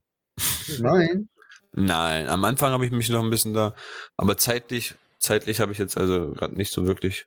[0.79, 1.29] Nein.
[1.77, 3.75] Nein, am Anfang habe ich mich noch ein bisschen da,
[4.17, 7.27] aber zeitlich, zeitlich habe ich jetzt also gerade nicht so wirklich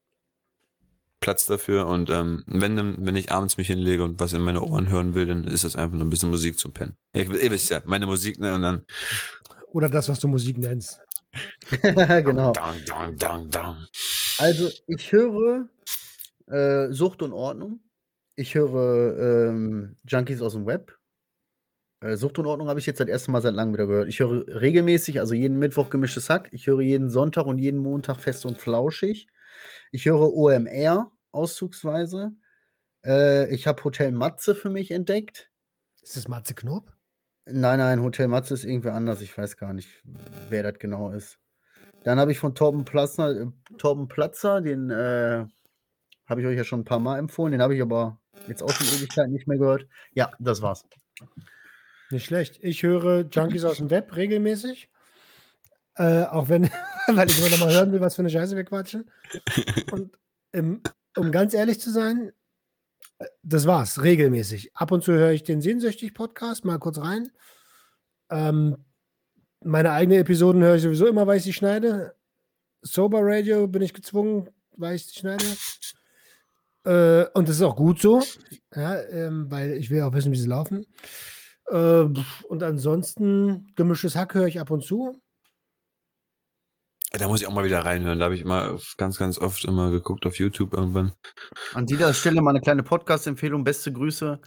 [1.28, 4.88] Platz dafür und ähm, wenn wenn ich abends mich hinlege und was in meine Ohren
[4.88, 6.96] hören will, dann ist das einfach nur ein bisschen Musik zum Pennen.
[7.12, 8.86] Ich, ihr wisst ja, meine Musik, ne, und dann
[9.74, 11.02] Oder das, was du Musik nennst.
[11.82, 12.54] genau.
[12.54, 13.88] dang, dang, dang, dang.
[14.38, 15.68] Also, ich höre
[16.46, 17.82] äh, Sucht und Ordnung.
[18.38, 20.98] Ich höre ähm, Junkies aus dem Web.
[22.00, 24.08] Äh, Sucht und Ordnung habe ich jetzt das erste Mal seit langem wieder gehört.
[24.08, 26.48] Ich höre regelmäßig, also jeden Mittwoch gemischtes Hack.
[26.54, 29.28] Ich höre jeden Sonntag und jeden Montag fest und flauschig.
[29.92, 32.34] Ich höre OMR auszugsweise.
[33.06, 35.50] Äh, ich habe Hotel Matze für mich entdeckt.
[36.02, 36.92] Ist das Matze Knob?
[37.46, 39.22] Nein, nein, Hotel Matze ist irgendwie anders.
[39.22, 39.90] Ich weiß gar nicht,
[40.50, 41.40] wer das genau ist.
[42.04, 43.48] Dann habe ich von Torben Platzer, äh,
[43.78, 45.46] Torben Platzer den äh,
[46.28, 47.52] habe ich euch ja schon ein paar Mal empfohlen.
[47.52, 49.88] Den habe ich aber jetzt auch schon Ewigkeit nicht mehr gehört.
[50.14, 50.86] Ja, das war's.
[52.10, 52.60] Nicht schlecht.
[52.62, 54.90] Ich höre Junkies aus dem Web regelmäßig.
[55.96, 56.70] Äh, auch wenn,
[57.08, 59.10] weil ich immer noch mal hören will, was für eine Scheiße wir quatschen.
[59.92, 60.18] Und
[60.52, 60.82] im,
[61.18, 62.32] um ganz ehrlich zu sein,
[63.20, 64.76] äh, das war's, regelmäßig.
[64.76, 67.30] Ab und zu höre ich den Sehnsüchtig-Podcast, mal kurz rein.
[68.30, 68.78] Ähm,
[69.64, 72.16] meine eigenen Episoden höre ich sowieso immer, weil ich sie schneide.
[72.82, 75.46] Sober Radio bin ich gezwungen, weil ich sie schneide.
[76.86, 78.22] Äh, und das ist auch gut so,
[78.74, 80.86] ja, ähm, weil ich will auch wissen, wie sie laufen.
[81.68, 82.06] Äh,
[82.48, 85.20] und ansonsten, gemischtes Hack höre ich ab und zu.
[87.12, 88.20] Da muss ich auch mal wieder reinhören.
[88.20, 91.14] Da habe ich immer ganz, ganz oft immer geguckt auf YouTube irgendwann.
[91.74, 93.64] An dieser Stelle mal eine kleine Podcast-Empfehlung.
[93.64, 94.40] Beste Grüße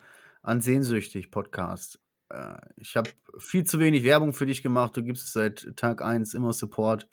[0.42, 1.98] an Sehnsüchtig Podcast.
[2.28, 4.96] Äh, ich habe viel zu wenig Werbung für dich gemacht.
[4.96, 7.08] Du gibst seit Tag 1 immer Support.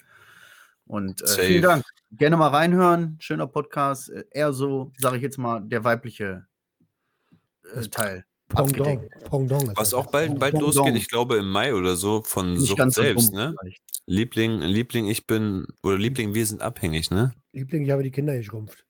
[0.86, 1.64] Und äh, vielen.
[1.64, 1.86] Dank.
[2.12, 3.18] Gerne mal reinhören.
[3.20, 4.10] Schöner Podcast.
[4.10, 6.46] Äh, Eher so, sage ich jetzt mal, der weibliche
[7.74, 8.26] äh, Teil.
[8.50, 8.80] Pendant.
[8.80, 9.24] abgedeckt.
[9.30, 10.76] Pendant ist Was auch bald, bald Pendant.
[10.76, 13.54] losgeht, ich glaube im Mai oder so, von Nicht Sucht selbst, ne?
[14.06, 17.34] Liebling, Liebling, ich bin, oder Liebling, wir sind abhängig, ne?
[17.52, 18.86] Liebling, ich habe die Kinder geschrumpft.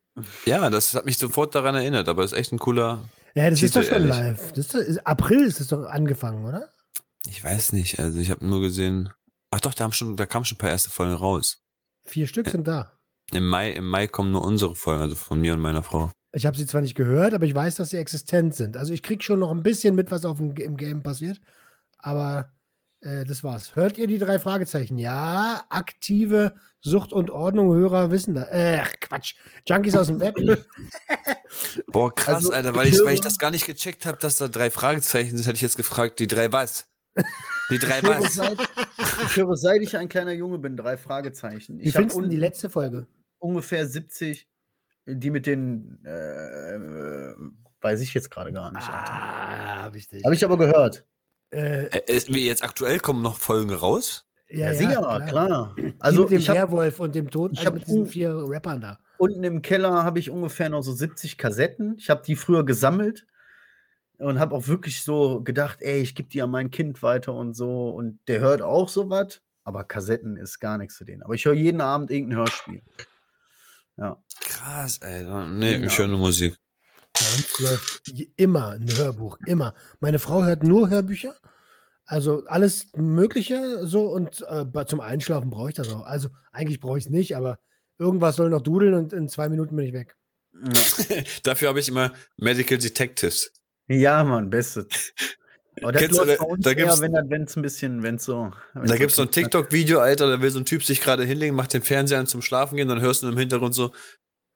[0.45, 3.03] Ja, das hat mich sofort daran erinnert, aber ist echt ein cooler,
[3.35, 4.09] Ja, das ist Titel, doch schon ehrlich.
[4.09, 4.51] live.
[4.53, 6.69] Das ist, ist, April ist das doch angefangen, oder?
[7.29, 9.09] ich weiß nicht, also ich habe nur gesehen,
[9.51, 11.61] ach doch, da, haben schon, da kamen schon ein paar erste Folgen raus.
[12.05, 12.93] Vier Stück sind da.
[13.33, 16.11] Im Mai, im Mai kommen nur unsere Folgen, also von mir und meiner Frau.
[16.37, 18.77] Ich habe sie zwar nicht gehört, aber ich weiß, dass sie existent sind.
[18.77, 21.41] Also ich kriege schon noch ein bisschen mit, was auf dem, im Game passiert.
[21.97, 22.51] Aber
[23.01, 23.75] äh, das war's.
[23.75, 24.99] Hört ihr die drei Fragezeichen?
[24.99, 28.43] Ja, aktive Sucht und Ordnung, Hörer wissen da.
[28.51, 29.33] Äh, Quatsch.
[29.67, 30.35] Junkies aus dem Web.
[31.87, 34.47] Boah, krass, Also, Alter, weil ich, weil ich das gar nicht gecheckt habe, dass da
[34.47, 36.87] drei Fragezeichen sind, hätte ich jetzt gefragt, die drei was?
[37.71, 38.35] Die drei was?
[38.35, 38.59] seit,
[39.25, 41.79] ich höre, seit ich ein kleiner Junge bin, drei Fragezeichen.
[41.79, 43.07] Wie Ich findest du die letzte Folge?
[43.39, 44.47] ungefähr 70,
[45.07, 47.33] die mit den, äh,
[47.81, 48.87] weiß ich jetzt gerade gar nicht.
[48.87, 50.07] Ah, hab ich.
[50.23, 51.05] Habe ich aber gehört.
[51.51, 54.27] Äh, Äh, jetzt aktuell kommen noch Folgen raus?
[54.49, 55.75] ja, Ja, sicher, klar.
[55.77, 58.35] Die Also mit dem ich habe Werwolf und dem Tod, ich also mit diesen vier
[58.35, 58.99] Rappern da.
[59.17, 61.95] unten im Keller habe ich ungefähr noch so 70 Kassetten.
[61.97, 63.25] Ich habe die früher gesammelt
[64.17, 67.53] und habe auch wirklich so gedacht, ey, ich gebe die an mein Kind weiter und
[67.53, 67.89] so.
[67.89, 71.23] Und der hört auch sowas, aber Kassetten ist gar nichts für den.
[71.23, 72.81] Aber ich höre jeden Abend irgendein Hörspiel.
[73.97, 74.21] Ja.
[74.41, 75.47] Krass, Alter.
[75.47, 75.87] Nee, Genau.
[75.87, 76.55] ich höre nur Musik.
[77.13, 79.73] Bei uns läuft immer ein Hörbuch, immer.
[79.99, 81.35] Meine Frau hört nur Hörbücher.
[82.05, 86.05] Also alles Mögliche so und äh, zum Einschlafen brauche ich das auch.
[86.05, 87.59] Also eigentlich brauche ich es nicht, aber
[87.97, 90.15] irgendwas soll noch dudeln und in zwei Minuten bin ich weg.
[90.53, 93.51] Ja, Dafür habe ich immer Medical Detectives.
[93.87, 94.85] ja Mann, bestes.
[95.81, 98.23] Aber das Kennst du, läuft bei uns da eher, wenn es ein bisschen, wenn es
[98.25, 98.51] so.
[98.73, 99.31] wenn's Da gibt es so ein.
[99.31, 102.41] TikTok-Video, Alter, da will so ein Typ sich gerade hinlegen, macht den Fernseher an zum
[102.41, 103.91] Schlafen gehen, dann hörst du im Hintergrund so,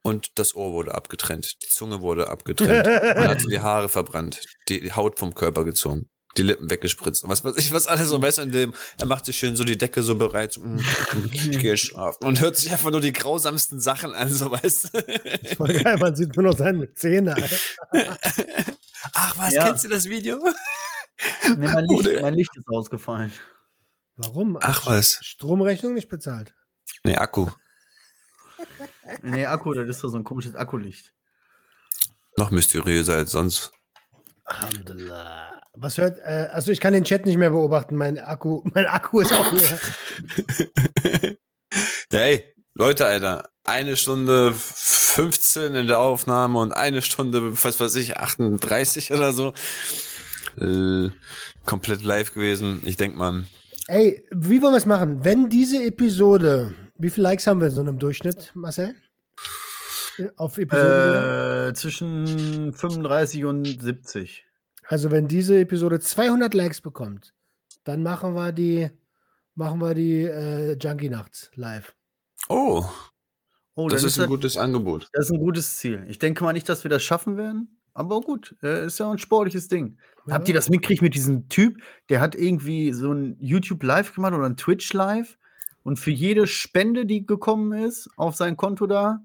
[0.04, 2.86] und das Ohr wurde abgetrennt, die Zunge wurde abgetrennt,
[3.16, 7.44] man hatte die Haare verbrannt, die, Haut vom Körper gezogen, die Lippen weggespritzt, und was
[7.44, 9.78] weiß ich, was alles so, weißt du, in dem, er macht sich schön so die
[9.78, 10.80] Decke so bereit, so, mm,
[11.32, 15.54] ich gehe schlafen, und hört sich einfach nur die grausamsten Sachen an, so, weißt du.
[15.56, 17.36] Voll geil, man sieht nur noch seine Zähne.
[17.36, 17.56] Alter.
[19.14, 19.66] Ach was, Ja.
[19.66, 20.38] kennst du das Video?
[21.56, 23.32] Nee, mein, Licht, Oder- mein Licht ist ausgefallen.
[24.16, 24.58] Warum?
[24.60, 25.18] Ach was.
[25.22, 26.54] Stromrechnung nicht bezahlt.
[27.04, 27.48] Nee, Akku.
[29.22, 31.12] Nee, Akku, das ist doch so ein komisches Akkulicht.
[32.36, 33.72] Noch mysteriöser als sonst.
[34.44, 35.60] Alhamdulillah.
[35.74, 37.96] Was hört, äh, also ich kann den Chat nicht mehr beobachten.
[37.96, 39.78] Mein Akku, mein Akku ist auch leer.
[42.12, 47.94] Ja, ey, Leute, Alter, eine Stunde 15 in der Aufnahme und eine Stunde, was weiß
[47.94, 49.54] ich, 38 oder so.
[50.58, 51.10] Äh,
[51.64, 52.82] komplett live gewesen.
[52.84, 53.44] Ich denk mal,
[53.88, 55.24] Ey, wie wollen wir es machen?
[55.24, 58.94] Wenn diese Episode, wie viele Likes haben wir so im Durchschnitt, Marcel?
[60.36, 61.68] Auf Episode?
[61.70, 64.44] Äh, zwischen 35 und 70.
[64.86, 67.34] Also wenn diese Episode 200 Likes bekommt,
[67.84, 68.90] dann machen wir die,
[69.54, 71.94] machen wir die äh, Junkie Nachts live.
[72.48, 72.84] oh,
[73.74, 75.08] Oh, das ist ein gutes Angebot.
[75.14, 76.04] Das ist ein gutes Ziel.
[76.06, 77.80] Ich denke mal nicht, dass wir das schaffen werden.
[77.94, 79.98] Aber gut, äh, ist ja ein sportliches Ding.
[80.30, 81.82] Habt ihr das mitgekriegt mit diesem Typ?
[82.08, 85.36] Der hat irgendwie so ein YouTube Live gemacht oder ein Twitch Live.
[85.82, 89.20] Und für jede Spende, die gekommen ist, auf sein Konto da,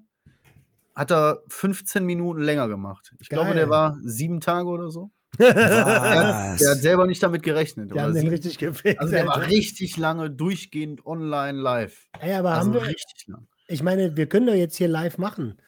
[0.94, 3.14] hat er 15 Minuten länger gemacht.
[3.20, 3.70] Ich glaube, der Geil.
[3.70, 5.12] war sieben Tage oder so.
[5.38, 6.58] Der, Was?
[6.58, 7.94] der hat selber nicht damit gerechnet.
[7.94, 8.98] Die haben den richtig gefickt.
[8.98, 12.06] also der war richtig lange durchgehend online live.
[12.18, 13.46] Ey, aber Also haben wir, richtig lang.
[13.68, 15.58] ich meine, wir können doch jetzt hier live machen.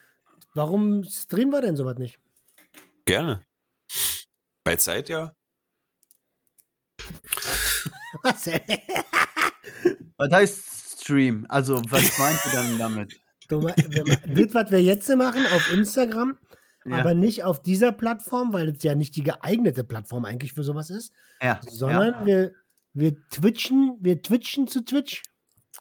[0.54, 2.18] Warum streamen wir denn sowas nicht?
[3.10, 3.44] Gerne.
[4.62, 5.34] Bei Zeit ja.
[8.22, 8.60] Was, ey?
[10.16, 11.44] Was heißt Stream?
[11.48, 13.20] Also, was meint ihr dann damit?
[13.48, 16.38] Du, das, was wir jetzt machen auf Instagram,
[16.84, 16.98] Ja.
[16.98, 20.88] aber nicht auf dieser Plattform, weil es ja nicht die geeignete Plattform eigentlich für sowas
[20.90, 21.12] ist,
[21.42, 22.26] ja, sondern ja.
[22.26, 22.54] wir,
[22.92, 25.24] wir twitchen, wir twitchen zu Twitch.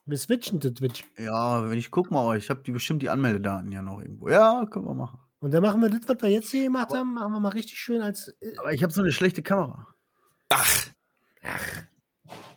[0.08, 1.04] Wir switchen zu Twitch.
[1.16, 4.30] ja, wenn ich guck mal, ich habe die bestimmt die Anmeldedaten ja noch irgendwo.
[4.30, 5.20] Ja, können wir machen.
[5.40, 7.78] Und dann machen wir das, was wir jetzt hier gemacht haben, machen wir mal richtig
[7.78, 8.30] schön als.
[8.42, 9.88] äh, Aber ich habe so eine schlechte Kamera.
[10.50, 10.88] Ach,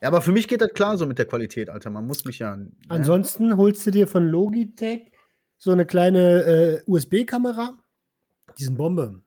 [0.01, 1.91] Ja, aber für mich geht das klar so mit der Qualität, Alter.
[1.91, 2.57] Man muss mich ja.
[2.57, 2.73] ne?
[2.89, 5.13] Ansonsten holst du dir von Logitech
[5.59, 7.79] so eine kleine äh, USB-Kamera.
[8.59, 9.23] Diesen Bombe.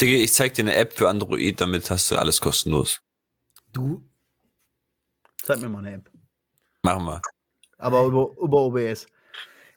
[0.00, 3.00] Digga, ich zeig dir eine App für Android, damit hast du alles kostenlos.
[3.72, 4.02] Du,
[5.46, 6.10] Zeig mir mal eine App.
[6.82, 7.22] Machen wir.
[7.78, 9.06] Aber über, über OBS.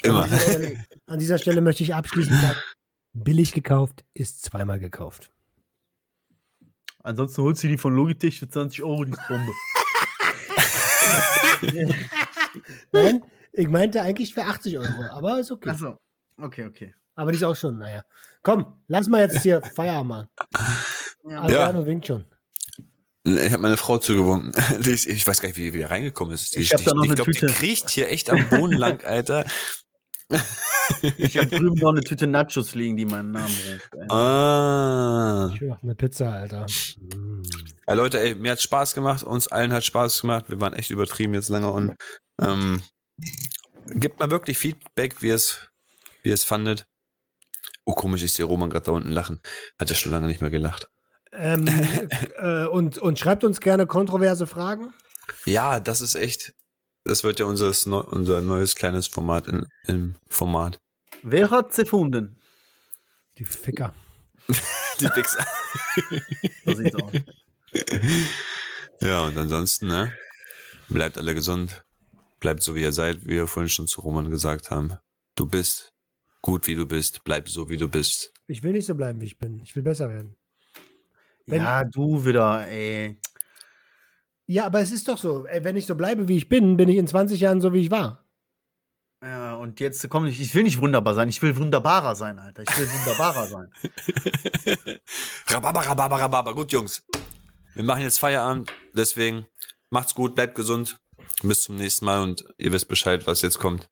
[0.01, 0.23] Immer.
[0.23, 2.57] An dieser, Stelle, an dieser Stelle möchte ich abschließend sagen,
[3.13, 5.31] billig gekauft ist zweimal gekauft.
[7.03, 9.51] Ansonsten holst du die von Logitech für 20 Euro die Bombe.
[12.91, 13.23] Nein,
[13.53, 15.69] ich meinte eigentlich für 80 Euro, aber ist okay.
[15.69, 15.97] Achso.
[16.37, 16.93] Okay, okay.
[17.15, 18.03] Aber die ist auch schon, naja.
[18.43, 20.27] Komm, lass mal jetzt hier Feierabend machen.
[21.25, 22.25] Adriano winkt schon.
[23.23, 24.53] Ich habe meine Frau zugewunken.
[24.85, 26.55] Ist, ich weiß gar nicht, wie die wieder reingekommen ist.
[26.55, 29.45] Die, Ich ich eine glaub, die kriecht hier echt am Boden lang, Alter.
[31.01, 34.11] Ich habe drüben noch eine Tüte Nachos liegen, die meinen Namen ruft.
[34.11, 35.51] Ah.
[35.53, 36.65] Ich will noch eine Pizza, Alter.
[37.87, 40.45] Ja, Leute, ey, mir hat Spaß gemacht, uns allen hat Spaß gemacht.
[40.49, 41.95] Wir waren echt übertrieben jetzt lange und
[42.41, 42.81] ähm,
[43.87, 45.69] gebt mal wirklich Feedback, wie es,
[46.23, 46.85] wie es fandet.
[47.85, 49.41] Oh, komisch, ich sehe Roman gerade da unten lachen.
[49.79, 50.89] Hat er schon lange nicht mehr gelacht.
[51.31, 51.67] Ähm,
[52.37, 54.93] äh, und, und schreibt uns gerne kontroverse Fragen.
[55.45, 56.53] Ja, das ist echt.
[57.09, 57.69] Das wird ja unser,
[58.13, 60.79] unser neues kleines Format in, im Format.
[61.23, 62.39] Wer hat sie gefunden?
[63.39, 63.95] Die Ficker.
[64.99, 65.43] Die Wichser.
[66.65, 67.11] So sieht's aus.
[69.01, 70.13] Ja, und ansonsten, ne?
[70.87, 71.83] Bleibt alle gesund.
[72.39, 74.93] Bleibt so, wie ihr seid, wie wir vorhin schon zu Roman gesagt haben.
[75.33, 75.91] Du bist
[76.43, 77.23] gut, wie du bist.
[77.23, 78.31] Bleib so, wie du bist.
[78.45, 79.61] Ich will nicht so bleiben, wie ich bin.
[79.63, 80.35] Ich will besser werden.
[81.47, 83.19] Wenn- Ja, du wieder, ey.
[84.49, 85.45] Ja, aber es ist doch so.
[85.61, 87.91] Wenn ich so bleibe, wie ich bin, bin ich in 20 Jahren so, wie ich
[87.91, 88.25] war.
[89.23, 92.63] Ja, und jetzt komm ich, ich will nicht wunderbar sein, ich will wunderbarer sein, Alter.
[92.63, 93.71] Ich will wunderbarer sein.
[95.49, 96.55] Rhabarber, Rhabarber, Rhabarber.
[96.55, 97.05] Gut, Jungs.
[97.75, 98.73] Wir machen jetzt Feierabend.
[98.91, 99.45] Deswegen
[99.91, 100.99] macht's gut, bleibt gesund.
[101.43, 103.87] Bis zum nächsten Mal und ihr wisst Bescheid, was jetzt kommt.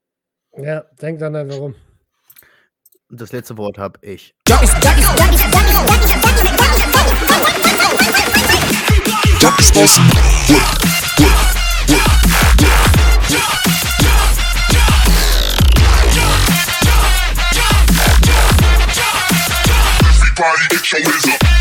[0.57, 1.75] Ja, denkt dann einfach rum.
[3.09, 4.33] Und das letzte Wort hab ich.
[9.57, 10.03] Explosive.
[10.49, 10.61] Whip,
[11.19, 11.47] whip.
[20.39, 21.56] Everybody get your hands.